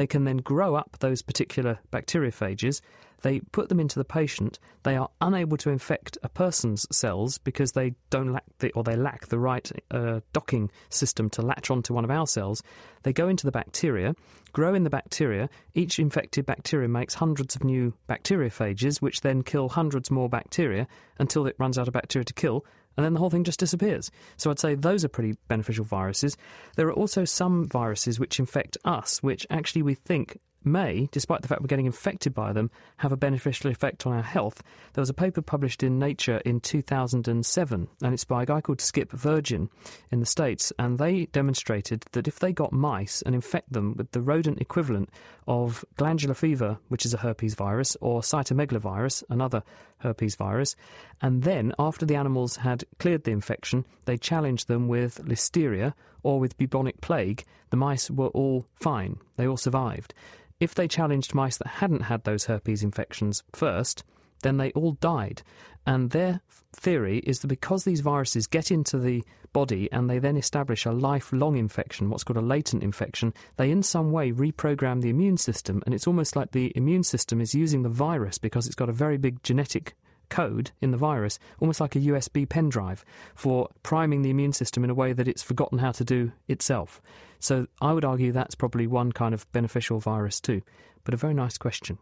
they 0.00 0.06
can 0.06 0.24
then 0.24 0.38
grow 0.38 0.76
up 0.76 0.96
those 1.00 1.20
particular 1.20 1.78
bacteriophages. 1.92 2.80
They 3.20 3.40
put 3.40 3.68
them 3.68 3.78
into 3.78 3.98
the 3.98 4.04
patient. 4.06 4.58
They 4.82 4.96
are 4.96 5.10
unable 5.20 5.58
to 5.58 5.68
infect 5.68 6.16
a 6.22 6.30
person's 6.30 6.86
cells 6.90 7.36
because 7.36 7.72
they 7.72 7.92
don't 8.08 8.32
lack 8.32 8.44
the, 8.60 8.72
or 8.72 8.82
they 8.82 8.96
lack 8.96 9.26
the 9.26 9.38
right 9.38 9.70
uh, 9.90 10.20
docking 10.32 10.70
system 10.88 11.28
to 11.28 11.42
latch 11.42 11.70
onto 11.70 11.92
one 11.92 12.04
of 12.04 12.10
our 12.10 12.26
cells. 12.26 12.62
They 13.02 13.12
go 13.12 13.28
into 13.28 13.44
the 13.44 13.52
bacteria, 13.52 14.14
grow 14.54 14.72
in 14.72 14.84
the 14.84 14.88
bacteria. 14.88 15.50
Each 15.74 15.98
infected 15.98 16.46
bacteria 16.46 16.88
makes 16.88 17.12
hundreds 17.12 17.54
of 17.54 17.62
new 17.62 17.92
bacteriophages, 18.08 19.02
which 19.02 19.20
then 19.20 19.42
kill 19.42 19.68
hundreds 19.68 20.10
more 20.10 20.30
bacteria 20.30 20.88
until 21.18 21.46
it 21.46 21.56
runs 21.58 21.76
out 21.76 21.88
of 21.88 21.92
bacteria 21.92 22.24
to 22.24 22.32
kill, 22.32 22.64
and 23.00 23.04
then 23.06 23.14
the 23.14 23.18
whole 23.18 23.30
thing 23.30 23.44
just 23.44 23.58
disappears. 23.58 24.10
So 24.36 24.50
I'd 24.50 24.58
say 24.58 24.74
those 24.74 25.06
are 25.06 25.08
pretty 25.08 25.38
beneficial 25.48 25.86
viruses. 25.86 26.36
There 26.76 26.86
are 26.86 26.92
also 26.92 27.24
some 27.24 27.66
viruses 27.66 28.20
which 28.20 28.38
infect 28.38 28.76
us, 28.84 29.22
which 29.22 29.46
actually 29.48 29.80
we 29.80 29.94
think 29.94 30.38
may, 30.64 31.08
despite 31.12 31.40
the 31.40 31.48
fact 31.48 31.62
we're 31.62 31.66
getting 31.66 31.86
infected 31.86 32.34
by 32.34 32.52
them, 32.52 32.70
have 32.98 33.10
a 33.10 33.16
beneficial 33.16 33.70
effect 33.70 34.06
on 34.06 34.12
our 34.12 34.22
health. 34.22 34.62
There 34.92 35.00
was 35.00 35.08
a 35.08 35.14
paper 35.14 35.40
published 35.40 35.82
in 35.82 35.98
Nature 35.98 36.42
in 36.44 36.60
2007, 36.60 37.88
and 38.02 38.12
it's 38.12 38.24
by 38.24 38.42
a 38.42 38.46
guy 38.46 38.60
called 38.60 38.82
Skip 38.82 39.10
Virgin 39.12 39.70
in 40.10 40.20
the 40.20 40.26
States, 40.26 40.74
and 40.78 40.98
they 40.98 41.24
demonstrated 41.32 42.04
that 42.12 42.28
if 42.28 42.38
they 42.38 42.52
got 42.52 42.70
mice 42.70 43.22
and 43.22 43.34
infect 43.34 43.72
them 43.72 43.94
with 43.96 44.12
the 44.12 44.20
rodent 44.20 44.60
equivalent 44.60 45.08
of 45.48 45.86
glandular 45.96 46.34
fever, 46.34 46.76
which 46.88 47.06
is 47.06 47.14
a 47.14 47.18
herpes 47.18 47.54
virus, 47.54 47.96
or 48.02 48.20
cytomegalovirus, 48.20 49.24
another 49.30 49.62
herpes 50.00 50.36
virus, 50.36 50.76
and 51.20 51.42
then 51.42 51.72
after 51.78 52.04
the 52.04 52.16
animals 52.16 52.56
had 52.56 52.84
cleared 52.98 53.24
the 53.24 53.30
infection, 53.30 53.86
they 54.04 54.16
challenged 54.16 54.68
them 54.68 54.88
with 54.88 55.24
listeria 55.24 55.94
or 56.22 56.40
with 56.40 56.58
bubonic 56.58 57.00
plague, 57.00 57.44
the 57.70 57.76
mice 57.76 58.10
were 58.10 58.28
all 58.28 58.66
fine. 58.74 59.18
They 59.36 59.46
all 59.46 59.56
survived. 59.56 60.12
If 60.58 60.74
they 60.74 60.88
challenged 60.88 61.34
mice 61.34 61.56
that 61.58 61.68
hadn't 61.68 62.02
had 62.02 62.24
those 62.24 62.44
herpes 62.44 62.82
infections 62.82 63.42
first, 63.52 64.04
then 64.42 64.56
they 64.56 64.72
all 64.72 64.92
died. 64.92 65.42
And 65.86 66.10
their 66.10 66.40
theory 66.72 67.18
is 67.18 67.40
that 67.40 67.48
because 67.48 67.84
these 67.84 68.00
viruses 68.00 68.46
get 68.46 68.70
into 68.70 68.98
the 68.98 69.24
body 69.52 69.90
and 69.90 70.08
they 70.08 70.18
then 70.18 70.36
establish 70.36 70.84
a 70.84 70.92
lifelong 70.92 71.56
infection, 71.56 72.10
what's 72.10 72.24
called 72.24 72.36
a 72.36 72.40
latent 72.40 72.82
infection, 72.82 73.34
they 73.56 73.70
in 73.70 73.82
some 73.82 74.12
way 74.12 74.30
reprogram 74.32 75.00
the 75.00 75.10
immune 75.10 75.36
system. 75.36 75.82
And 75.84 75.94
it's 75.94 76.06
almost 76.06 76.36
like 76.36 76.52
the 76.52 76.72
immune 76.76 77.02
system 77.02 77.40
is 77.40 77.54
using 77.54 77.82
the 77.82 77.88
virus 77.88 78.38
because 78.38 78.66
it's 78.66 78.76
got 78.76 78.88
a 78.88 78.92
very 78.92 79.16
big 79.16 79.42
genetic 79.42 79.96
code 80.28 80.70
in 80.80 80.92
the 80.92 80.96
virus, 80.96 81.38
almost 81.58 81.80
like 81.80 81.96
a 81.96 82.00
USB 82.00 82.48
pen 82.48 82.68
drive, 82.68 83.04
for 83.34 83.68
priming 83.82 84.22
the 84.22 84.30
immune 84.30 84.52
system 84.52 84.84
in 84.84 84.90
a 84.90 84.94
way 84.94 85.12
that 85.12 85.28
it's 85.28 85.42
forgotten 85.42 85.78
how 85.78 85.90
to 85.92 86.04
do 86.04 86.30
itself. 86.46 87.02
So 87.40 87.66
I 87.80 87.92
would 87.92 88.04
argue 88.04 88.32
that's 88.32 88.54
probably 88.54 88.86
one 88.86 89.12
kind 89.12 89.34
of 89.34 89.50
beneficial 89.52 89.98
virus 89.98 90.40
too. 90.40 90.62
But 91.04 91.14
a 91.14 91.16
very 91.16 91.34
nice 91.34 91.58
question. 91.58 91.98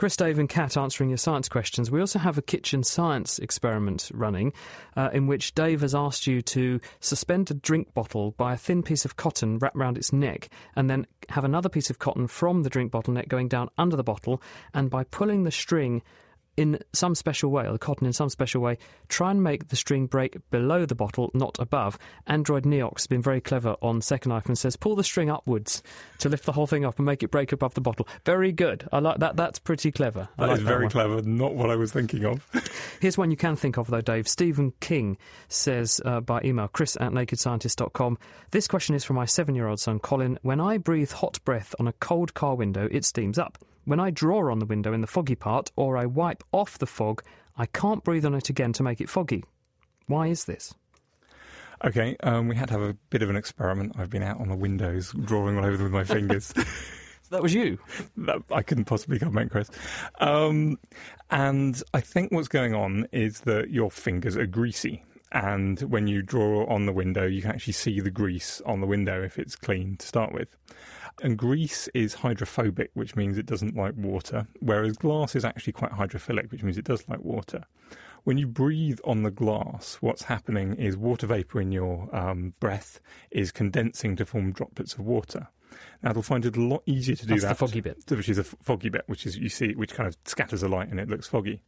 Chris, 0.00 0.16
Dave, 0.16 0.38
and 0.38 0.48
Kat 0.48 0.78
answering 0.78 1.10
your 1.10 1.18
science 1.18 1.46
questions. 1.46 1.90
We 1.90 2.00
also 2.00 2.18
have 2.18 2.38
a 2.38 2.42
kitchen 2.42 2.82
science 2.82 3.38
experiment 3.38 4.10
running 4.14 4.54
uh, 4.96 5.10
in 5.12 5.26
which 5.26 5.54
Dave 5.54 5.82
has 5.82 5.94
asked 5.94 6.26
you 6.26 6.40
to 6.40 6.80
suspend 7.00 7.50
a 7.50 7.54
drink 7.54 7.92
bottle 7.92 8.30
by 8.30 8.54
a 8.54 8.56
thin 8.56 8.82
piece 8.82 9.04
of 9.04 9.16
cotton 9.16 9.58
wrapped 9.58 9.76
around 9.76 9.98
its 9.98 10.10
neck 10.10 10.48
and 10.74 10.88
then 10.88 11.06
have 11.28 11.44
another 11.44 11.68
piece 11.68 11.90
of 11.90 11.98
cotton 11.98 12.28
from 12.28 12.62
the 12.62 12.70
drink 12.70 12.90
bottle 12.90 13.12
neck 13.12 13.28
going 13.28 13.46
down 13.46 13.68
under 13.76 13.94
the 13.94 14.02
bottle. 14.02 14.40
And 14.72 14.88
by 14.88 15.04
pulling 15.04 15.44
the 15.44 15.50
string 15.50 16.00
in 16.56 16.78
some 16.92 17.14
special 17.14 17.50
way, 17.50 17.66
or 17.66 17.72
the 17.72 17.78
cotton 17.78 18.06
in 18.06 18.12
some 18.12 18.28
special 18.28 18.60
way, 18.60 18.78
try 19.08 19.30
and 19.30 19.42
make 19.42 19.68
the 19.68 19.76
string 19.76 20.06
break 20.06 20.36
below 20.50 20.84
the 20.84 20.94
bottle, 20.94 21.30
not 21.34 21.58
above. 21.58 21.98
Android 22.26 22.64
Neox 22.64 22.98
has 22.98 23.06
been 23.06 23.22
very 23.22 23.40
clever 23.40 23.76
on 23.80 24.02
Second 24.02 24.32
Life 24.32 24.46
and 24.46 24.58
says 24.58 24.76
pull 24.76 24.96
the 24.96 25.04
string 25.04 25.30
upwards 25.30 25.82
to 26.18 26.28
lift 26.28 26.44
the 26.44 26.52
whole 26.52 26.66
thing 26.66 26.84
up 26.84 26.98
and 26.98 27.06
make 27.06 27.22
it 27.22 27.30
break 27.30 27.52
above 27.52 27.74
the 27.74 27.80
bottle. 27.80 28.06
Very 28.24 28.52
good. 28.52 28.88
I 28.92 28.98
like 28.98 29.18
that. 29.18 29.36
That's 29.36 29.58
pretty 29.58 29.90
clever. 29.92 30.28
That 30.38 30.48
like 30.48 30.58
is 30.58 30.62
very 30.62 30.88
clever. 30.88 31.22
Not 31.22 31.54
what 31.54 31.70
I 31.70 31.76
was 31.76 31.92
thinking 31.92 32.24
of. 32.24 32.46
Here's 33.00 33.16
one 33.16 33.30
you 33.30 33.36
can 33.36 33.56
think 33.56 33.78
of, 33.78 33.88
though, 33.88 34.00
Dave. 34.00 34.28
Stephen 34.28 34.72
King 34.80 35.16
says 35.48 36.00
uh, 36.04 36.20
by 36.20 36.40
email, 36.44 36.68
chris 36.68 36.96
at 37.00 37.12
nakedscientist.com, 37.12 38.18
This 38.50 38.68
question 38.68 38.94
is 38.94 39.04
from 39.04 39.16
my 39.16 39.24
seven 39.24 39.54
year 39.54 39.66
old 39.66 39.80
son, 39.80 39.98
Colin. 39.98 40.38
When 40.42 40.60
I 40.60 40.78
breathe 40.78 41.12
hot 41.12 41.38
breath 41.44 41.74
on 41.78 41.88
a 41.88 41.92
cold 41.94 42.34
car 42.34 42.54
window, 42.54 42.88
it 42.90 43.04
steams 43.04 43.38
up. 43.38 43.58
When 43.84 44.00
I 44.00 44.10
draw 44.10 44.50
on 44.50 44.58
the 44.58 44.66
window 44.66 44.92
in 44.92 45.00
the 45.00 45.06
foggy 45.06 45.34
part, 45.34 45.70
or 45.76 45.96
I 45.96 46.06
wipe 46.06 46.44
off 46.52 46.78
the 46.78 46.86
fog, 46.86 47.22
I 47.56 47.66
can't 47.66 48.04
breathe 48.04 48.24
on 48.24 48.34
it 48.34 48.48
again 48.48 48.72
to 48.74 48.82
make 48.82 49.00
it 49.00 49.08
foggy. 49.08 49.44
Why 50.06 50.28
is 50.28 50.44
this? 50.44 50.74
Okay, 51.84 52.16
um, 52.22 52.48
we 52.48 52.56
had 52.56 52.68
to 52.68 52.74
have 52.74 52.82
a 52.82 52.94
bit 53.08 53.22
of 53.22 53.30
an 53.30 53.36
experiment. 53.36 53.94
I've 53.96 54.10
been 54.10 54.22
out 54.22 54.38
on 54.38 54.48
the 54.48 54.56
windows, 54.56 55.12
drawing 55.24 55.56
all 55.56 55.64
over 55.64 55.76
them 55.76 55.84
with 55.84 55.92
my 55.92 56.04
fingers. 56.04 56.52
So 57.30 57.36
that 57.36 57.42
was 57.44 57.54
you. 57.54 57.78
That, 58.16 58.42
I 58.50 58.62
couldn't 58.62 58.86
possibly 58.86 59.20
comment, 59.20 59.52
Chris. 59.52 59.70
Um, 60.18 60.80
and 61.30 61.80
I 61.94 62.00
think 62.00 62.32
what's 62.32 62.48
going 62.48 62.74
on 62.74 63.06
is 63.12 63.42
that 63.42 63.70
your 63.70 63.88
fingers 63.88 64.36
are 64.36 64.46
greasy. 64.46 65.04
And 65.32 65.80
when 65.82 66.08
you 66.08 66.22
draw 66.22 66.66
on 66.66 66.86
the 66.86 66.92
window, 66.92 67.24
you 67.26 67.40
can 67.40 67.52
actually 67.52 67.74
see 67.74 68.00
the 68.00 68.10
grease 68.10 68.60
on 68.66 68.80
the 68.80 68.86
window 68.86 69.22
if 69.22 69.38
it's 69.38 69.54
clean 69.54 69.96
to 69.98 70.06
start 70.06 70.32
with. 70.32 70.56
And 71.22 71.36
grease 71.36 71.88
is 71.94 72.14
hydrophobic, 72.14 72.90
which 72.94 73.14
means 73.14 73.38
it 73.38 73.46
doesn't 73.46 73.76
like 73.76 73.94
water, 73.96 74.46
whereas 74.60 74.96
glass 74.96 75.36
is 75.36 75.44
actually 75.44 75.74
quite 75.74 75.92
hydrophilic, 75.92 76.50
which 76.50 76.62
means 76.62 76.78
it 76.78 76.84
does 76.84 77.08
like 77.08 77.20
water. 77.20 77.64
When 78.24 78.38
you 78.38 78.46
breathe 78.46 78.98
on 79.04 79.22
the 79.22 79.30
glass, 79.30 79.98
what's 80.00 80.24
happening 80.24 80.74
is 80.74 80.96
water 80.96 81.26
vapor 81.26 81.60
in 81.60 81.72
your 81.72 82.14
um, 82.14 82.54
breath 82.60 83.00
is 83.30 83.52
condensing 83.52 84.16
to 84.16 84.26
form 84.26 84.52
droplets 84.52 84.94
of 84.94 85.00
water. 85.00 85.48
Now, 86.02 86.10
it'll 86.10 86.22
find 86.22 86.44
it 86.44 86.56
a 86.56 86.60
lot 86.60 86.82
easier 86.86 87.16
to 87.16 87.26
do 87.26 87.34
That's 87.34 87.42
the 87.42 87.48
that. 87.48 87.58
foggy 87.58 87.80
bit. 87.80 87.98
Which 88.08 88.28
is 88.28 88.38
a 88.38 88.44
foggy 88.44 88.88
bit, 88.88 89.04
which 89.06 89.26
is 89.26 89.36
you 89.36 89.48
see, 89.48 89.74
which 89.74 89.94
kind 89.94 90.08
of 90.08 90.16
scatters 90.24 90.62
a 90.62 90.68
light 90.68 90.88
and 90.88 90.98
it 90.98 91.08
looks 91.08 91.28
foggy. 91.28 91.62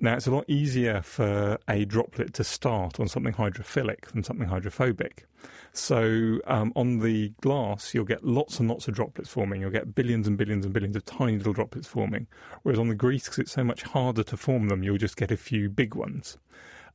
Now, 0.00 0.14
it's 0.16 0.26
a 0.26 0.30
lot 0.30 0.44
easier 0.48 1.02
for 1.02 1.58
a 1.68 1.84
droplet 1.84 2.34
to 2.34 2.44
start 2.44 2.98
on 2.98 3.06
something 3.06 3.32
hydrophilic 3.32 4.08
than 4.12 4.24
something 4.24 4.48
hydrophobic. 4.48 5.26
So, 5.72 6.40
um, 6.46 6.72
on 6.74 6.98
the 6.98 7.32
glass, 7.40 7.94
you'll 7.94 8.04
get 8.04 8.24
lots 8.24 8.58
and 8.58 8.68
lots 8.68 8.88
of 8.88 8.94
droplets 8.94 9.30
forming. 9.30 9.60
You'll 9.60 9.70
get 9.70 9.94
billions 9.94 10.26
and 10.26 10.36
billions 10.36 10.64
and 10.64 10.74
billions 10.74 10.96
of 10.96 11.04
tiny 11.04 11.38
little 11.38 11.52
droplets 11.52 11.86
forming. 11.86 12.26
Whereas 12.62 12.78
on 12.78 12.88
the 12.88 12.94
grease, 12.94 13.24
because 13.24 13.38
it's 13.38 13.52
so 13.52 13.62
much 13.62 13.82
harder 13.82 14.24
to 14.24 14.36
form 14.36 14.68
them, 14.68 14.82
you'll 14.82 14.98
just 14.98 15.16
get 15.16 15.30
a 15.30 15.36
few 15.36 15.68
big 15.70 15.94
ones. 15.94 16.38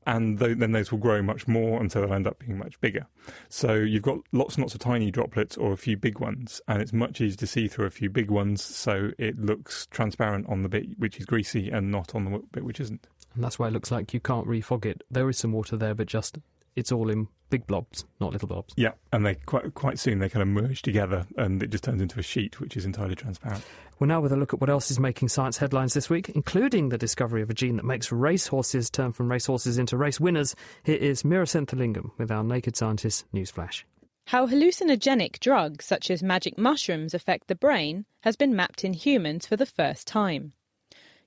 And 0.05 0.39
th- 0.39 0.57
then 0.57 0.71
those 0.71 0.91
will 0.91 0.99
grow 0.99 1.21
much 1.21 1.47
more, 1.47 1.87
so 1.89 2.01
they'll 2.01 2.13
end 2.13 2.27
up 2.27 2.39
being 2.39 2.57
much 2.57 2.79
bigger. 2.81 3.05
So 3.49 3.75
you've 3.75 4.01
got 4.03 4.19
lots 4.31 4.55
and 4.55 4.63
lots 4.63 4.73
of 4.73 4.79
tiny 4.79 5.11
droplets 5.11 5.57
or 5.57 5.71
a 5.71 5.77
few 5.77 5.97
big 5.97 6.19
ones, 6.19 6.61
and 6.67 6.81
it's 6.81 6.93
much 6.93 7.21
easier 7.21 7.37
to 7.37 7.47
see 7.47 7.67
through 7.67 7.85
a 7.85 7.91
few 7.91 8.09
big 8.09 8.31
ones, 8.31 8.63
so 8.63 9.11
it 9.17 9.37
looks 9.39 9.87
transparent 9.87 10.47
on 10.49 10.63
the 10.63 10.69
bit 10.69 10.97
which 10.97 11.19
is 11.19 11.25
greasy 11.25 11.69
and 11.69 11.91
not 11.91 12.15
on 12.15 12.25
the 12.25 12.39
bit 12.51 12.63
which 12.63 12.79
isn't. 12.79 13.07
And 13.35 13.43
that's 13.43 13.59
why 13.59 13.67
it 13.67 13.71
looks 13.71 13.91
like 13.91 14.13
you 14.13 14.19
can't 14.19 14.47
refog 14.47 14.85
it. 14.85 15.03
There 15.11 15.29
is 15.29 15.37
some 15.37 15.51
water 15.51 15.77
there, 15.77 15.93
but 15.93 16.07
just 16.07 16.39
it's 16.79 16.91
all 16.91 17.09
in 17.09 17.27
big 17.49 17.65
blobs, 17.67 18.05
not 18.19 18.31
little 18.31 18.47
blobs. 18.47 18.73
Yeah, 18.77 18.91
and 19.11 19.25
they 19.25 19.35
quite 19.35 19.73
quite 19.73 19.99
soon 19.99 20.19
they 20.19 20.29
kind 20.29 20.41
of 20.41 20.47
merge 20.47 20.81
together, 20.81 21.25
and 21.37 21.61
it 21.61 21.69
just 21.69 21.83
turns 21.83 22.01
into 22.01 22.19
a 22.19 22.23
sheet 22.23 22.59
which 22.59 22.77
is 22.77 22.85
entirely 22.85 23.15
transparent. 23.15 23.63
We're 23.99 24.07
now 24.07 24.21
with 24.21 24.31
a 24.31 24.37
look 24.37 24.53
at 24.53 24.61
what 24.61 24.69
else 24.69 24.89
is 24.91 24.99
making 24.99 25.27
science 25.27 25.57
headlines 25.57 25.93
this 25.93 26.09
week, 26.09 26.29
including 26.29 26.89
the 26.89 26.97
discovery 26.97 27.41
of 27.41 27.49
a 27.49 27.53
gene 27.53 27.75
that 27.75 27.85
makes 27.85 28.11
racehorses 28.11 28.89
turn 28.89 29.11
from 29.11 29.29
racehorses 29.29 29.77
into 29.77 29.97
race 29.97 30.19
winners. 30.19 30.55
Here 30.83 30.95
is 30.95 31.23
Meera 31.23 31.45
Senthilingam 31.45 32.11
with 32.17 32.31
our 32.31 32.43
Naked 32.43 32.77
Scientist 32.77 33.25
newsflash. 33.33 33.83
How 34.27 34.47
hallucinogenic 34.47 35.39
drugs 35.39 35.85
such 35.85 36.11
as 36.11 36.21
magic 36.21 36.57
mushrooms 36.57 37.13
affect 37.13 37.47
the 37.47 37.55
brain 37.55 38.05
has 38.21 38.35
been 38.35 38.55
mapped 38.55 38.83
in 38.83 38.93
humans 38.93 39.47
for 39.47 39.57
the 39.57 39.65
first 39.65 40.07
time. 40.07 40.53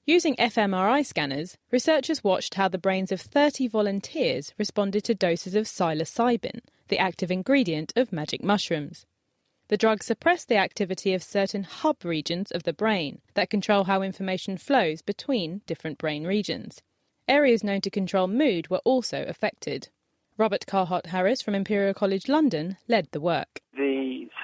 Using 0.04 0.34
fMRI 0.34 1.06
scanners, 1.06 1.56
researchers 1.70 2.24
watched 2.24 2.54
how 2.54 2.66
the 2.66 2.76
brains 2.76 3.12
of 3.12 3.20
30 3.20 3.68
volunteers 3.68 4.52
responded 4.58 5.04
to 5.04 5.14
doses 5.14 5.54
of 5.54 5.66
psilocybin, 5.66 6.58
the 6.88 6.98
active 6.98 7.30
ingredient 7.30 7.92
of 7.94 8.12
magic 8.12 8.42
mushrooms. 8.42 9.06
The 9.68 9.76
drug 9.76 10.02
suppressed 10.02 10.48
the 10.48 10.56
activity 10.56 11.14
of 11.14 11.22
certain 11.22 11.62
hub 11.62 12.04
regions 12.04 12.50
of 12.50 12.64
the 12.64 12.72
brain 12.72 13.20
that 13.34 13.48
control 13.48 13.84
how 13.84 14.02
information 14.02 14.58
flows 14.58 15.02
between 15.02 15.62
different 15.66 15.98
brain 15.98 16.24
regions. 16.24 16.82
Areas 17.28 17.62
known 17.62 17.80
to 17.82 17.88
control 17.90 18.26
mood 18.26 18.70
were 18.70 18.82
also 18.84 19.24
affected. 19.28 19.88
Robert 20.36 20.66
Carhart 20.66 21.06
Harris 21.06 21.40
from 21.40 21.54
Imperial 21.54 21.94
College 21.94 22.28
London 22.28 22.76
led 22.88 23.06
the 23.12 23.20
work. 23.20 23.60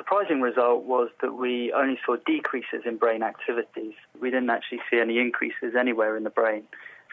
Surprising 0.09 0.40
result 0.40 0.84
was 0.84 1.11
that 1.20 1.34
we 1.34 1.70
only 1.72 1.98
saw 2.06 2.16
decreases 2.24 2.82
in 2.86 2.96
brain 2.96 3.22
activities. 3.22 3.92
We 4.18 4.30
didn't 4.30 4.48
actually 4.48 4.80
see 4.90 4.98
any 4.98 5.18
increases 5.18 5.74
anywhere 5.78 6.16
in 6.16 6.24
the 6.24 6.30
brain. 6.30 6.62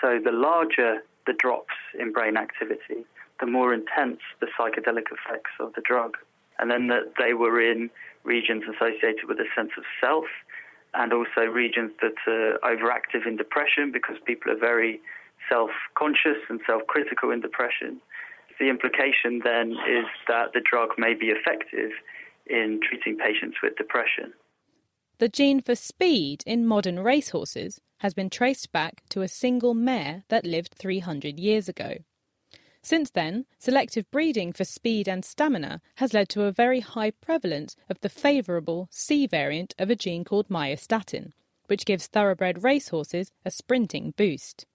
So 0.01 0.19
the 0.23 0.31
larger 0.31 0.99
the 1.27 1.33
drops 1.33 1.73
in 1.99 2.13
brain 2.13 2.37
activity, 2.37 3.05
the 3.41 3.47
more 3.47 3.73
intense 3.73 4.19
the 4.39 4.47
psychedelic 4.57 5.07
effects 5.11 5.51
of 5.59 5.73
the 5.73 5.81
drug. 5.81 6.15
And 6.57 6.71
then 6.71 6.87
that 6.87 7.15
they 7.19 7.33
were 7.33 7.59
in 7.59 7.89
regions 8.23 8.63
associated 8.63 9.27
with 9.27 9.39
a 9.39 9.47
sense 9.53 9.71
of 9.77 9.83
self 9.99 10.25
and 10.93 11.11
also 11.11 11.41
regions 11.51 11.91
that 12.01 12.15
are 12.27 12.59
overactive 12.63 13.27
in 13.27 13.35
depression 13.35 13.91
because 13.91 14.15
people 14.25 14.53
are 14.53 14.57
very 14.57 15.01
self 15.49 15.71
conscious 15.95 16.37
and 16.47 16.61
self 16.65 16.87
critical 16.87 17.31
in 17.31 17.41
depression. 17.41 17.99
The 18.57 18.69
implication 18.69 19.41
then 19.43 19.71
is 19.71 20.05
that 20.29 20.53
the 20.53 20.61
drug 20.61 20.91
may 20.97 21.13
be 21.13 21.27
effective 21.27 21.91
in 22.47 22.79
treating 22.81 23.17
patients 23.17 23.57
with 23.61 23.75
depression. 23.75 24.33
The 25.17 25.29
gene 25.29 25.61
for 25.61 25.75
speed 25.75 26.43
in 26.45 26.67
modern 26.67 26.99
racehorses 26.99 27.79
has 27.99 28.13
been 28.13 28.29
traced 28.29 28.71
back 28.71 29.03
to 29.09 29.21
a 29.21 29.27
single 29.27 29.73
mare 29.73 30.23
that 30.27 30.45
lived 30.45 30.75
300 30.77 31.39
years 31.39 31.69
ago. 31.69 31.97
Since 32.81 33.09
then, 33.09 33.45
selective 33.57 34.11
breeding 34.11 34.53
for 34.53 34.63
speed 34.63 35.07
and 35.07 35.25
stamina 35.25 35.81
has 35.95 36.13
led 36.13 36.29
to 36.29 36.43
a 36.43 36.51
very 36.51 36.81
high 36.81 37.11
prevalence 37.11 37.75
of 37.89 37.99
the 38.01 38.09
favourable 38.09 38.87
C 38.91 39.25
variant 39.25 39.73
of 39.79 39.89
a 39.89 39.95
gene 39.95 40.23
called 40.23 40.49
myostatin, 40.49 41.31
which 41.65 41.85
gives 41.85 42.05
thoroughbred 42.05 42.63
racehorses 42.63 43.31
a 43.43 43.49
sprinting 43.49 44.13
boost. 44.15 44.65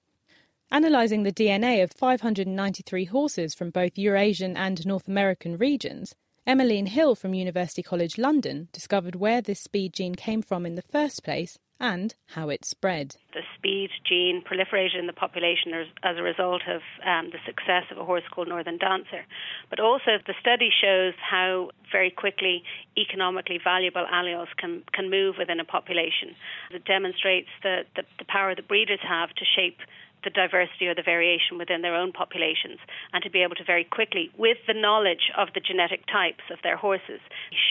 Analysing 0.73 1.23
the 1.23 1.33
DNA 1.33 1.83
of 1.83 1.93
593 1.93 3.05
horses 3.05 3.55
from 3.55 3.71
both 3.71 3.99
Eurasian 3.99 4.57
and 4.57 4.85
North 4.87 5.07
American 5.07 5.57
regions, 5.57 6.15
Emmeline 6.47 6.87
Hill 6.87 7.15
from 7.15 7.35
University 7.35 7.83
College 7.83 8.17
London 8.17 8.69
discovered 8.73 9.15
where 9.15 9.43
this 9.43 9.61
speed 9.61 9.93
gene 9.93 10.15
came 10.15 10.43
from 10.43 10.65
in 10.65 10.75
the 10.75 10.83
first 10.83 11.23
place 11.23 11.59
and 11.79 12.15
how 12.37 12.51
it 12.51 12.65
spread. 12.65 13.17
The 13.33 13.41
speed 13.57 13.89
gene 14.07 14.43
proliferated 14.45 14.99
in 14.99 15.07
the 15.07 15.13
population 15.13 15.73
as, 16.03 16.17
a 16.19 16.23
result 16.23 16.63
of 16.69 16.83
um, 17.07 17.31
the 17.33 17.39
success 17.47 17.85
of 17.91 17.97
a 17.97 18.05
horse 18.05 18.25
called 18.31 18.49
Northern 18.49 18.77
Dancer. 18.77 19.25
But 19.71 19.81
also, 19.81 20.21
the 20.27 20.35
study 20.41 20.69
shows 20.69 21.15
how 21.19 21.71
very 21.91 22.11
quickly 22.11 22.63
economically 22.99 23.59
valuable 23.63 24.07
alleles 24.13 24.53
can, 24.59 24.83
can 24.93 25.11
move 25.11 25.37
within 25.39 25.59
a 25.59 25.65
population. 25.65 26.37
It 26.71 26.85
demonstrates 26.85 27.49
the, 27.63 27.85
the, 27.97 28.03
the 28.19 28.27
power 28.29 28.55
that 28.55 28.69
breeders 28.69 29.01
have 29.09 29.31
to 29.31 29.45
shape 29.45 29.79
the 30.25 30.31
diversity 30.31 30.87
or 30.87 30.95
the 30.95 31.03
variation 31.03 31.59
within 31.59 31.83
their 31.83 31.95
own 31.95 32.13
populations 32.13 32.79
and 33.13 33.23
to 33.23 33.31
be 33.31 33.43
able 33.43 33.57
to 33.57 33.65
very 33.65 33.85
quickly, 33.85 34.31
with 34.37 34.59
the 34.67 34.75
knowledge 34.75 35.31
of 35.37 35.49
the 35.55 35.61
genetic 35.61 36.07
types 36.07 36.45
of 36.51 36.59
their 36.63 36.77
horses, 36.77 37.21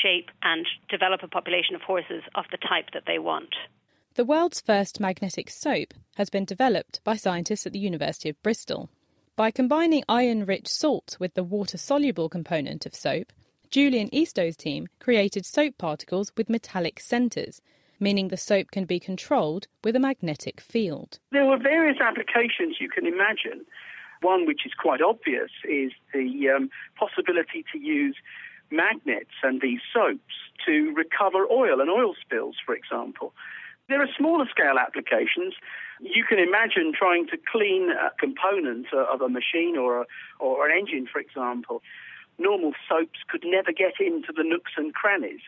shape 0.02 0.30
and 0.44 0.66
develop 0.90 1.22
a 1.24 1.28
population 1.28 1.76
of 1.76 1.82
horses 1.82 2.24
of 2.36 2.46
the 2.52 2.58
type 2.58 2.92
that 2.94 3.04
they 3.06 3.20
want. 3.20 3.56
The 4.16 4.26
world's 4.26 4.60
first 4.60 5.00
magnetic 5.00 5.50
soap 5.50 5.94
has 6.16 6.30
been 6.30 6.46
developed 6.46 7.02
by 7.04 7.16
scientists 7.16 7.66
at 7.66 7.74
the 7.74 7.80
University 7.80 8.30
of 8.30 8.42
Bristol. 8.44 8.90
By 9.36 9.52
combining 9.52 10.04
iron 10.10 10.46
rich 10.46 10.68
salt 10.68 11.16
with 11.20 11.36
the 11.36 11.44
water 11.44 11.78
soluble 11.78 12.28
component 12.28 12.86
of 12.86 12.94
soap, 12.94 13.32
Julian 13.70 14.14
Eastoe's 14.14 14.58
team 14.58 14.88
created 15.00 15.46
soap 15.46 15.78
particles 15.78 16.34
with 16.36 16.50
metallic 16.50 17.00
centres, 17.00 17.62
meaning 18.00 18.28
the 18.28 18.38
soap 18.38 18.72
can 18.72 18.86
be 18.86 19.00
controlled 19.00 19.68
with 19.84 19.96
a 19.96 20.00
magnetic 20.00 20.62
field. 20.62 21.20
There 21.32 21.46
were 21.46 21.58
various 21.58 22.00
applications 22.00 22.78
you 22.80 22.90
can 22.90 23.06
imagine. 23.06 23.66
One 24.22 24.46
which 24.46 24.66
is 24.66 24.74
quite 24.74 25.02
obvious 25.02 25.52
is 25.64 25.92
the 26.14 26.50
um, 26.50 26.70
possibility 26.98 27.64
to 27.72 27.80
use 27.80 28.16
magnets 28.72 29.32
and 29.44 29.62
these 29.62 29.80
soaps 29.94 30.34
to 30.66 30.94
recover 30.96 31.46
oil 31.50 31.80
and 31.82 31.90
oil 31.90 32.14
spills, 32.22 32.58
for 32.66 32.76
example. 32.76 33.34
There 33.88 34.02
are 34.02 34.08
smaller 34.18 34.46
scale 34.50 34.78
applications. 34.78 35.56
You 36.00 36.24
can 36.24 36.38
imagine 36.38 36.94
trying 36.94 37.28
to 37.28 37.38
clean 37.52 37.90
a 37.90 38.12
component 38.20 38.94
of 38.94 39.22
a 39.22 39.30
machine 39.30 39.78
or, 39.78 40.02
a, 40.02 40.06
or 40.40 40.70
an 40.70 40.78
engine, 40.78 41.08
for 41.12 41.20
example. 41.20 41.82
Normal 42.38 42.74
soaps 42.88 43.20
could 43.28 43.44
never 43.46 43.72
get 43.72 43.94
into 44.00 44.32
the 44.36 44.44
nooks 44.44 44.74
and 44.78 44.94
crannies 44.94 45.42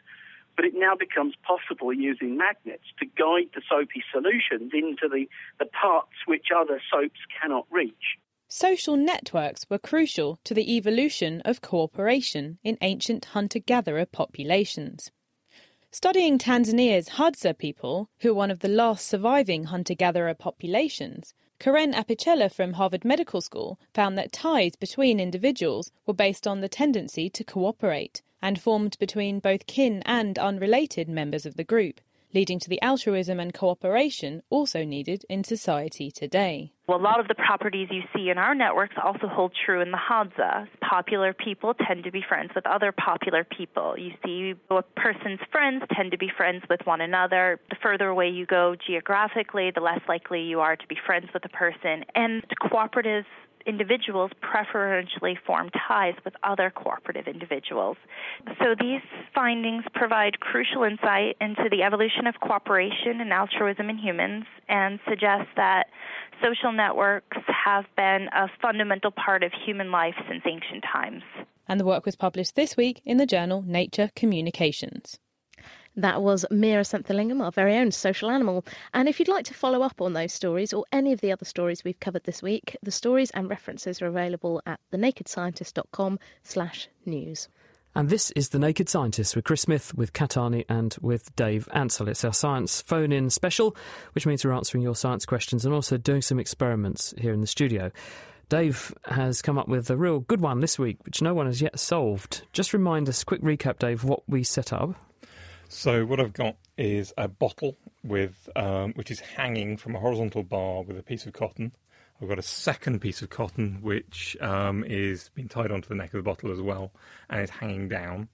but 0.61 0.67
it 0.67 0.75
now 0.75 0.93
becomes 0.95 1.33
possible 1.41 1.91
using 1.91 2.37
magnets 2.37 2.83
to 2.99 3.05
guide 3.17 3.49
the 3.55 3.63
soapy 3.67 4.03
solutions 4.13 4.69
into 4.75 5.09
the, 5.09 5.25
the 5.57 5.65
parts 5.65 6.13
which 6.27 6.49
other 6.55 6.79
soaps 6.93 7.19
cannot 7.41 7.65
reach. 7.71 8.19
Social 8.47 8.95
networks 8.95 9.65
were 9.71 9.79
crucial 9.79 10.37
to 10.43 10.53
the 10.53 10.75
evolution 10.75 11.41
of 11.45 11.61
cooperation 11.61 12.59
in 12.63 12.77
ancient 12.81 13.25
hunter 13.25 13.57
gatherer 13.57 14.05
populations. 14.05 15.09
Studying 15.89 16.37
Tanzania's 16.37 17.09
Hadza 17.09 17.57
people, 17.57 18.11
who 18.19 18.29
are 18.29 18.35
one 18.35 18.51
of 18.51 18.59
the 18.59 18.67
last 18.67 19.07
surviving 19.07 19.63
hunter 19.63 19.95
gatherer 19.95 20.35
populations, 20.35 21.33
Coren 21.59 21.91
Apicella 21.91 22.53
from 22.53 22.73
Harvard 22.73 23.03
Medical 23.03 23.41
School 23.41 23.79
found 23.95 24.15
that 24.15 24.31
ties 24.31 24.75
between 24.75 25.19
individuals 25.19 25.91
were 26.05 26.13
based 26.13 26.45
on 26.45 26.61
the 26.61 26.69
tendency 26.69 27.31
to 27.31 27.43
cooperate 27.43 28.21
and 28.41 28.59
formed 28.59 28.97
between 28.99 29.39
both 29.39 29.67
kin 29.67 30.01
and 30.05 30.37
unrelated 30.39 31.07
members 31.07 31.45
of 31.45 31.55
the 31.55 31.63
group, 31.63 32.01
leading 32.33 32.59
to 32.59 32.69
the 32.69 32.81
altruism 32.81 33.39
and 33.39 33.53
cooperation 33.53 34.41
also 34.49 34.83
needed 34.83 35.25
in 35.29 35.43
society 35.43 36.09
today. 36.11 36.71
Well, 36.87 36.99
a 36.99 37.01
lot 37.01 37.19
of 37.21 37.27
the 37.27 37.35
properties 37.35 37.87
you 37.89 38.01
see 38.13 38.29
in 38.29 38.37
our 38.37 38.53
networks 38.53 38.95
also 39.01 39.27
hold 39.27 39.53
true 39.65 39.81
in 39.81 39.91
the 39.91 39.97
Hadza. 39.97 40.67
Popular 40.81 41.33
people 41.33 41.73
tend 41.73 42.03
to 42.03 42.11
be 42.11 42.21
friends 42.27 42.51
with 42.53 42.67
other 42.67 42.91
popular 42.91 43.45
people. 43.45 43.95
You 43.97 44.11
see 44.25 44.55
a 44.69 44.81
person's 44.81 45.39
friends 45.51 45.83
tend 45.95 46.11
to 46.11 46.17
be 46.17 46.29
friends 46.35 46.63
with 46.69 46.81
one 46.83 46.99
another. 46.99 47.61
The 47.69 47.77
further 47.81 48.07
away 48.07 48.29
you 48.29 48.45
go 48.45 48.75
geographically, 48.75 49.71
the 49.73 49.79
less 49.79 50.01
likely 50.09 50.41
you 50.41 50.59
are 50.59 50.75
to 50.75 50.87
be 50.87 50.97
friends 51.05 51.27
with 51.33 51.45
a 51.45 51.49
person. 51.49 52.03
And 52.13 52.43
cooperatives 52.61 53.25
individuals 53.65 54.31
preferentially 54.41 55.37
form 55.45 55.69
ties 55.87 56.15
with 56.23 56.33
other 56.43 56.69
cooperative 56.69 57.27
individuals. 57.27 57.97
So 58.59 58.75
these 58.79 59.01
findings 59.33 59.83
provide 59.93 60.39
crucial 60.39 60.83
insight 60.83 61.37
into 61.41 61.69
the 61.69 61.83
evolution 61.83 62.27
of 62.27 62.35
cooperation 62.41 63.21
and 63.21 63.31
altruism 63.31 63.89
in 63.89 63.97
humans 63.97 64.45
and 64.67 64.99
suggest 65.07 65.49
that 65.55 65.87
social 66.41 66.71
networks 66.71 67.37
have 67.47 67.85
been 67.95 68.27
a 68.33 68.47
fundamental 68.61 69.11
part 69.11 69.43
of 69.43 69.51
human 69.65 69.91
life 69.91 70.15
since 70.27 70.41
ancient 70.45 70.83
times. 70.91 71.23
And 71.67 71.79
the 71.79 71.85
work 71.85 72.05
was 72.05 72.15
published 72.15 72.55
this 72.55 72.75
week 72.75 73.01
in 73.05 73.17
the 73.17 73.25
journal 73.25 73.63
Nature 73.65 74.09
Communications. 74.15 75.19
That 76.01 76.23
was 76.23 76.47
Meera 76.49 76.83
Senthilingam, 76.83 77.43
our 77.43 77.51
very 77.51 77.77
own 77.77 77.91
social 77.91 78.31
animal. 78.31 78.65
And 78.91 79.07
if 79.07 79.19
you'd 79.19 79.27
like 79.27 79.45
to 79.45 79.53
follow 79.53 79.83
up 79.83 80.01
on 80.01 80.13
those 80.13 80.33
stories 80.33 80.73
or 80.73 80.83
any 80.91 81.13
of 81.13 81.21
the 81.21 81.31
other 81.31 81.45
stories 81.45 81.83
we've 81.83 81.99
covered 81.99 82.23
this 82.23 82.41
week, 82.41 82.75
the 82.81 82.89
stories 82.89 83.29
and 83.35 83.47
references 83.47 84.01
are 84.01 84.07
available 84.07 84.63
at 84.65 84.79
thenakedscientist.com 84.91 86.17
slash 86.41 86.87
news. 87.05 87.49
And 87.93 88.09
this 88.09 88.31
is 88.31 88.49
The 88.49 88.57
Naked 88.57 88.89
Scientist 88.89 89.35
with 89.35 89.45
Chris 89.45 89.61
Smith, 89.61 89.93
with 89.93 90.11
Kat 90.11 90.31
Arney, 90.31 90.65
and 90.67 90.97
with 91.01 91.35
Dave 91.35 91.69
Ansell. 91.71 92.07
It's 92.07 92.25
our 92.25 92.33
science 92.33 92.81
phone 92.81 93.11
in 93.11 93.29
special, 93.29 93.75
which 94.13 94.25
means 94.25 94.43
we're 94.43 94.53
answering 94.53 94.81
your 94.81 94.95
science 94.95 95.27
questions 95.27 95.65
and 95.65 95.73
also 95.75 95.97
doing 95.97 96.23
some 96.23 96.39
experiments 96.39 97.13
here 97.19 97.31
in 97.31 97.41
the 97.41 97.47
studio. 97.47 97.91
Dave 98.49 98.91
has 99.05 99.43
come 99.43 99.59
up 99.59 99.67
with 99.67 99.87
a 99.91 99.97
real 99.97 100.21
good 100.21 100.41
one 100.41 100.61
this 100.61 100.79
week, 100.79 100.97
which 101.05 101.21
no 101.21 101.35
one 101.35 101.45
has 101.45 101.61
yet 101.61 101.79
solved. 101.79 102.41
Just 102.53 102.73
remind 102.73 103.07
us, 103.07 103.23
quick 103.23 103.43
recap, 103.43 103.77
Dave, 103.77 104.03
what 104.03 104.27
we 104.27 104.41
set 104.41 104.73
up. 104.73 104.95
So 105.73 106.05
what 106.05 106.19
I've 106.19 106.33
got 106.33 106.57
is 106.77 107.13
a 107.17 107.29
bottle 107.29 107.77
with 108.03 108.49
um, 108.57 108.91
which 108.95 109.09
is 109.09 109.21
hanging 109.21 109.77
from 109.77 109.95
a 109.95 109.99
horizontal 109.99 110.43
bar 110.43 110.83
with 110.83 110.97
a 110.97 111.01
piece 111.01 111.25
of 111.25 111.31
cotton. 111.31 111.71
I've 112.21 112.27
got 112.27 112.37
a 112.37 112.43
second 112.43 112.99
piece 112.99 113.21
of 113.21 113.29
cotton 113.29 113.79
which 113.81 114.35
um, 114.41 114.83
is 114.83 115.29
being 115.33 115.47
tied 115.47 115.71
onto 115.71 115.87
the 115.87 115.95
neck 115.95 116.13
of 116.13 116.17
the 116.17 116.29
bottle 116.29 116.51
as 116.51 116.59
well, 116.59 116.91
and 117.29 117.41
is 117.41 117.49
hanging 117.49 117.87
down. 117.87 118.27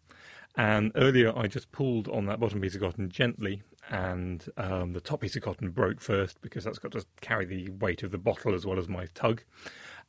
And 0.56 0.92
earlier 0.96 1.32
I 1.38 1.46
just 1.46 1.72
pulled 1.72 2.08
on 2.08 2.26
that 2.26 2.40
bottom 2.40 2.60
piece 2.60 2.74
of 2.74 2.82
cotton 2.82 3.08
gently, 3.08 3.62
and 3.92 4.44
um, 4.58 4.94
the 4.94 5.00
top 5.00 5.22
piece 5.22 5.36
of 5.36 5.44
cotton 5.44 5.70
broke 5.70 6.02
first 6.02 6.42
because 6.42 6.64
that's 6.64 6.80
got 6.80 6.94
to 6.94 7.06
carry 7.22 7.46
the 7.46 7.70
weight 7.70 8.02
of 8.02 8.10
the 8.10 8.18
bottle 8.18 8.56
as 8.56 8.66
well 8.66 8.80
as 8.80 8.90
my 8.90 9.06
tug. 9.14 9.44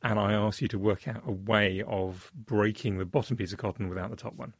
And 0.01 0.17
I 0.17 0.33
asked 0.33 0.63
you 0.63 0.67
to 0.69 0.79
work 0.79 1.07
out 1.07 1.21
a 1.27 1.31
way 1.31 1.83
of 1.85 2.31
breaking 2.33 2.97
the 2.97 3.05
bottom 3.05 3.37
piece 3.37 3.53
of 3.53 3.59
cotton 3.59 3.87
without 3.87 4.09
the 4.09 4.15
top 4.15 4.33
one. 4.33 4.55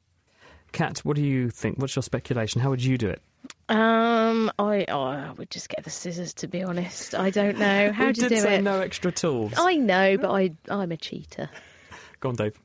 Kat, 0.71 0.99
what 0.99 1.15
do 1.15 1.21
you 1.23 1.49
think? 1.49 1.77
What's 1.77 1.95
your 1.95 2.03
speculation? 2.03 2.61
How 2.61 2.69
would 2.69 2.83
you 2.83 2.97
do 2.97 3.09
it? 3.09 3.21
Um, 3.69 4.51
I, 4.59 4.85
oh, 4.89 5.01
I 5.01 5.31
would 5.37 5.49
just 5.49 5.69
get 5.69 5.83
the 5.83 5.89
scissors. 5.89 6.33
To 6.35 6.47
be 6.47 6.63
honest, 6.63 7.15
I 7.15 7.29
don't 7.29 7.57
know 7.57 7.91
how 7.93 8.07
we 8.07 8.13
do 8.13 8.23
you 8.23 8.29
do 8.29 8.37
say 8.39 8.55
it. 8.55 8.61
no 8.63 8.79
extra 8.81 9.11
tools. 9.11 9.53
I 9.57 9.75
know, 9.75 10.17
but 10.17 10.31
I, 10.31 10.51
I'm 10.69 10.91
a 10.91 10.97
cheater. 10.97 11.49
Go 12.19 12.29
on, 12.29 12.35
Dave. 12.35 12.59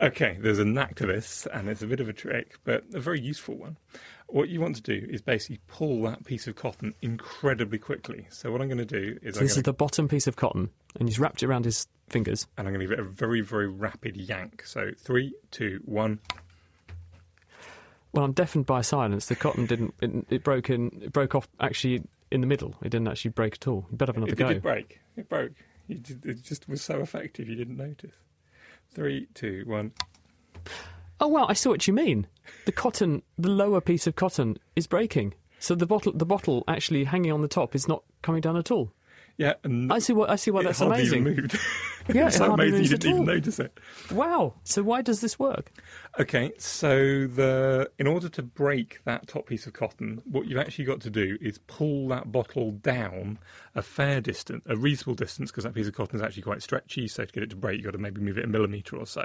Okay, 0.00 0.38
there's 0.40 0.58
a 0.60 0.64
knack 0.64 0.94
to 0.96 1.06
this, 1.06 1.46
and 1.52 1.68
it's 1.68 1.82
a 1.82 1.86
bit 1.86 2.00
of 2.00 2.08
a 2.08 2.12
trick, 2.12 2.56
but 2.64 2.84
a 2.94 3.00
very 3.00 3.20
useful 3.20 3.56
one. 3.56 3.76
What 4.28 4.48
you 4.48 4.60
want 4.60 4.76
to 4.76 4.82
do 4.82 5.06
is 5.10 5.22
basically 5.22 5.60
pull 5.66 6.02
that 6.02 6.24
piece 6.24 6.46
of 6.46 6.54
cotton 6.54 6.94
incredibly 7.02 7.78
quickly. 7.78 8.26
So 8.30 8.52
what 8.52 8.60
I'm 8.60 8.68
going 8.68 8.78
to 8.78 8.84
do 8.84 9.18
is 9.22 9.34
So 9.34 9.40
this 9.40 9.52
going 9.54 9.58
is 9.60 9.62
the 9.64 9.72
bottom 9.72 10.06
piece 10.06 10.26
of 10.26 10.36
cotton, 10.36 10.70
and 10.98 11.08
he's 11.08 11.18
wrapped 11.18 11.42
it 11.42 11.46
around 11.46 11.64
his 11.64 11.86
fingers. 12.08 12.46
and 12.56 12.68
I'm 12.68 12.74
going 12.74 12.86
to 12.86 12.90
give 12.90 12.98
it 12.98 13.04
a 13.04 13.08
very, 13.08 13.40
very 13.40 13.68
rapid 13.68 14.16
yank. 14.16 14.62
So 14.64 14.90
three, 14.96 15.34
two, 15.50 15.80
one. 15.84 16.20
Well, 18.12 18.24
I'm 18.24 18.32
deafened 18.32 18.66
by 18.66 18.80
silence. 18.80 19.26
The 19.26 19.36
cotton 19.36 19.66
didn't. 19.66 19.94
It, 20.00 20.26
it 20.30 20.44
broke 20.44 20.70
in. 20.70 21.00
It 21.02 21.12
broke 21.12 21.34
off 21.34 21.48
actually 21.60 22.02
in 22.30 22.40
the 22.40 22.46
middle. 22.46 22.74
It 22.82 22.90
didn't 22.90 23.08
actually 23.08 23.32
break 23.32 23.54
at 23.54 23.68
all. 23.68 23.86
You 23.90 23.96
better 23.96 24.10
have 24.12 24.16
another 24.16 24.32
It, 24.32 24.36
go. 24.38 24.48
it 24.48 24.54
did 24.54 24.62
break. 24.62 25.00
It 25.16 25.28
broke. 25.28 25.52
You 25.86 25.96
did, 25.96 26.24
it 26.26 26.42
just 26.42 26.68
was 26.68 26.82
so 26.82 27.00
effective 27.00 27.48
you 27.48 27.54
didn't 27.54 27.76
notice. 27.76 28.14
Three, 28.90 29.28
two, 29.34 29.64
one. 29.66 29.92
Oh 31.20 31.28
wow! 31.28 31.46
I 31.48 31.52
see 31.52 31.68
what 31.68 31.86
you 31.86 31.92
mean. 31.92 32.26
The 32.64 32.72
cotton, 32.72 33.22
the 33.36 33.48
lower 33.50 33.80
piece 33.80 34.06
of 34.06 34.16
cotton, 34.16 34.58
is 34.76 34.86
breaking. 34.86 35.34
So 35.58 35.74
the 35.74 35.86
bottle, 35.86 36.12
the 36.12 36.24
bottle 36.24 36.62
actually 36.68 37.04
hanging 37.04 37.32
on 37.32 37.42
the 37.42 37.48
top 37.48 37.74
is 37.74 37.88
not 37.88 38.04
coming 38.22 38.40
down 38.40 38.56
at 38.56 38.70
all. 38.70 38.92
Yeah, 39.38 39.54
and 39.62 39.92
I 39.92 40.00
see 40.00 40.12
what 40.12 40.30
I 40.30 40.36
see 40.36 40.50
why 40.50 40.64
that's 40.64 40.80
amazing. 40.80 41.50
Yeah, 42.14 42.30
so 42.30 42.54
amazing 42.54 42.84
you 42.84 42.88
didn't 42.88 43.10
even 43.10 43.24
notice 43.26 43.60
it. 43.60 43.78
Wow! 44.10 44.54
So 44.64 44.82
why 44.82 45.02
does 45.02 45.20
this 45.20 45.38
work? 45.38 45.70
Okay, 46.18 46.52
so 46.56 47.26
the 47.26 47.90
in 47.98 48.06
order 48.06 48.30
to 48.30 48.42
break 48.42 49.04
that 49.04 49.28
top 49.28 49.46
piece 49.46 49.66
of 49.66 49.74
cotton, 49.74 50.22
what 50.24 50.46
you've 50.46 50.58
actually 50.58 50.86
got 50.86 51.00
to 51.02 51.10
do 51.10 51.36
is 51.40 51.58
pull 51.66 52.08
that 52.08 52.32
bottle 52.32 52.72
down 52.72 53.38
a 53.74 53.82
fair 53.82 54.22
distance, 54.22 54.64
a 54.66 54.76
reasonable 54.76 55.14
distance, 55.14 55.50
because 55.50 55.64
that 55.64 55.74
piece 55.74 55.86
of 55.86 55.94
cotton 55.94 56.16
is 56.16 56.22
actually 56.22 56.42
quite 56.42 56.62
stretchy. 56.62 57.06
So 57.08 57.26
to 57.26 57.32
get 57.32 57.42
it 57.42 57.50
to 57.50 57.56
break, 57.56 57.76
you've 57.76 57.84
got 57.84 57.92
to 57.92 57.98
maybe 57.98 58.22
move 58.22 58.38
it 58.38 58.44
a 58.44 58.48
millimetre 58.48 58.96
or 58.96 59.06
so. 59.06 59.24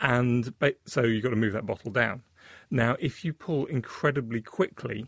And 0.00 0.54
so 0.86 1.02
you've 1.02 1.24
got 1.24 1.30
to 1.30 1.36
move 1.36 1.52
that 1.52 1.66
bottle 1.66 1.90
down. 1.90 2.22
Now, 2.70 2.96
if 3.00 3.24
you 3.24 3.32
pull 3.32 3.66
incredibly 3.66 4.40
quickly, 4.40 5.06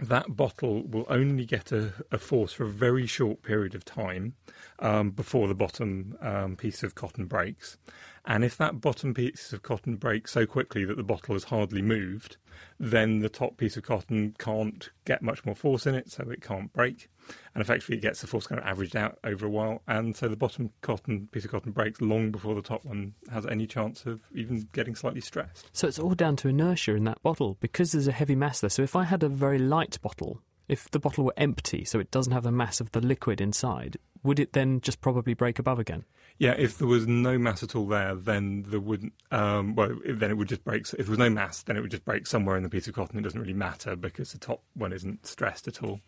that 0.00 0.36
bottle 0.36 0.82
will 0.86 1.06
only 1.08 1.44
get 1.44 1.72
a, 1.72 1.92
a 2.10 2.18
force 2.18 2.52
for 2.52 2.64
a 2.64 2.70
very 2.70 3.06
short 3.06 3.42
period 3.42 3.74
of 3.74 3.84
time 3.84 4.34
um, 4.78 5.10
before 5.10 5.48
the 5.48 5.54
bottom 5.54 6.16
um, 6.20 6.56
piece 6.56 6.82
of 6.82 6.94
cotton 6.94 7.26
breaks. 7.26 7.76
And 8.24 8.44
if 8.44 8.56
that 8.58 8.80
bottom 8.80 9.14
piece 9.14 9.52
of 9.52 9.62
cotton 9.62 9.96
breaks 9.96 10.32
so 10.32 10.46
quickly 10.46 10.84
that 10.84 10.96
the 10.96 11.02
bottle 11.02 11.34
has 11.34 11.44
hardly 11.44 11.82
moved, 11.82 12.36
then 12.78 13.20
the 13.20 13.28
top 13.28 13.56
piece 13.56 13.76
of 13.76 13.82
cotton 13.82 14.34
can't 14.38 14.90
get 15.04 15.22
much 15.22 15.44
more 15.44 15.54
force 15.54 15.86
in 15.86 15.94
it, 15.94 16.10
so 16.10 16.28
it 16.30 16.42
can't 16.42 16.72
break. 16.72 17.08
And 17.54 17.62
effectively, 17.62 17.96
it 17.96 18.02
gets 18.02 18.20
the 18.20 18.26
force 18.26 18.46
kind 18.46 18.60
of 18.60 18.66
averaged 18.66 18.96
out 18.96 19.18
over 19.24 19.46
a 19.46 19.50
while. 19.50 19.82
And 19.86 20.16
so 20.16 20.28
the 20.28 20.36
bottom 20.36 20.70
cotton 20.80 21.28
piece 21.30 21.44
of 21.44 21.50
cotton 21.50 21.72
breaks 21.72 22.00
long 22.00 22.30
before 22.30 22.54
the 22.54 22.62
top 22.62 22.84
one 22.84 23.14
has 23.30 23.46
any 23.46 23.66
chance 23.66 24.06
of 24.06 24.20
even 24.34 24.68
getting 24.72 24.94
slightly 24.94 25.20
stressed. 25.20 25.68
So 25.72 25.86
it's 25.86 25.98
all 25.98 26.14
down 26.14 26.36
to 26.36 26.48
inertia 26.48 26.94
in 26.94 27.04
that 27.04 27.22
bottle 27.22 27.56
because 27.60 27.92
there's 27.92 28.08
a 28.08 28.12
heavy 28.12 28.34
mass 28.34 28.60
there. 28.60 28.70
So 28.70 28.82
if 28.82 28.96
I 28.96 29.04
had 29.04 29.22
a 29.22 29.28
very 29.28 29.58
light 29.58 30.00
bottle, 30.02 30.40
if 30.68 30.90
the 30.90 31.00
bottle 31.00 31.24
were 31.24 31.34
empty, 31.36 31.84
so 31.84 31.98
it 31.98 32.10
doesn't 32.10 32.32
have 32.32 32.44
the 32.44 32.52
mass 32.52 32.80
of 32.80 32.92
the 32.92 33.00
liquid 33.00 33.40
inside, 33.40 33.96
would 34.22 34.38
it 34.38 34.52
then 34.52 34.80
just 34.80 35.00
probably 35.00 35.34
break 35.34 35.58
above 35.58 35.78
again? 35.78 36.04
Yeah, 36.40 36.54
if 36.56 36.78
there 36.78 36.88
was 36.88 37.06
no 37.06 37.36
mass 37.36 37.62
at 37.62 37.76
all 37.76 37.86
there, 37.86 38.14
then 38.14 38.64
there 38.66 38.80
wouldn't. 38.80 39.12
Um, 39.30 39.74
well, 39.74 39.94
then 40.06 40.30
it 40.30 40.38
would 40.38 40.48
just 40.48 40.64
break. 40.64 40.86
If 40.86 40.96
there 40.96 41.10
was 41.10 41.18
no 41.18 41.28
mass, 41.28 41.62
then 41.62 41.76
it 41.76 41.82
would 41.82 41.90
just 41.90 42.06
break 42.06 42.26
somewhere 42.26 42.56
in 42.56 42.62
the 42.62 42.70
piece 42.70 42.88
of 42.88 42.94
cotton. 42.94 43.18
It 43.18 43.22
doesn't 43.22 43.38
really 43.38 43.52
matter 43.52 43.94
because 43.94 44.32
the 44.32 44.38
top 44.38 44.62
one 44.72 44.94
isn't 44.94 45.26
stressed 45.26 45.68
at 45.68 45.82
all. 45.82 46.00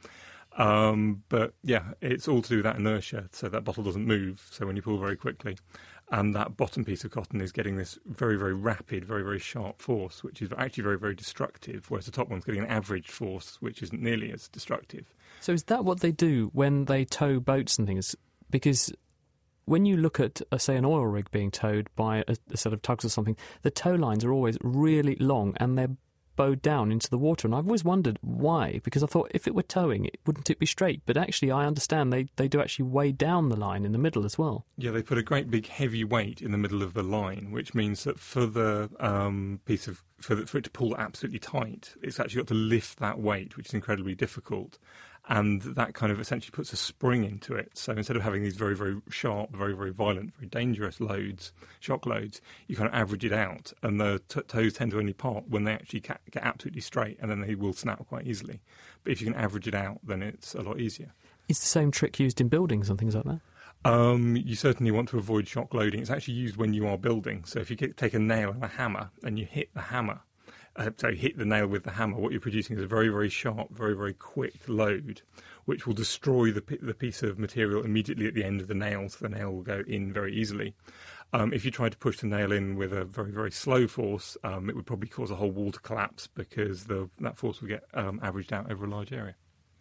Um, 0.57 1.22
but 1.28 1.53
yeah, 1.62 1.93
it's 2.01 2.28
all 2.28 2.41
to 2.41 2.49
do 2.49 2.57
with 2.57 2.64
that 2.64 2.76
inertia, 2.76 3.28
so 3.33 3.51
that 3.51 3.62
bottle 3.62 3.85
doesn't 3.85 4.07
move. 4.07 4.47
So 4.51 4.64
when 4.64 4.74
you 4.74 4.80
pull 4.80 4.97
very 4.97 5.16
quickly, 5.16 5.59
and 6.11 6.35
that 6.35 6.57
bottom 6.57 6.83
piece 6.83 7.05
of 7.05 7.11
cotton 7.11 7.43
is 7.43 7.53
getting 7.53 7.76
this 7.76 7.99
very, 8.07 8.37
very 8.37 8.55
rapid, 8.55 9.05
very, 9.05 9.22
very 9.22 9.39
sharp 9.39 9.83
force, 9.83 10.24
which 10.24 10.41
is 10.41 10.49
actually 10.57 10.85
very, 10.85 10.99
very 10.99 11.14
destructive, 11.14 11.91
whereas 11.91 12.07
the 12.07 12.11
top 12.11 12.30
one's 12.30 12.45
getting 12.47 12.62
an 12.62 12.70
average 12.70 13.11
force, 13.11 13.59
which 13.61 13.83
isn't 13.83 14.01
nearly 14.01 14.33
as 14.33 14.49
destructive. 14.49 15.12
So 15.41 15.53
is 15.53 15.64
that 15.64 15.85
what 15.85 16.01
they 16.01 16.12
do 16.12 16.49
when 16.55 16.87
they 16.87 17.05
tow 17.05 17.39
boats 17.39 17.78
and 17.78 17.87
things? 17.87 18.16
Because 18.51 18.91
when 19.64 19.86
you 19.86 19.96
look 19.96 20.20
at, 20.20 20.40
uh, 20.50 20.58
say, 20.58 20.76
an 20.76 20.84
oil 20.84 21.06
rig 21.06 21.30
being 21.30 21.50
towed 21.50 21.88
by 21.96 22.24
a, 22.28 22.36
a 22.50 22.56
set 22.56 22.72
of 22.72 22.82
tugs 22.82 23.04
or 23.04 23.08
something, 23.08 23.36
the 23.62 23.70
tow 23.70 23.94
lines 23.94 24.24
are 24.24 24.32
always 24.32 24.58
really 24.62 25.16
long 25.16 25.54
and 25.58 25.78
they're 25.78 25.96
bowed 26.36 26.62
down 26.62 26.90
into 26.90 27.10
the 27.10 27.18
water. 27.18 27.46
And 27.46 27.54
I've 27.54 27.66
always 27.66 27.84
wondered 27.84 28.18
why, 28.22 28.80
because 28.84 29.02
I 29.02 29.06
thought 29.06 29.30
if 29.34 29.46
it 29.46 29.54
were 29.54 29.62
towing, 29.62 30.06
it, 30.06 30.18
wouldn't 30.26 30.50
it 30.50 30.58
be 30.58 30.66
straight? 30.66 31.02
But 31.06 31.16
actually, 31.16 31.50
I 31.50 31.66
understand 31.66 32.12
they, 32.12 32.26
they 32.36 32.48
do 32.48 32.60
actually 32.60 32.86
weigh 32.86 33.12
down 33.12 33.48
the 33.48 33.56
line 33.56 33.84
in 33.84 33.92
the 33.92 33.98
middle 33.98 34.24
as 34.24 34.38
well. 34.38 34.64
Yeah, 34.76 34.90
they 34.90 35.02
put 35.02 35.18
a 35.18 35.22
great 35.22 35.50
big 35.50 35.66
heavy 35.66 36.04
weight 36.04 36.40
in 36.40 36.52
the 36.52 36.58
middle 36.58 36.82
of 36.82 36.94
the 36.94 37.02
line, 37.02 37.50
which 37.50 37.74
means 37.74 38.04
that 38.04 38.18
for 38.18 38.46
the 38.46 38.90
um, 39.00 39.60
piece 39.64 39.86
of 39.86 40.02
for, 40.20 40.36
the, 40.36 40.46
for 40.46 40.58
it 40.58 40.64
to 40.64 40.70
pull 40.70 40.96
absolutely 40.96 41.40
tight, 41.40 41.94
it's 42.00 42.20
actually 42.20 42.42
got 42.42 42.48
to 42.48 42.54
lift 42.54 42.98
that 43.00 43.18
weight, 43.18 43.56
which 43.56 43.66
is 43.66 43.74
incredibly 43.74 44.14
difficult 44.14 44.78
and 45.28 45.62
that 45.62 45.94
kind 45.94 46.10
of 46.10 46.20
essentially 46.20 46.50
puts 46.50 46.72
a 46.72 46.76
spring 46.76 47.24
into 47.24 47.54
it. 47.54 47.70
So 47.74 47.92
instead 47.92 48.16
of 48.16 48.22
having 48.22 48.42
these 48.42 48.56
very, 48.56 48.74
very 48.74 49.00
sharp, 49.08 49.54
very, 49.54 49.74
very 49.74 49.92
violent, 49.92 50.34
very 50.34 50.48
dangerous 50.48 51.00
loads, 51.00 51.52
shock 51.80 52.06
loads, 52.06 52.40
you 52.66 52.74
kind 52.74 52.88
of 52.88 52.94
average 52.94 53.24
it 53.24 53.32
out, 53.32 53.72
and 53.82 54.00
the 54.00 54.20
t- 54.28 54.40
toes 54.42 54.74
tend 54.74 54.90
to 54.90 54.98
only 54.98 55.12
part 55.12 55.48
when 55.48 55.64
they 55.64 55.72
actually 55.72 56.00
ca- 56.00 56.18
get 56.30 56.42
absolutely 56.42 56.80
straight, 56.80 57.18
and 57.20 57.30
then 57.30 57.40
they 57.40 57.54
will 57.54 57.72
snap 57.72 58.06
quite 58.08 58.26
easily. 58.26 58.60
But 59.04 59.12
if 59.12 59.20
you 59.20 59.26
can 59.26 59.40
average 59.40 59.68
it 59.68 59.74
out, 59.74 60.00
then 60.02 60.22
it's 60.22 60.54
a 60.54 60.62
lot 60.62 60.80
easier. 60.80 61.12
Is 61.48 61.60
the 61.60 61.66
same 61.66 61.90
trick 61.90 62.18
used 62.18 62.40
in 62.40 62.48
buildings 62.48 62.90
and 62.90 62.98
things 62.98 63.14
like 63.14 63.24
that? 63.24 63.40
Um, 63.84 64.36
you 64.36 64.54
certainly 64.54 64.92
want 64.92 65.08
to 65.10 65.18
avoid 65.18 65.48
shock 65.48 65.74
loading. 65.74 66.00
It's 66.00 66.10
actually 66.10 66.34
used 66.34 66.56
when 66.56 66.72
you 66.72 66.86
are 66.86 66.96
building. 66.96 67.44
So 67.44 67.58
if 67.58 67.68
you 67.68 67.76
get, 67.76 67.96
take 67.96 68.14
a 68.14 68.18
nail 68.18 68.50
and 68.50 68.62
a 68.62 68.68
hammer 68.68 69.10
and 69.24 69.38
you 69.38 69.44
hit 69.44 69.74
the 69.74 69.80
hammer, 69.80 70.20
uh, 70.76 70.90
so 70.96 71.12
hit 71.12 71.36
the 71.36 71.44
nail 71.44 71.66
with 71.66 71.84
the 71.84 71.90
hammer, 71.90 72.18
what 72.18 72.32
you're 72.32 72.40
producing 72.40 72.76
is 72.76 72.82
a 72.82 72.86
very, 72.86 73.08
very 73.08 73.28
sharp, 73.28 73.70
very, 73.70 73.94
very 73.94 74.14
quick 74.14 74.54
load, 74.68 75.22
which 75.64 75.86
will 75.86 75.94
destroy 75.94 76.50
the, 76.50 76.62
the 76.80 76.94
piece 76.94 77.22
of 77.22 77.38
material 77.38 77.84
immediately 77.84 78.26
at 78.26 78.34
the 78.34 78.44
end 78.44 78.60
of 78.60 78.68
the 78.68 78.74
nail, 78.74 79.08
so 79.08 79.18
the 79.20 79.28
nail 79.28 79.52
will 79.52 79.62
go 79.62 79.82
in 79.86 80.12
very 80.12 80.34
easily. 80.34 80.74
Um, 81.34 81.52
if 81.52 81.64
you 81.64 81.70
try 81.70 81.88
to 81.88 81.96
push 81.96 82.18
the 82.18 82.26
nail 82.26 82.52
in 82.52 82.76
with 82.76 82.92
a 82.92 83.04
very, 83.04 83.30
very 83.30 83.50
slow 83.50 83.86
force, 83.86 84.36
um, 84.44 84.68
it 84.68 84.76
would 84.76 84.86
probably 84.86 85.08
cause 85.08 85.30
a 85.30 85.36
whole 85.36 85.50
wall 85.50 85.72
to 85.72 85.80
collapse 85.80 86.26
because 86.26 86.84
the, 86.84 87.08
that 87.20 87.38
force 87.38 87.60
would 87.60 87.68
get 87.68 87.84
um, 87.94 88.20
averaged 88.22 88.52
out 88.52 88.70
over 88.70 88.84
a 88.84 88.88
large 88.88 89.12
area. 89.12 89.34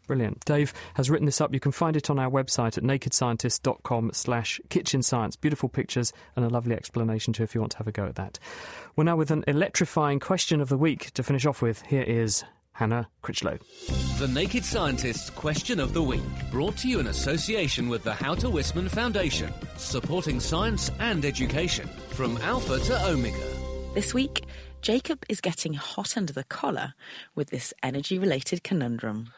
Brilliant. 0.07 0.43
Dave 0.45 0.73
has 0.95 1.09
written 1.09 1.25
this 1.25 1.39
up. 1.39 1.53
You 1.53 1.59
can 1.59 1.71
find 1.71 1.95
it 1.95 2.09
on 2.09 2.19
our 2.19 2.29
website 2.29 2.77
at 2.77 2.83
nakedscientist.com 2.83 4.11
slash 4.13 4.59
kitchen 4.69 5.03
science. 5.03 5.35
Beautiful 5.35 5.69
pictures 5.69 6.11
and 6.35 6.43
a 6.43 6.49
lovely 6.49 6.75
explanation 6.75 7.33
too 7.33 7.43
if 7.43 7.55
you 7.55 7.61
want 7.61 7.71
to 7.73 7.77
have 7.77 7.87
a 7.87 7.91
go 7.91 8.05
at 8.05 8.15
that. 8.15 8.39
We're 8.95 9.05
now 9.05 9.15
with 9.15 9.31
an 9.31 9.43
electrifying 9.47 10.19
question 10.19 10.59
of 10.59 10.69
the 10.69 10.77
week 10.77 11.11
to 11.11 11.23
finish 11.23 11.45
off 11.45 11.61
with. 11.61 11.81
Here 11.83 12.03
is 12.03 12.43
Hannah 12.73 13.07
Critchlow. 13.21 13.59
The 14.17 14.27
Naked 14.27 14.65
Scientist's 14.65 15.29
Question 15.29 15.79
of 15.79 15.93
the 15.93 16.01
Week, 16.01 16.21
brought 16.49 16.77
to 16.77 16.87
you 16.87 16.99
in 16.99 17.07
association 17.07 17.89
with 17.89 18.03
the 18.03 18.13
How 18.13 18.33
to 18.35 18.47
Wisman 18.47 18.89
Foundation, 18.89 19.53
supporting 19.77 20.39
science 20.39 20.89
and 20.99 21.23
education 21.23 21.87
from 22.09 22.37
alpha 22.37 22.79
to 22.79 23.07
omega. 23.07 23.37
This 23.93 24.13
week, 24.13 24.45
Jacob 24.81 25.23
is 25.29 25.41
getting 25.41 25.73
hot 25.73 26.17
under 26.17 26.33
the 26.33 26.45
collar 26.45 26.95
with 27.35 27.49
this 27.51 27.73
energy 27.83 28.17
related 28.17 28.63
conundrum. 28.63 29.31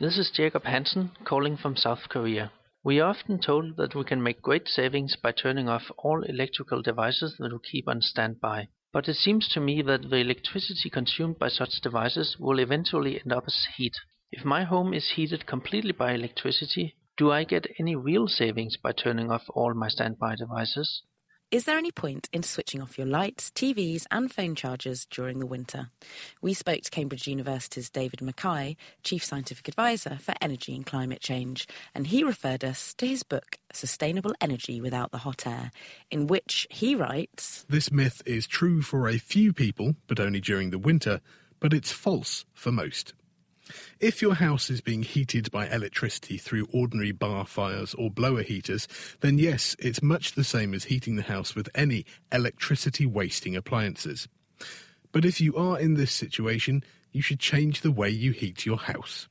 This 0.00 0.16
is 0.16 0.30
Jacob 0.30 0.62
Hansen 0.62 1.10
calling 1.24 1.56
from 1.56 1.74
South 1.74 2.08
Korea. 2.08 2.52
We 2.84 3.00
are 3.00 3.10
often 3.10 3.40
told 3.40 3.76
that 3.78 3.96
we 3.96 4.04
can 4.04 4.22
make 4.22 4.40
great 4.40 4.68
savings 4.68 5.16
by 5.16 5.32
turning 5.32 5.68
off 5.68 5.90
all 5.98 6.22
electrical 6.22 6.82
devices 6.82 7.34
that 7.40 7.52
we 7.52 7.58
keep 7.68 7.88
on 7.88 8.00
standby. 8.02 8.68
But 8.92 9.08
it 9.08 9.14
seems 9.14 9.48
to 9.48 9.60
me 9.60 9.82
that 9.82 10.08
the 10.08 10.18
electricity 10.18 10.88
consumed 10.88 11.40
by 11.40 11.48
such 11.48 11.80
devices 11.80 12.36
will 12.38 12.60
eventually 12.60 13.18
end 13.20 13.32
up 13.32 13.48
as 13.48 13.66
heat. 13.74 13.96
If 14.30 14.44
my 14.44 14.62
home 14.62 14.94
is 14.94 15.10
heated 15.16 15.46
completely 15.46 15.90
by 15.90 16.12
electricity, 16.12 16.94
do 17.16 17.32
I 17.32 17.42
get 17.42 17.66
any 17.80 17.96
real 17.96 18.28
savings 18.28 18.76
by 18.76 18.92
turning 18.92 19.32
off 19.32 19.46
all 19.48 19.74
my 19.74 19.88
standby 19.88 20.36
devices? 20.36 21.02
Is 21.50 21.64
there 21.64 21.78
any 21.78 21.90
point 21.90 22.28
in 22.30 22.42
switching 22.42 22.82
off 22.82 22.98
your 22.98 23.06
lights, 23.06 23.50
TVs, 23.50 24.04
and 24.10 24.30
phone 24.30 24.54
chargers 24.54 25.06
during 25.06 25.38
the 25.38 25.46
winter? 25.46 25.88
We 26.42 26.52
spoke 26.52 26.82
to 26.82 26.90
Cambridge 26.90 27.26
University's 27.26 27.88
David 27.88 28.20
MacKay, 28.20 28.76
Chief 29.02 29.24
Scientific 29.24 29.66
Advisor 29.66 30.18
for 30.20 30.34
Energy 30.42 30.76
and 30.76 30.84
Climate 30.84 31.22
Change, 31.22 31.66
and 31.94 32.08
he 32.08 32.22
referred 32.22 32.64
us 32.64 32.92
to 32.98 33.06
his 33.06 33.22
book, 33.22 33.56
Sustainable 33.72 34.34
Energy 34.42 34.82
Without 34.82 35.10
the 35.10 35.18
Hot 35.18 35.46
Air, 35.46 35.70
in 36.10 36.26
which 36.26 36.66
he 36.68 36.94
writes 36.94 37.64
This 37.66 37.90
myth 37.90 38.20
is 38.26 38.46
true 38.46 38.82
for 38.82 39.08
a 39.08 39.16
few 39.16 39.54
people, 39.54 39.94
but 40.06 40.20
only 40.20 40.42
during 40.42 40.68
the 40.68 40.78
winter, 40.78 41.22
but 41.60 41.72
it's 41.72 41.92
false 41.92 42.44
for 42.52 42.70
most. 42.70 43.14
If 44.00 44.22
your 44.22 44.34
house 44.34 44.70
is 44.70 44.80
being 44.80 45.02
heated 45.02 45.50
by 45.50 45.68
electricity 45.68 46.38
through 46.38 46.68
ordinary 46.72 47.12
bar 47.12 47.46
fires 47.46 47.94
or 47.94 48.10
blower 48.10 48.42
heaters, 48.42 48.88
then 49.20 49.38
yes, 49.38 49.76
it's 49.78 50.02
much 50.02 50.32
the 50.32 50.44
same 50.44 50.74
as 50.74 50.84
heating 50.84 51.16
the 51.16 51.22
house 51.22 51.54
with 51.54 51.68
any 51.74 52.04
electricity 52.32 53.06
wasting 53.06 53.56
appliances. 53.56 54.28
But 55.12 55.24
if 55.24 55.40
you 55.40 55.56
are 55.56 55.78
in 55.78 55.94
this 55.94 56.12
situation, 56.12 56.84
you 57.12 57.22
should 57.22 57.40
change 57.40 57.80
the 57.80 57.92
way 57.92 58.10
you 58.10 58.32
heat 58.32 58.66
your 58.66 58.78
house. 58.78 59.28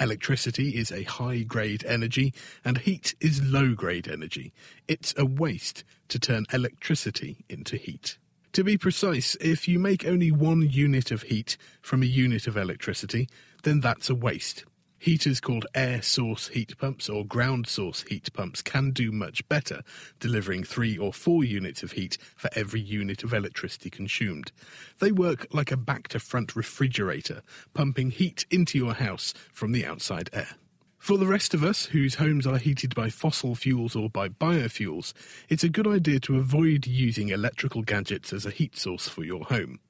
Electricity 0.00 0.70
is 0.70 0.90
a 0.90 1.02
high 1.02 1.42
grade 1.42 1.84
energy 1.86 2.32
and 2.64 2.78
heat 2.78 3.14
is 3.20 3.42
low 3.42 3.74
grade 3.74 4.08
energy. 4.08 4.52
It's 4.88 5.14
a 5.16 5.24
waste 5.24 5.84
to 6.08 6.18
turn 6.18 6.46
electricity 6.52 7.44
into 7.48 7.76
heat. 7.76 8.18
To 8.54 8.64
be 8.64 8.76
precise, 8.76 9.34
if 9.40 9.66
you 9.66 9.78
make 9.78 10.06
only 10.06 10.30
one 10.30 10.68
unit 10.68 11.10
of 11.10 11.22
heat 11.22 11.56
from 11.80 12.02
a 12.02 12.06
unit 12.06 12.46
of 12.46 12.56
electricity, 12.56 13.28
then 13.62 13.80
that's 13.80 14.10
a 14.10 14.14
waste. 14.14 14.64
Heaters 15.02 15.40
called 15.40 15.66
air 15.74 16.00
source 16.00 16.46
heat 16.46 16.78
pumps 16.78 17.08
or 17.08 17.26
ground 17.26 17.66
source 17.66 18.04
heat 18.08 18.32
pumps 18.32 18.62
can 18.62 18.92
do 18.92 19.10
much 19.10 19.48
better, 19.48 19.82
delivering 20.20 20.62
three 20.62 20.96
or 20.96 21.12
four 21.12 21.42
units 21.42 21.82
of 21.82 21.90
heat 21.90 22.18
for 22.36 22.48
every 22.54 22.80
unit 22.80 23.24
of 23.24 23.34
electricity 23.34 23.90
consumed. 23.90 24.52
They 25.00 25.10
work 25.10 25.48
like 25.52 25.72
a 25.72 25.76
back 25.76 26.06
to 26.08 26.20
front 26.20 26.54
refrigerator, 26.54 27.42
pumping 27.74 28.12
heat 28.12 28.46
into 28.48 28.78
your 28.78 28.94
house 28.94 29.34
from 29.52 29.72
the 29.72 29.84
outside 29.84 30.30
air. 30.32 30.50
For 30.98 31.18
the 31.18 31.26
rest 31.26 31.52
of 31.52 31.64
us 31.64 31.86
whose 31.86 32.14
homes 32.14 32.46
are 32.46 32.58
heated 32.58 32.94
by 32.94 33.10
fossil 33.10 33.56
fuels 33.56 33.96
or 33.96 34.08
by 34.08 34.28
biofuels, 34.28 35.14
it's 35.48 35.64
a 35.64 35.68
good 35.68 35.88
idea 35.88 36.20
to 36.20 36.38
avoid 36.38 36.86
using 36.86 37.30
electrical 37.30 37.82
gadgets 37.82 38.32
as 38.32 38.46
a 38.46 38.50
heat 38.50 38.78
source 38.78 39.08
for 39.08 39.24
your 39.24 39.42
home 39.46 39.80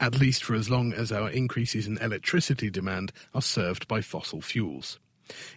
at 0.00 0.18
least 0.18 0.44
for 0.44 0.54
as 0.54 0.70
long 0.70 0.92
as 0.92 1.12
our 1.12 1.30
increases 1.30 1.86
in 1.86 1.98
electricity 1.98 2.70
demand 2.70 3.12
are 3.34 3.42
served 3.42 3.88
by 3.88 4.00
fossil 4.00 4.40
fuels. 4.40 4.98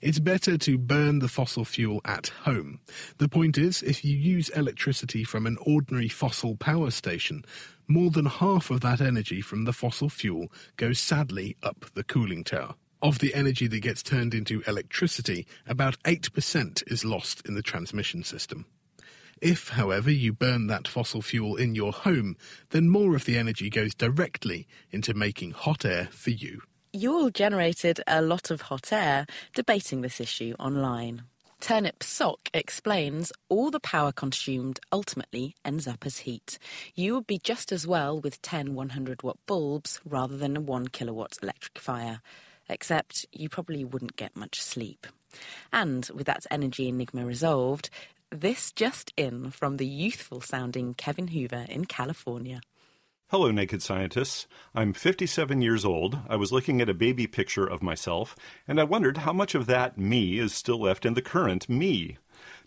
It's 0.02 0.20
better 0.20 0.58
to 0.58 0.78
burn 0.78 1.20
the 1.20 1.28
fossil 1.28 1.66
fuel 1.66 2.02
at 2.06 2.28
home. 2.44 2.82
The 3.18 3.30
point 3.30 3.58
is, 3.58 3.82
if 3.82 4.04
you 4.04 4.16
use 4.18 4.50
electricity 4.50 5.24
from 5.24 5.46
an 5.46 5.58
ordinary 5.62 6.10
fossil 6.10 6.56
power 6.58 6.92
station, 6.92 7.46
more 7.88 8.10
than 8.10 8.26
half 8.26 8.70
of 8.70 8.82
that 8.82 9.02
energy 9.02 9.42
from 9.42 9.66
the 9.66 9.74
fossil 9.74 10.10
fuel 10.10 10.52
goes 10.78 11.00
sadly 11.00 11.56
up 11.64 11.86
the 11.94 12.04
cooling 12.04 12.44
tower. 12.44 12.76
Of 13.02 13.20
the 13.20 13.34
energy 13.34 13.68
that 13.68 13.80
gets 13.80 14.04
turned 14.04 14.34
into 14.34 14.62
electricity, 14.68 15.48
about 15.66 16.02
8% 16.04 16.84
is 16.92 17.04
lost 17.04 17.46
in 17.48 17.56
the 17.56 17.64
transmission 17.64 18.24
system. 18.24 18.66
If, 19.42 19.70
however, 19.70 20.12
you 20.12 20.34
burn 20.34 20.68
that 20.68 20.88
fossil 20.88 21.24
fuel 21.24 21.56
in 21.56 21.74
your 21.74 21.92
home, 21.92 22.38
then 22.70 22.90
more 22.90 23.16
of 23.16 23.26
the 23.26 23.40
energy 23.40 23.72
goes 23.72 23.96
directly 23.96 24.68
into 24.92 25.16
making 25.16 25.52
hot 25.52 25.84
air 25.84 26.10
for 26.12 26.30
you. 26.30 26.62
You 26.94 27.14
all 27.14 27.30
generated 27.32 28.02
a 28.06 28.22
lot 28.22 28.52
of 28.52 28.62
hot 28.62 28.94
air 28.94 29.26
debating 29.56 30.02
this 30.02 30.22
issue 30.22 30.54
online. 30.60 31.24
Turnip 31.60 32.04
Sock 32.04 32.50
explains 32.54 33.32
all 33.50 33.72
the 33.72 33.80
power 33.80 34.12
consumed 34.12 34.80
ultimately 34.92 35.56
ends 35.66 35.88
up 35.88 36.06
as 36.06 36.20
heat. 36.20 36.60
You 36.94 37.16
would 37.16 37.28
be 37.28 37.40
just 37.40 37.72
as 37.72 37.88
well 37.88 38.20
with 38.20 38.42
10 38.42 38.76
100 38.76 39.24
watt 39.24 39.38
bulbs 39.48 40.02
rather 40.06 40.38
than 40.38 40.58
a 40.58 40.62
1 40.62 40.88
kilowatt 40.88 41.38
electric 41.42 41.80
fire, 41.80 42.22
except 42.68 43.26
you 43.32 43.50
probably 43.50 43.84
wouldn't 43.84 44.16
get 44.16 44.36
much 44.36 44.62
sleep. 44.62 45.08
And 45.72 46.10
with 46.14 46.26
that 46.28 46.46
energy 46.52 46.90
enigma 46.90 47.26
resolved, 47.26 47.90
this 48.32 48.72
just 48.72 49.12
in 49.18 49.52
from 49.52 49.78
the 49.78 49.86
youthful 49.86 50.40
sounding 50.40 50.94
Kevin 50.94 51.28
Hoover 51.28 51.66
in 51.68 51.86
California. 51.86 52.62
Hello, 53.30 53.52
naked 53.52 53.82
scientists. 53.82 54.48
I'm 54.74 54.94
57 54.94 55.62
years 55.62 55.86
old. 55.86 56.20
I 56.30 56.38
was 56.38 56.52
looking 56.52 56.82
at 56.82 56.90
a 56.90 56.94
baby 56.94 57.28
picture 57.28 57.66
of 57.66 57.84
myself, 57.84 58.36
and 58.68 58.80
I 58.80 58.84
wondered 58.86 59.20
how 59.20 59.34
much 59.34 59.54
of 59.54 59.66
that 59.68 59.98
me 59.98 60.38
is 60.38 60.54
still 60.54 60.80
left 60.80 61.06
in 61.06 61.14
the 61.14 61.22
current 61.22 61.70
me. 61.70 62.18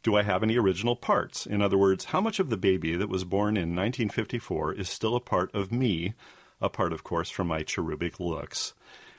Do 0.02 0.16
I 0.16 0.22
have 0.22 0.42
any 0.42 0.56
original 0.56 0.96
parts? 0.96 1.46
In 1.46 1.62
other 1.62 1.78
words, 1.78 2.06
how 2.06 2.20
much 2.20 2.38
of 2.38 2.50
the 2.50 2.56
baby 2.56 2.94
that 2.96 3.08
was 3.08 3.24
born 3.24 3.56
in 3.56 3.74
1954 3.74 4.74
is 4.74 4.88
still 4.88 5.16
a 5.16 5.20
part 5.20 5.54
of 5.54 5.72
me, 5.72 6.14
apart, 6.60 6.92
of 6.92 7.04
course, 7.04 7.30
from 7.30 7.48
my 7.48 7.62
cherubic 7.62 8.20
looks? 8.20 8.74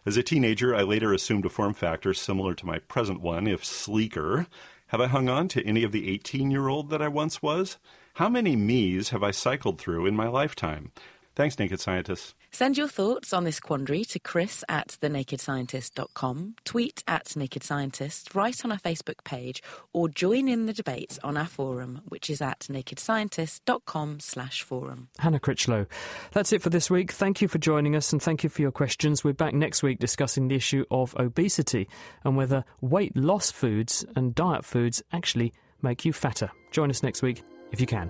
As 0.05 0.17
a 0.17 0.23
teenager, 0.23 0.75
I 0.75 0.83
later 0.83 1.11
assumed 1.13 1.47
a 1.47 1.49
form 1.49 1.73
factor 1.73 2.13
similar 2.13 2.53
to 2.53 2.65
my 2.67 2.77
present 2.77 3.21
one, 3.21 3.47
if 3.47 3.65
sleeker. 3.65 4.45
Have 4.89 5.01
I 5.01 5.07
hung 5.07 5.29
on 5.29 5.47
to 5.49 5.65
any 5.65 5.83
of 5.83 5.91
the 5.91 6.07
18 6.09 6.51
year 6.51 6.67
old 6.67 6.89
that 6.91 7.01
I 7.01 7.07
once 7.07 7.41
was? 7.41 7.77
How 8.15 8.29
many 8.29 8.55
me's 8.55 9.09
have 9.09 9.23
I 9.23 9.31
cycled 9.31 9.79
through 9.79 10.05
in 10.05 10.15
my 10.15 10.27
lifetime? 10.27 10.91
Thanks, 11.36 11.57
Naked 11.57 11.79
Scientists. 11.79 12.36
Send 12.56 12.78
your 12.78 12.88
thoughts 12.88 13.34
on 13.34 13.43
this 13.43 13.60
quandary 13.60 14.06
to 14.06 14.18
chris 14.18 14.64
at 14.70 14.95
thenakedscientist.com, 15.01 16.56
tweet 16.64 17.03
at 17.06 17.36
Naked 17.36 17.64
Scientist, 17.64 18.34
write 18.34 18.64
on 18.64 18.72
our 18.72 18.78
Facebook 18.78 19.26
page, 19.26 19.62
or 19.91 20.08
join 20.08 20.47
in 20.47 20.66
the 20.66 20.72
debates 20.72 21.20
on 21.22 21.36
our 21.36 21.47
forum, 21.47 21.99
which 22.08 22.30
is 22.30 22.41
at 22.41 22.60
nakedscientist.com 22.72 24.22
slash 24.22 24.64
forum. 24.64 25.10
Hannah 25.20 25.41
Critchlow. 25.41 25.86
That's 26.32 26.53
it 26.53 26.62
for 26.62 26.70
this 26.70 26.89
week. 26.89 27.12
Thank 27.12 27.41
you 27.41 27.49
for 27.49 27.58
joining 27.58 27.93
us 27.93 28.14
and 28.14 28.22
thank 28.22 28.41
you 28.41 28.49
for 28.49 28.62
your 28.62 28.72
questions. 28.72 29.22
We're 29.22 29.34
back 29.34 29.53
next 29.53 29.84
week 29.84 29.99
discussing 29.99 30.47
the 30.47 30.56
issue 30.56 30.86
of 30.89 31.14
obesity 31.20 31.89
and 32.24 32.38
whether 32.38 32.64
weight 32.80 33.18
loss 33.18 33.51
foods 33.51 34.06
and 34.16 34.34
diet 34.34 34.64
foods 34.64 35.03
actually 35.12 35.51
make 35.82 36.06
you 36.06 36.14
fatter. 36.14 36.49
Join 36.72 36.89
us 36.89 37.03
next 37.03 37.22
week 37.22 37.43
if 37.74 37.82
you 37.82 37.86
can. 37.86 38.10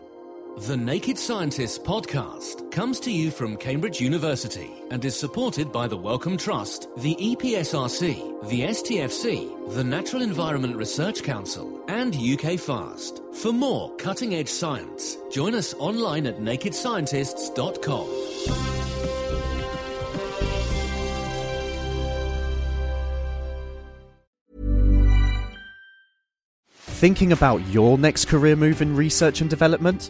The 0.60 0.78
Naked 0.78 1.18
Scientists 1.18 1.78
podcast 1.78 2.72
comes 2.72 3.02
to 3.02 3.12
you 3.12 3.30
from 3.30 3.58
Cambridge 3.58 4.00
University 4.00 4.72
and 4.90 5.04
is 5.04 5.14
supported 5.14 5.70
by 5.70 5.86
the 5.86 5.98
Wellcome 5.98 6.38
Trust, 6.38 6.88
the 6.96 7.14
EPSRC, 7.18 8.48
the 8.48 8.62
STFC, 8.62 9.74
the 9.76 9.84
Natural 9.84 10.22
Environment 10.22 10.78
Research 10.78 11.24
Council, 11.24 11.84
and 11.90 12.16
UK 12.16 12.58
Fast. 12.58 13.22
For 13.34 13.52
more 13.52 13.94
cutting 13.98 14.36
edge 14.36 14.48
science, 14.48 15.18
join 15.30 15.56
us 15.56 15.74
online 15.74 16.26
at 16.26 16.40
nakedscientists.com. 16.40 18.08
Thinking 26.78 27.34
about 27.34 27.58
your 27.68 27.98
next 27.98 28.30
career 28.30 28.56
move 28.56 28.82
in 28.82 28.96
research 28.96 29.42
and 29.42 29.50
development? 29.50 30.10